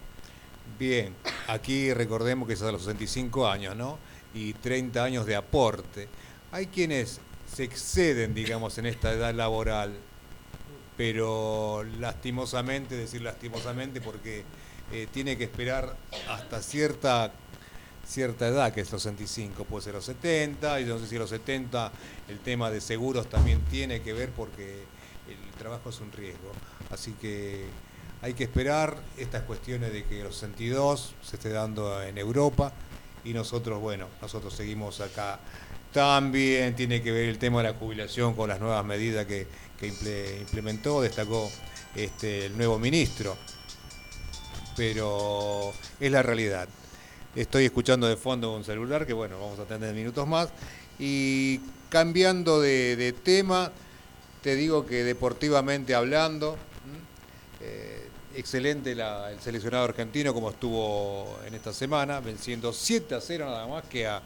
[0.80, 1.16] Bien,
[1.48, 4.00] aquí recordemos que es a los 65 años, ¿no?
[4.34, 6.08] Y 30 años de aporte.
[6.52, 7.20] Hay quienes
[7.54, 9.94] se exceden, digamos, en esta edad laboral,
[10.98, 14.44] pero lastimosamente, decir lastimosamente, porque
[14.92, 15.96] eh, tiene que esperar
[16.28, 17.32] hasta cierta
[18.06, 21.30] cierta edad, que es los 65, puede ser los 70, y no sé si los
[21.30, 21.92] 70
[22.28, 24.84] el tema de seguros también tiene que ver porque
[25.30, 26.52] el trabajo es un riesgo.
[26.90, 27.66] Así que
[28.24, 32.72] hay que esperar estas cuestiones de que los 62 se esté dando en Europa
[33.26, 35.40] y nosotros, bueno, nosotros seguimos acá.
[35.92, 39.46] También tiene que ver el tema de la jubilación con las nuevas medidas que,
[39.78, 41.52] que imple- implementó, destacó
[41.96, 43.38] este, el nuevo ministro.
[44.78, 46.70] Pero es la realidad.
[47.36, 50.48] Estoy escuchando de fondo un celular que, bueno, vamos a tener minutos más.
[50.98, 51.60] Y
[51.90, 53.70] cambiando de, tema,
[54.42, 56.58] te digo que deportivamente hablando,
[58.36, 63.84] excelente el seleccionado argentino como estuvo en esta semana, venciendo 7 a 0 nada más
[63.86, 64.22] que a,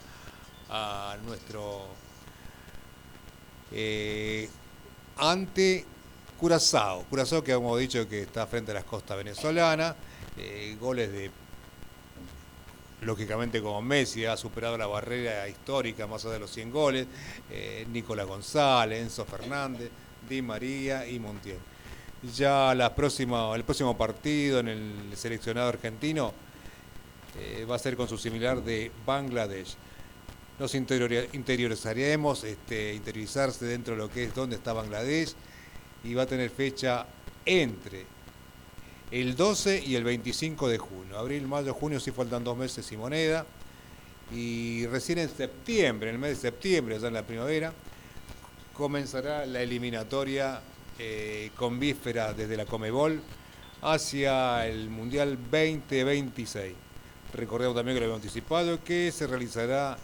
[0.69, 1.87] a nuestro
[3.71, 4.49] eh,
[5.17, 5.85] ante
[6.37, 7.03] Curazao.
[7.09, 9.95] Curazao que hemos dicho que está frente a las costas venezolanas,
[10.37, 11.31] eh, goles de
[13.01, 17.07] lógicamente como Messi ha superado la barrera histórica más allá de los 100 goles,
[17.49, 19.89] eh, Nicolás González, Enzo Fernández,
[20.27, 21.59] Di María y Montiel.
[22.33, 26.33] Ya la próxima, el próximo partido en el seleccionado argentino
[27.37, 29.75] eh, va a ser con su similar de Bangladesh.
[30.59, 35.33] Nos interiori- interiorizaremos, este, interiorizarse dentro de lo que es dónde está Bangladesh
[36.03, 37.05] y va a tener fecha
[37.45, 38.05] entre
[39.11, 41.17] el 12 y el 25 de junio.
[41.19, 43.45] Abril, mayo, junio sí faltan dos meses y moneda.
[44.33, 47.71] Y recién en septiembre, en el mes de septiembre, ya en la primavera,
[48.73, 50.59] comenzará la eliminatoria
[50.99, 53.21] eh, con víspera desde la Comebol
[53.81, 56.73] hacia el Mundial 2026.
[57.33, 59.97] Recordemos también que lo habíamos anticipado que se realizará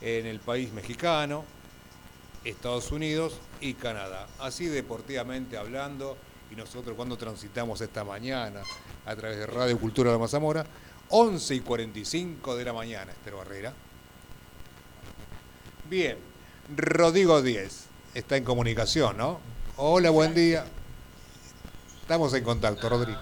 [0.00, 1.44] en el país mexicano,
[2.44, 4.26] Estados Unidos y Canadá.
[4.40, 6.16] Así deportivamente hablando,
[6.50, 8.62] y nosotros cuando transitamos esta mañana
[9.06, 10.66] a través de Radio Cultura de Mazamora,
[11.10, 13.72] 11 y 45 de la mañana, Esther Barrera.
[15.88, 16.16] Bien,
[16.74, 17.84] Rodrigo Díez
[18.14, 19.53] está en comunicación, ¿no?
[19.76, 20.64] Hola, buen día.
[22.00, 23.18] Estamos en contacto, Rodrigo.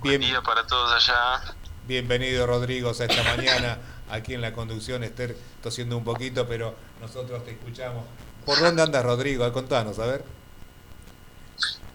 [0.00, 1.54] Buen día para todos allá.
[1.88, 3.78] Bienvenido, Rodrigo, a esta mañana
[4.10, 5.02] aquí en la conducción.
[5.04, 8.04] Esther tosiendo un poquito, pero nosotros te escuchamos.
[8.44, 9.50] ¿Por dónde andas, Rodrigo?
[9.54, 10.22] Contanos, a ver.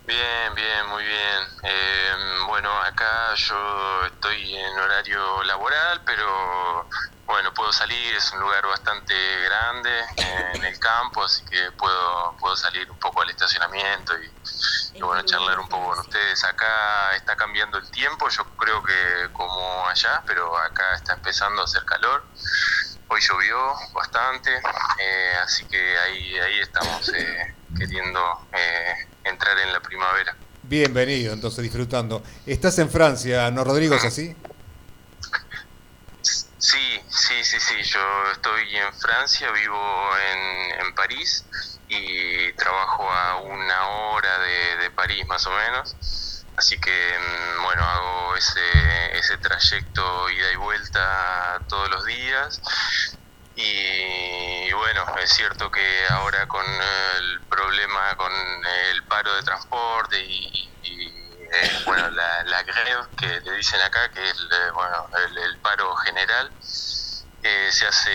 [0.03, 1.39] Bien, bien, muy bien.
[1.63, 2.13] Eh,
[2.47, 6.89] bueno, acá yo estoy en horario laboral, pero
[7.25, 12.35] bueno, puedo salir, es un lugar bastante grande eh, en el campo, así que puedo,
[12.37, 16.43] puedo salir un poco al estacionamiento y, y bueno, charlar un poco con ustedes.
[16.43, 21.65] Acá está cambiando el tiempo, yo creo que como allá, pero acá está empezando a
[21.65, 22.25] hacer calor.
[23.07, 24.61] Hoy llovió bastante,
[24.99, 28.19] eh, así que ahí, ahí estamos eh, queriendo
[28.53, 30.35] eh, entrar en la primavera.
[30.63, 32.23] Bienvenido, entonces disfrutando.
[32.45, 33.95] Estás en Francia, ¿no, Rodrigo?
[33.95, 34.35] ¿Es así?
[36.21, 37.83] Sí, sí, sí, sí.
[37.83, 37.99] Yo
[38.31, 41.45] estoy en Francia, vivo en, en París
[41.87, 46.45] y trabajo a una hora de, París más o menos.
[46.55, 52.61] Así que, mm, bueno, hago ese, ese trayecto ida y vuelta todos los días.
[53.55, 60.73] Y, bueno, es cierto que ahora con el problema, con el paro de transporte y,
[60.83, 65.09] eh, bueno, la, la greve que le dicen acá, que es eh, bueno,
[65.43, 66.51] el paro general,
[67.71, 68.11] se hace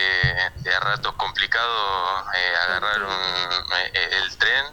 [0.62, 3.02] de a ratos complicado eh, agarrar
[3.92, 4.64] eh, el tren,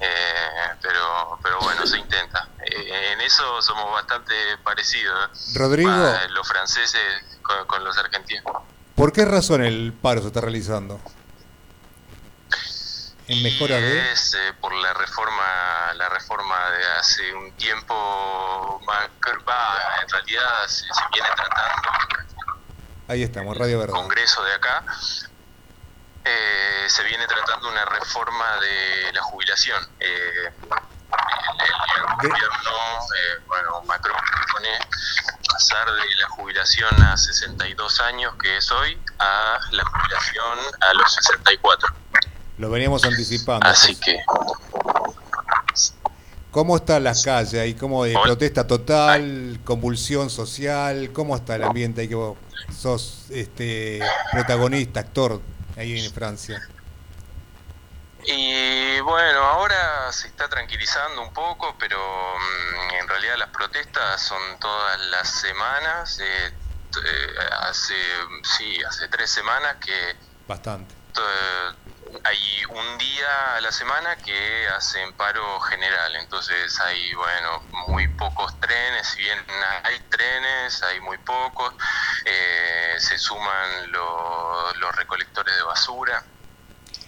[0.00, 2.48] eh, pero, pero bueno, se intenta.
[2.60, 5.54] en eso somos bastante parecidos.
[5.54, 5.90] Rodrigo.
[6.30, 8.44] los franceses con, los argentinos.
[8.98, 11.00] ¿Por qué razón el paro se está realizando?
[13.28, 14.10] ¿En mejora de?
[14.10, 21.28] Es por la reforma, la reforma de hace un tiempo, más, en realidad se viene
[21.36, 21.90] tratando
[23.06, 23.92] Ahí estamos, Radio Verde.
[23.92, 24.84] Congreso de acá,
[26.24, 29.80] eh, se viene tratando una reforma de la jubilación.
[30.00, 30.52] Eh,
[31.10, 32.70] el, gobierno,
[33.16, 34.68] eh, bueno, Macron propone
[35.48, 41.14] pasar de la jubilación a 62 años, que es hoy, a la jubilación a los
[41.14, 41.88] 64.
[42.58, 43.66] Lo veníamos anticipando.
[43.66, 44.18] Así que...
[46.50, 47.74] ¿Cómo están las calles ahí?
[47.74, 51.10] ¿Cómo de protesta total, convulsión social?
[51.12, 52.34] ¿Cómo está el ambiente ahí que
[52.76, 54.00] sos este
[54.32, 55.40] protagonista, actor
[55.76, 56.60] ahí en Francia.
[58.24, 61.98] Y bueno, ahora se está tranquilizando un poco, pero
[62.36, 66.18] mm, en realidad las protestas son todas las semanas.
[66.20, 66.52] Eh,
[67.04, 67.26] eh,
[67.62, 67.94] hace,
[68.42, 70.16] sí, hace tres semanas que...
[70.46, 70.94] Bastante.
[72.24, 78.58] hay un día a la semana que hacen paro general, entonces hay, bueno, muy pocos
[78.58, 79.38] trenes, si bien
[79.84, 81.74] hay trenes, hay muy pocos,
[82.24, 86.24] eh, se suman los recolectores de basura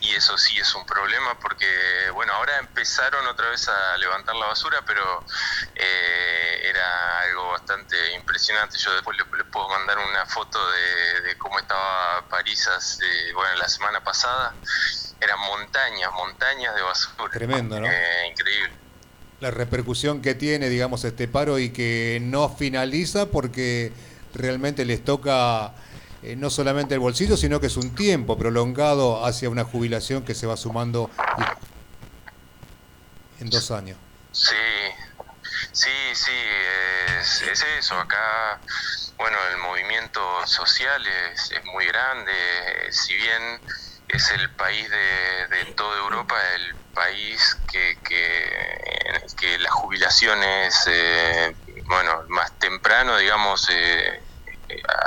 [0.00, 1.66] y eso sí es un problema porque,
[2.14, 5.24] bueno, ahora empezaron otra vez a levantar la basura, pero
[5.74, 8.78] eh, era algo bastante impresionante.
[8.78, 13.04] Yo después les, puedo mandar una foto de, cómo estaba París hace,
[13.34, 14.54] bueno, la semana pasada.
[15.20, 17.30] Eran montañas, montañas de basura.
[17.30, 17.86] Tremendo, ¿no?
[17.86, 18.72] Eh, increíble.
[19.40, 23.92] La repercusión que tiene, digamos, este paro y que no finaliza porque
[24.34, 25.74] realmente les toca
[26.22, 30.34] eh, no solamente el bolsillo, sino que es un tiempo prolongado hacia una jubilación que
[30.34, 31.10] se va sumando
[33.40, 33.96] en dos años.
[34.32, 34.54] Sí,
[35.72, 36.32] sí, sí,
[37.20, 37.98] es, eso.
[37.98, 38.60] Acá,
[39.16, 41.02] bueno, el movimiento social
[41.32, 42.32] es, muy grande.
[42.90, 43.60] Si bien
[44.08, 51.56] es el país de, toda Europa, el país que, que, que la jubilación es, eh,
[51.86, 54.20] bueno, más temprano, digamos, eh,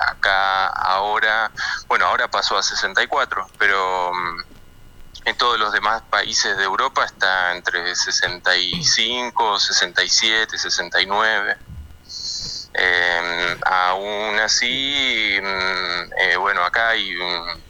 [0.07, 1.51] acá ahora,
[1.87, 4.39] bueno, ahora pasó a 64, pero mm,
[5.25, 11.57] en todos los demás países de Europa está entre 65, 67, 69.
[13.65, 17.63] aún así, mm, eh, bueno, acá hay un,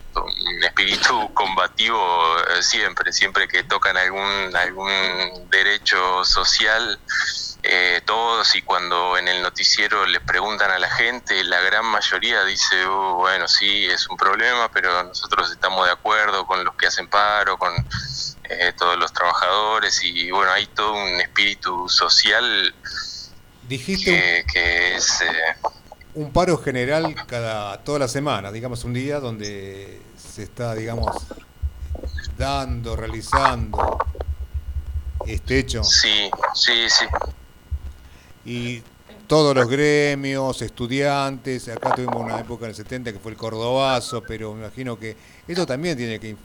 [0.64, 7.00] espíritu combativo eh, siempre, siempre que tocan algún, algún derecho social
[7.66, 12.44] eh, todos y cuando en el noticiero le preguntan a la gente, la gran mayoría
[12.44, 16.88] dice, uh, bueno, sí, es un problema, pero nosotros estamos de acuerdo con los que
[16.88, 17.74] hacen paro, con
[18.50, 22.76] eh, todos los trabajadores y bueno, hay todo un espíritu social
[23.66, 25.22] Dijiste que, es...
[25.22, 25.26] Eh,
[26.16, 31.16] un paro general cada toda la semana, digamos un día donde se está, digamos,
[32.38, 33.98] dando, realizando
[35.26, 35.82] este hecho.
[35.86, 37.06] Sí, sí, sí
[38.46, 38.82] y
[39.28, 44.22] todos los gremios, estudiantes, acá tuvimos una época en el 70 que fue el Cordobazo,
[44.22, 45.16] pero me imagino que
[45.48, 46.36] eso también tiene que...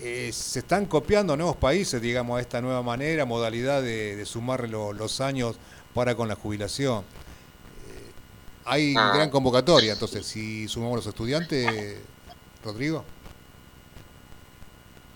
[0.00, 5.20] Eh, se están copiando nuevos países, digamos, a esta nueva manera, modalidad de, sumar los
[5.20, 5.56] años
[5.94, 7.02] para con la jubilación.
[7.02, 8.12] Eh,
[8.64, 9.12] hay ah.
[9.14, 11.96] gran convocatoria, entonces, si sumamos los estudiantes,
[12.64, 13.04] Rodrigo.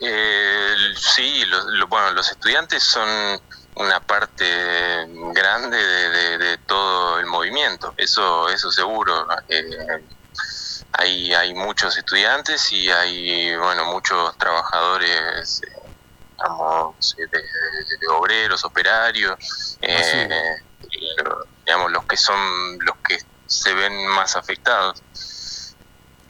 [0.01, 1.43] Eh, sí,
[1.89, 3.40] bueno, los estudiantes son
[3.79, 9.27] una parte grande de, todo el movimiento, eso, eso seguro.
[9.49, 10.05] Eh,
[10.93, 15.69] hay, hay muchos estudiantes y hay bueno muchos trabajadores de,
[18.11, 20.57] obreros, operarios, eh,
[21.65, 25.03] digamos los que son los que se ven más afectados.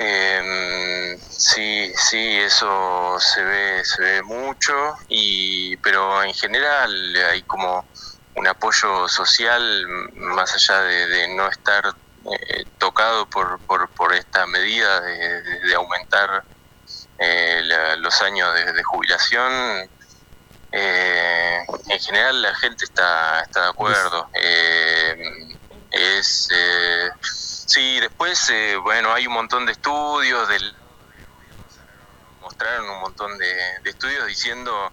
[0.01, 7.85] Eh, sí, sí, eso se ve, se ve mucho, y, pero en general hay como
[8.37, 11.95] un apoyo social más allá de, no estar
[12.31, 16.45] eh, tocado por, por, por, esta medida de, aumentar
[17.19, 17.63] eh,
[17.99, 19.91] los años de, jubilación.
[20.71, 24.29] Eh, en general la gente está, está de acuerdo.
[24.35, 25.57] Eh,
[25.91, 27.11] es eh,
[27.69, 28.51] sí, después
[28.83, 30.75] bueno hay un montón de estudios del
[32.41, 34.93] mostraron un montón de, estudios diciendo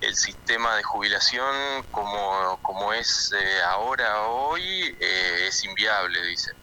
[0.00, 3.30] el sistema de jubilación como, como es
[3.64, 6.54] ahora hoy es inviable dicen.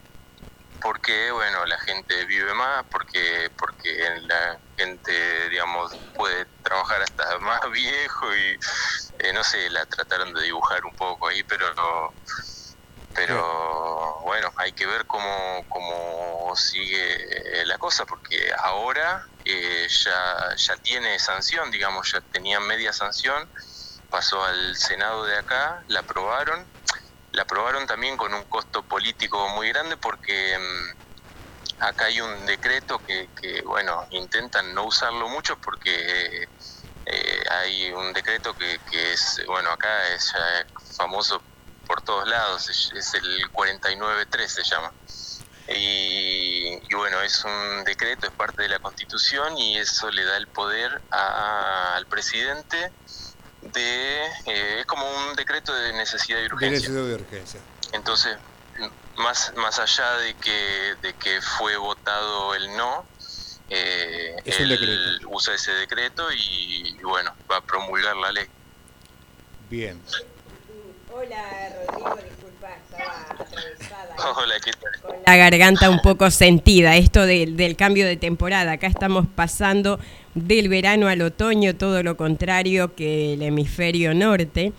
[0.80, 3.90] Porque bueno la gente vive más porque porque
[4.22, 8.58] la gente digamos puede trabajar hasta más viejo y
[9.20, 12.14] eh, no sé la trataron de dibujar un poco ahí pero no,
[13.16, 20.76] pero bueno hay que ver cómo, cómo sigue la cosa porque ahora eh, ya ya
[20.76, 23.50] tiene sanción digamos ya tenía media sanción
[24.08, 26.70] pasó al senado de acá la aprobaron
[27.32, 33.02] la aprobaron también con un costo político muy grande porque mm, acá hay un decreto
[33.04, 33.30] que,
[33.64, 36.48] bueno, intentan no usarlo mucho porque
[37.04, 40.32] eh, hay un decreto que, es, bueno, acá es
[40.96, 41.44] famoso
[41.86, 44.92] por todos lados, es, el 49.3 se llama.
[45.68, 50.46] Y, bueno, es un decreto, es parte de la Constitución y eso le da el
[50.46, 52.92] poder al presidente
[53.62, 56.88] de eh, es como un decreto de necesidad y urgencia.
[56.88, 57.60] De urgencia.
[57.92, 58.36] Entonces,
[59.16, 63.04] más más allá de que de que fue votado el no,
[63.68, 68.46] eh, él usa ese decreto y, bueno, va a promulgar la ley.
[69.68, 70.00] Bien.
[71.18, 74.16] Hola Rodrigo, disculpa, estaba atravesada.
[74.36, 75.00] Hola, ¿qué tal?
[75.00, 78.72] Con la garganta un poco sentida, esto del cambio de temporada.
[78.72, 79.98] Acá estamos pasando
[80.34, 84.74] del verano al otoño, todo lo contrario que el hemisferio norte.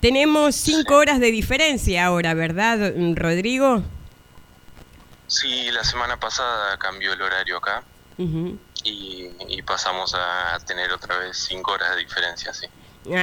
[0.00, 3.82] Tenemos cinco horas de diferencia ahora, ¿verdad, Rodrigo?
[5.26, 7.82] Sí, la semana pasada cambió el horario acá
[8.84, 12.66] y, y, pasamos a tener otra vez cinco horas de diferencia, sí.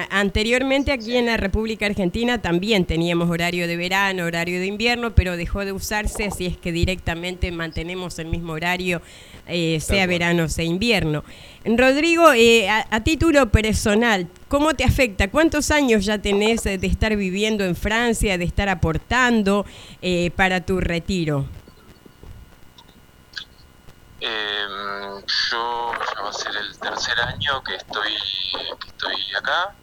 [0.10, 5.38] Anteriormente aquí en la República Argentina también teníamos horario de verano, horario de invierno, pero
[5.38, 9.02] dejó de usarse, así es que directamente mantenemos el mismo horario,
[9.48, 11.24] eh, sea verano, sea invierno.
[11.66, 15.30] Rodrigo, eh, a, título personal, ¿cómo te afecta?
[15.30, 19.66] ¿Cuántos años ya tenés de estar viviendo en Francia, de estar aportando
[20.02, 21.46] eh, para tu retiro?
[24.20, 28.16] Em, yo ya va a ser el tercer año que estoy,
[28.80, 29.78] que estoy acá.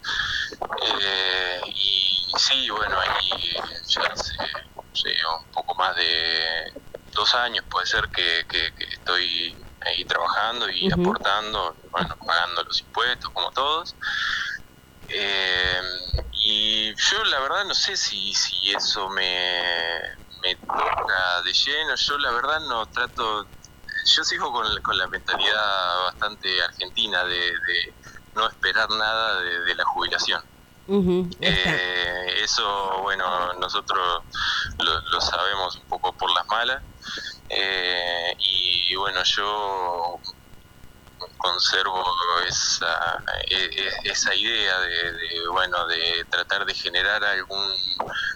[0.81, 3.53] Eh, y sí, bueno, ahí
[3.89, 6.65] ya hace un poco más de
[7.15, 8.43] dos años puede ser que,
[8.91, 13.95] estoy ahí trabajando y aportando, bueno, pagando los impuestos como todos.
[15.09, 15.85] Em,
[16.45, 20.01] y yo la verdad no sé si, si eso me,
[20.41, 23.51] me toca de lleno, yo la verdad no trato
[24.05, 27.53] yo sigo con, la mentalidad bastante argentina de,
[28.35, 30.43] no esperar nada de, la jubilación.
[31.39, 34.23] Eh, eso, bueno, nosotros
[34.77, 36.81] lo, sabemos un poco por las malas.
[37.49, 40.19] Eh, y bueno, yo
[41.37, 42.03] conservo
[42.47, 47.73] esa, e, e, esa idea de, bueno de tratar de generar algún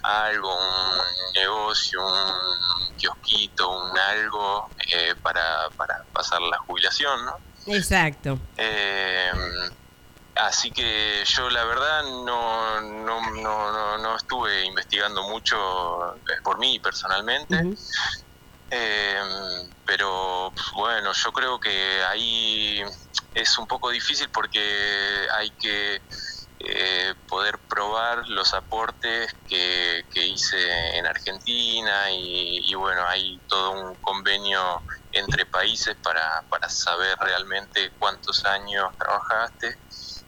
[0.03, 7.37] algo un negocio un kiosquito un algo eh, para, para pasar la jubilación no
[7.67, 8.39] exacto.
[8.57, 9.31] Eh,
[10.35, 16.79] así que yo la verdad no no, no, no, estuve investigando mucho eh, por mí
[16.79, 17.75] personalmente.
[18.69, 19.21] Eh,
[19.85, 22.81] pero bueno, yo creo que ahí
[23.33, 26.01] es un poco difícil porque hay que
[26.59, 30.57] eh, poder probar los aportes que, hice
[30.97, 34.81] en Argentina y, bueno, hay todo un convenio
[35.11, 39.77] entre países para, para saber realmente cuántos años trabajaste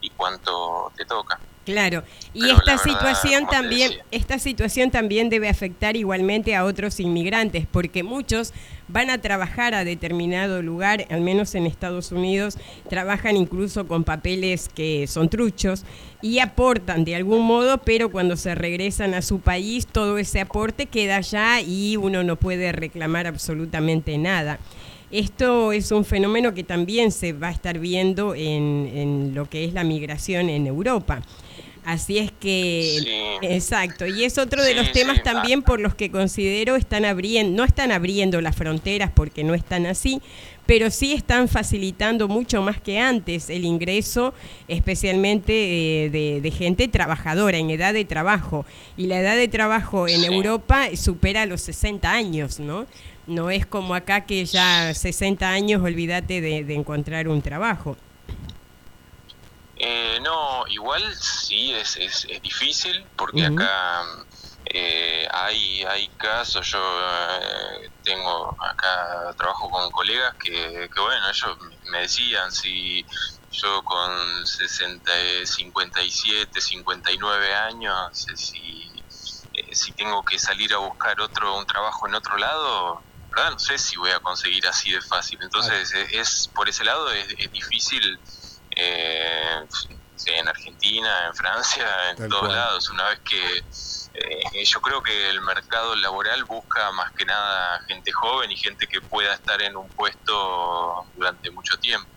[0.02, 1.40] y cuánto te toca.
[1.66, 2.04] Claro,
[2.34, 8.54] y esta situación también, esta situación también debe afectar igualmente a otros inmigrantes, porque muchos
[8.90, 12.58] van a trabajar a determinado lugar, al menos en Estados Unidos,
[12.90, 15.84] trabajan incluso con papeles que son truchos
[16.22, 20.88] y aportan de algún modo, pero cuando se regresan a su país, todo ese aporte
[20.88, 24.60] queda allá y uno no puede reclamar absolutamente nada.
[25.12, 29.66] Esto es un fenómeno que también se va a estar viendo en, en lo que
[29.66, 31.22] es la migración en Europa.
[31.90, 36.76] Así es que, exacto, y es otro de los temas también por los que considero
[36.76, 40.22] están abriendo, no están abriendo las fronteras porque no están así,
[40.68, 44.36] pero sí están facilitando mucho más que antes el ingreso,
[44.68, 48.68] especialmente eh, de, gente trabajadora, en edad de trabajo.
[48.96, 52.86] Y la edad de trabajo en Europa supera los 60 años, ¿no?
[53.26, 57.98] No es como acá que ya 60 años, olvídate de encontrar un trabajo.
[59.82, 64.04] Eh, no, igual sí es, es, es difícil porque acá
[64.66, 71.58] eh, hay, hay casos, yo eh, tengo acá, trabajo con colegas que, que, bueno, ellos
[71.92, 73.06] me decían si
[73.52, 75.12] yo con 60,
[75.46, 77.96] 57, 59 años,
[78.36, 79.06] si,
[79.54, 83.52] eh, si tengo que salir a buscar otro un trabajo en otro lado, ¿verdad?
[83.52, 85.40] no sé si voy a conseguir así de fácil.
[85.42, 88.20] Entonces es, por ese lado es, es difícil
[88.80, 89.66] eh,
[90.26, 92.90] en Argentina, en Francia, en todos lados.
[92.90, 93.64] Una vez que
[94.14, 98.88] eh, yo creo que el mercado laboral busca más que nada gente joven y gente
[98.88, 102.08] que pueda estar en un puesto durante mucho tiempo.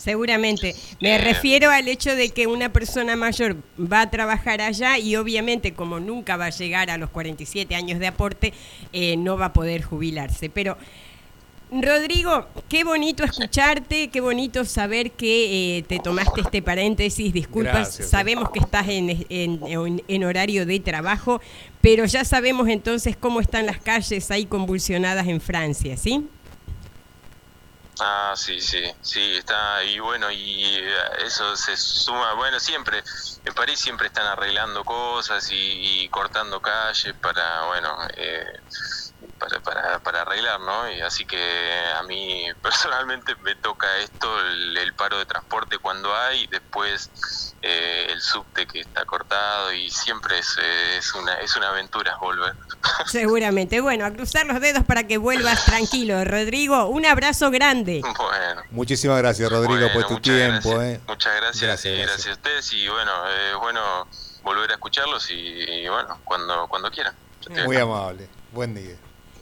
[0.00, 0.74] Seguramente.
[0.98, 5.74] Me refiero al hecho de que una persona mayor va a trabajar allá y obviamente
[5.74, 8.54] como nunca va a llegar a los 47 años de aporte,
[8.94, 10.48] eh, no va a poder jubilarse.
[10.48, 10.78] Pero
[11.72, 17.32] Rodrigo, qué bonito escucharte, qué bonito saber que eh, te tomaste este paréntesis.
[17.32, 21.40] Disculpas, sabemos que estás en, en, horario de trabajo,
[21.80, 26.28] pero ya sabemos entonces cómo están las calles ahí convulsionadas en Francia, ¿sí?
[28.00, 30.94] Ah, sí, sí, sí, está, y bueno, y eh,
[31.26, 33.02] eso se suma, bueno, siempre,
[33.44, 38.44] en París siempre están arreglando cosas y, cortando calles para, bueno, eh,
[39.38, 40.90] para, para, para, arreglar, ¿no?
[40.90, 41.38] Y así que
[41.96, 48.20] a mí personalmente me toca esto, el, paro de transporte cuando hay, después eh, el
[48.20, 50.58] subte que está cortado y siempre es,
[50.98, 52.54] es, una, es una aventura volver.
[53.06, 53.80] Seguramente.
[53.80, 56.22] Bueno, a cruzar los dedos para que vuelvas tranquilo.
[56.24, 58.02] Rodrigo, un abrazo grande.
[58.02, 58.62] Bueno.
[58.70, 60.82] Muchísimas gracias, Rodrigo, por tu tiempo.
[60.82, 61.00] Eh.
[61.06, 64.06] Muchas gracias, y gracias a ustedes y bueno, es bueno
[64.42, 67.14] volver a escucharlos y, bueno, cuando, cuando quieran.
[67.64, 68.28] Muy amable.
[68.52, 68.96] Buen día.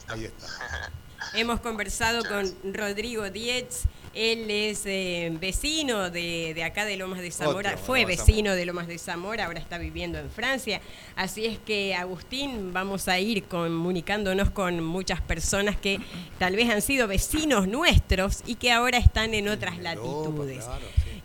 [0.09, 0.47] Ahí está.
[1.35, 3.85] Hemos conversado con Rodrigo Dietz.
[4.15, 8.89] Él es eh, vecino de, de, acá de Lomas de Zamora, fue vecino de Lomas
[8.89, 10.81] de Zamora, ahora está viviendo en Francia.
[11.15, 16.01] Así es que, Agustín, vamos a ir comunicándonos con muchas personas que
[16.39, 20.65] tal vez han sido vecinos nuestros y que ahora están en otras latitudes.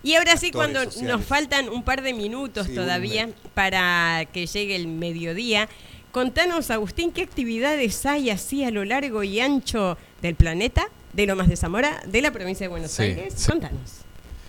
[0.03, 4.87] Y ahora sí, cuando nos faltan un par de minutos todavía para que llegue el
[4.87, 5.69] mediodía,
[6.13, 11.49] Contanos, Agustín, ¿qué actividades hay así a lo largo y ancho del planeta, de Lomas
[11.49, 13.47] de Zamora, de la provincia de Buenos Aires?
[13.49, 13.79] Contanos.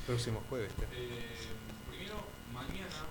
[0.07, 0.71] Próximo jueves.
[0.93, 1.25] Eh,
[1.89, 2.17] primero,
[2.53, 3.07] mañana,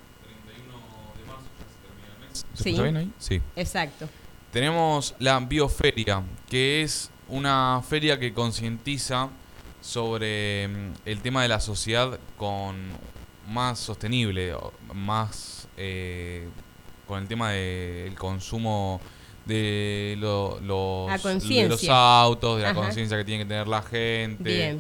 [0.46, 0.72] 31
[1.18, 2.46] de marzo, ya se termina el mes.
[2.54, 2.80] ¿Se sí.
[2.80, 3.12] bien ahí?
[3.18, 3.42] Sí.
[3.56, 4.08] Exacto.
[4.52, 9.30] Tenemos la Bioferia, que es una feria que concientiza
[9.82, 12.76] sobre mm, el tema de la sociedad con
[13.48, 14.56] más sostenible,
[14.94, 16.48] más eh,
[17.14, 19.00] con el tema del consumo
[19.46, 24.80] de, los, de los autos, de la conciencia que tiene que tener la gente.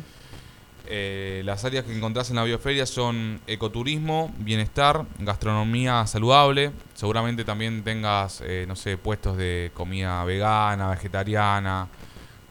[0.87, 6.71] Eh, las áreas que encontrás en la bioferia son ecoturismo, bienestar, gastronomía saludable.
[6.95, 11.87] Seguramente también tengas, eh, no sé, puestos de comida vegana, vegetariana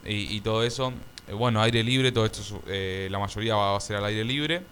[0.05, 0.93] y, todo eso.
[1.27, 4.63] Eh, bueno, aire libre, todo esto, la mayoría va a ser al aire libre.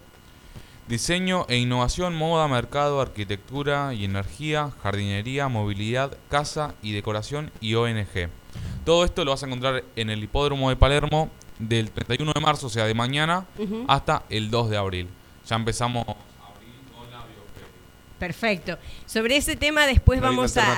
[0.91, 8.29] Diseño e innovación, moda, mercado, arquitectura y energía, jardinería, movilidad, casa y decoración y ONG.
[8.85, 11.31] Todo esto lo vas a encontrar en el hipódromo de Palermo
[11.61, 13.47] del 31 de marzo, o sea, de mañana,
[13.87, 15.09] hasta el 2 de abril.
[15.47, 16.05] Ya empezamos
[18.19, 18.77] Perfecto.
[19.07, 20.77] Sobre ese tema después vamos a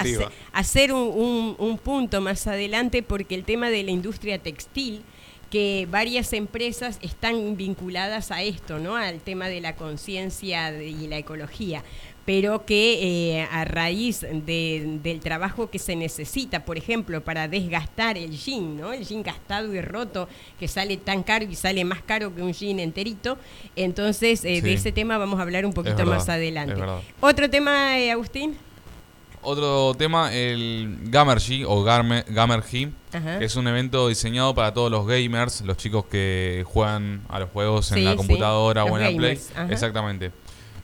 [0.53, 5.05] hacer, un, punto más adelante porque el tema de la industria textil
[5.53, 8.97] que varias empresas están vinculadas a esto, ¿no?
[8.97, 11.85] Al tema de la conciencia y la ecología
[12.25, 18.31] pero que eh, a raíz del trabajo que se necesita, por ejemplo, para desgastar el
[18.31, 18.93] jean, ¿no?
[18.93, 22.53] el jean gastado y roto, que sale tan caro y sale más caro que un
[22.53, 23.39] jean enterito,
[23.75, 26.81] entonces eh, de ese tema vamos a hablar un poquito más adelante.
[27.21, 28.57] ¿Otro tema, eh, Agustín?
[29.45, 32.93] Otro tema, el Gamergy o Gamer, Gamergy,
[33.41, 37.93] es un evento diseñado para todos los gamers, los chicos que juegan a los juegos
[37.93, 39.41] en la computadora o en la Play.
[39.69, 40.33] Exactamente.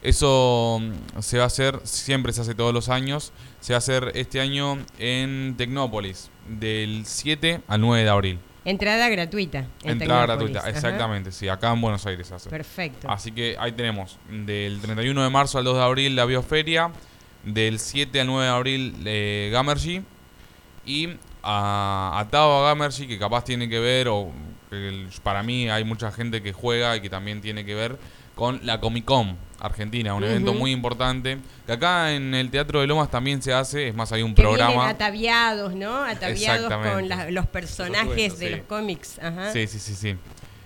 [0.03, 3.79] Eso mm, se va a hacer, siempre se hace todos los años, se va a
[3.79, 8.39] hacer este año en Tecnópolis, del 7 al 9 de abril.
[8.65, 9.67] Entrada gratuita.
[9.83, 12.51] Entrada gratuita, exactamente, sí, acá en Buenos Aires se hace.
[12.51, 13.11] Perfecto.
[13.11, 16.93] Así que ahí tenemos, del 31 de marzo al 2 de abril la bioferia,
[17.45, 20.03] del 7 al 9 de abril eh, Gamergy
[20.87, 21.09] y
[21.51, 24.31] a, a Gamergy que capaz tiene que ver o
[25.23, 27.99] para mí hay mucha gente que juega y que también tiene que ver
[28.35, 32.87] con la Comic Con Argentina, un evento muy importante que acá en el Teatro de
[32.87, 36.05] Lomas también se hace, es más hay un programa ataviados, ¿no?
[36.05, 39.19] Ataviados con los personajes de los cómics,
[39.53, 40.17] Sí, sí, sí, sí.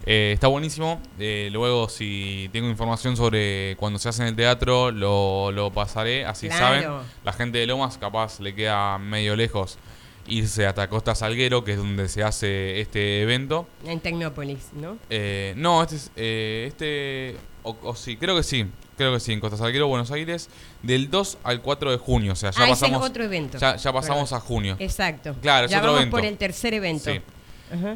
[0.04, 1.00] Eh, está buenísimo.
[1.20, 6.24] Eh, luego, si tengo información sobre cuando se hace en el teatro, lo, lo pasaré.
[6.24, 6.64] Así Claro.
[6.64, 7.09] saben.
[7.24, 9.78] La gente de Lomas, capaz le queda medio lejos
[10.27, 13.66] irse hasta Costa Salguero, que es donde se hace este evento.
[13.85, 14.99] En Tecnópolis, ¿no?
[15.11, 16.11] Eh, no, este es.
[16.16, 17.36] eh, este.
[17.65, 18.66] O, o sí, creo que sí.
[18.97, 20.49] Creo que sí, en Costa Salguero, Buenos Aires,
[20.82, 22.32] del 2 al 4 de junio.
[22.32, 23.09] O sea, ya ah, ese es pasamos.
[23.09, 23.59] otro evento.
[23.59, 24.39] Ya, ya pasamos Perdón.
[24.44, 24.77] a junio.
[24.78, 25.35] Exacto.
[25.40, 26.16] Claro, es ya otro vamos evento.
[26.16, 27.11] por el tercer evento.
[27.12, 27.20] Sí.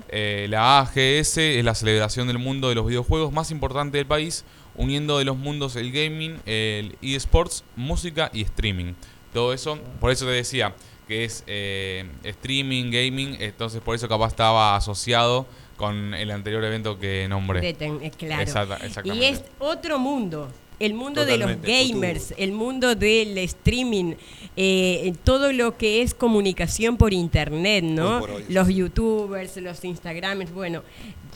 [0.09, 4.45] Eh, la AGS es la celebración del mundo de los videojuegos más importante del país,
[4.75, 8.95] uniendo de los mundos el gaming, el eSports, música y streaming.
[9.35, 10.75] Todo eso, por eso te decía
[11.07, 15.47] que es eh, streaming, gaming, entonces por eso capaz estaba asociado
[15.77, 17.69] con el anterior evento que nombré.
[17.69, 18.43] Eh, claro.
[18.43, 20.49] Exacta- y es otro mundo.
[20.79, 24.13] El mundo Totalmente, de los gamers, el mundo del streaming,
[24.57, 28.17] eh, todo lo que es comunicación por internet, ¿no?
[28.17, 30.83] Hoy por hoy, los youtubers, los instagramers, bueno,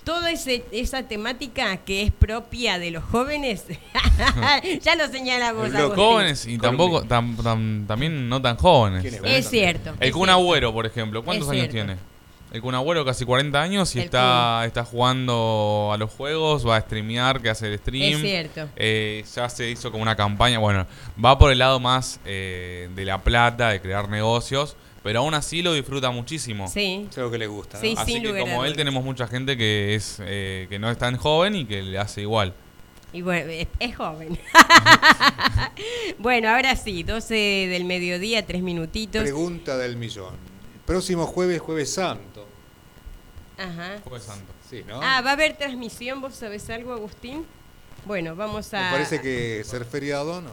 [0.04, 3.64] toda ese- esa temática que es propia de los jóvenes,
[4.82, 5.74] ya lo señalamos.
[5.74, 5.96] Agustín.
[5.96, 9.02] Jóvenes y tampoco, tam- tam- también no tan jóvenes.
[9.02, 9.22] ¿Quién es?
[9.24, 9.94] Es cierto.
[10.00, 10.30] El Kun.
[10.30, 11.86] Agüero, por ejemplo, ¿cuántos Es años cierto.
[11.94, 12.10] tiene?
[12.52, 16.76] El Kun Agüero casi 40 años y El está, está jugando a los juegos, va
[16.76, 18.14] a streamear, que hace el stream.
[18.16, 18.68] Es cierto.
[18.76, 20.86] Eh, ya se hizo como una campaña, bueno,
[21.24, 25.62] va por el lado más eh, de la plata, de crear negocios, pero aún así
[25.62, 26.68] lo disfruta muchísimo.
[26.68, 27.06] Sí.
[27.10, 27.78] Es algo que le gusta.
[27.78, 27.82] ¿no?
[27.82, 30.98] Sí, Así sin que como él tenemos mucha gente que es eh, que no es
[30.98, 32.54] tan joven y que le hace igual.
[33.12, 34.38] Y bueno, es, es joven.
[36.18, 39.22] bueno, ahora sí, 12 del mediodía, tres minutitos.
[39.22, 40.34] Pregunta del millón.
[40.86, 42.46] Próximo jueves, jueves santo.
[43.60, 43.98] Ajá.
[44.04, 44.52] Jueves Santo.
[44.68, 45.00] Sí, ¿no?
[45.02, 46.20] Ah, ¿va a haber transmisión?
[46.20, 47.44] ¿Vos sabés algo, Agustín?
[48.06, 48.84] Bueno, vamos a...
[48.84, 50.50] Me parece que ser feriado no.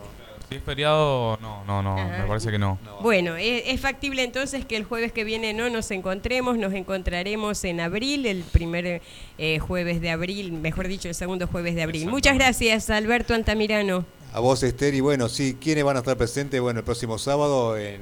[0.50, 2.20] Si es feriado, no, no, no, Ajá.
[2.22, 2.80] me parece que no.
[2.86, 3.02] no.
[3.02, 7.66] Bueno, es, es factible entonces que el jueves que viene no nos encontremos, nos encontraremos
[7.66, 9.02] en abril, el primer
[9.38, 12.08] eh, jueves de abril, mejor dicho, el segundo jueves de abril.
[12.08, 14.06] Muchas gracias, Alberto Altamirano.
[14.32, 16.62] A vos, Esther, y bueno, sí, ¿quiénes van a estar presentes?
[16.62, 18.00] Bueno, el próximo sábado en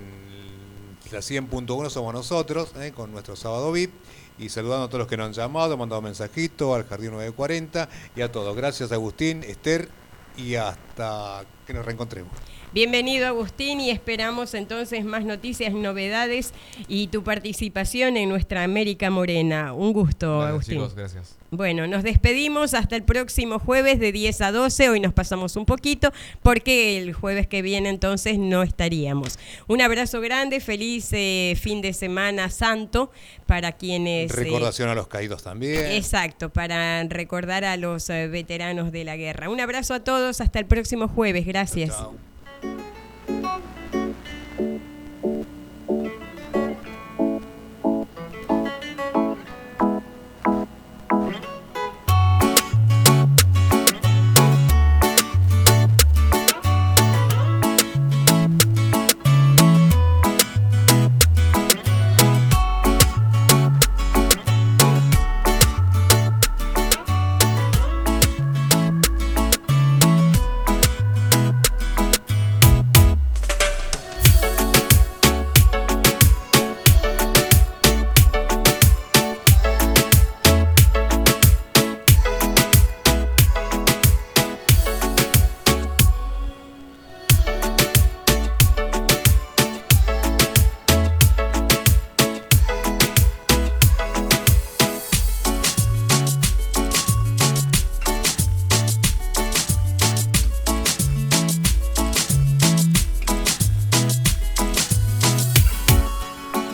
[1.12, 2.92] la 100.1 somos nosotros, ¿eh?
[2.96, 3.92] con nuestro sábado VIP.
[4.38, 8.22] Y saludando a todos los que nos han llamado, mandado mensajito al Jardín 940 y
[8.22, 8.54] a todos.
[8.56, 9.88] Gracias, Agustín, Esther,
[10.38, 12.32] y hasta que nos reencontremos.
[12.74, 16.54] Bienvenido Agustín y esperamos entonces más noticias, novedades
[16.90, 19.74] y tu participación en nuestra América Morena.
[19.74, 20.76] Un gusto, Gracias, Agustín.
[20.76, 21.38] chicos, gracias.
[21.56, 24.90] Bueno, nos despedimos hasta el próximo jueves de 10 a 12.
[24.90, 26.12] Hoy nos pasamos un poquito
[26.44, 29.40] porque el jueves que viene entonces no estaríamos.
[29.68, 33.12] Un abrazo grande, feliz eh, fin de semana santo
[33.46, 34.32] para quienes...
[34.32, 35.92] eh, Recordación a los caídos también.
[35.92, 39.50] Exacto, para recordar a los eh, veteranos de la guerra.
[39.50, 41.46] Un abrazo a todos, hasta el próximo jueves.
[41.46, 41.90] Gracias.
[41.90, 42.16] Chao.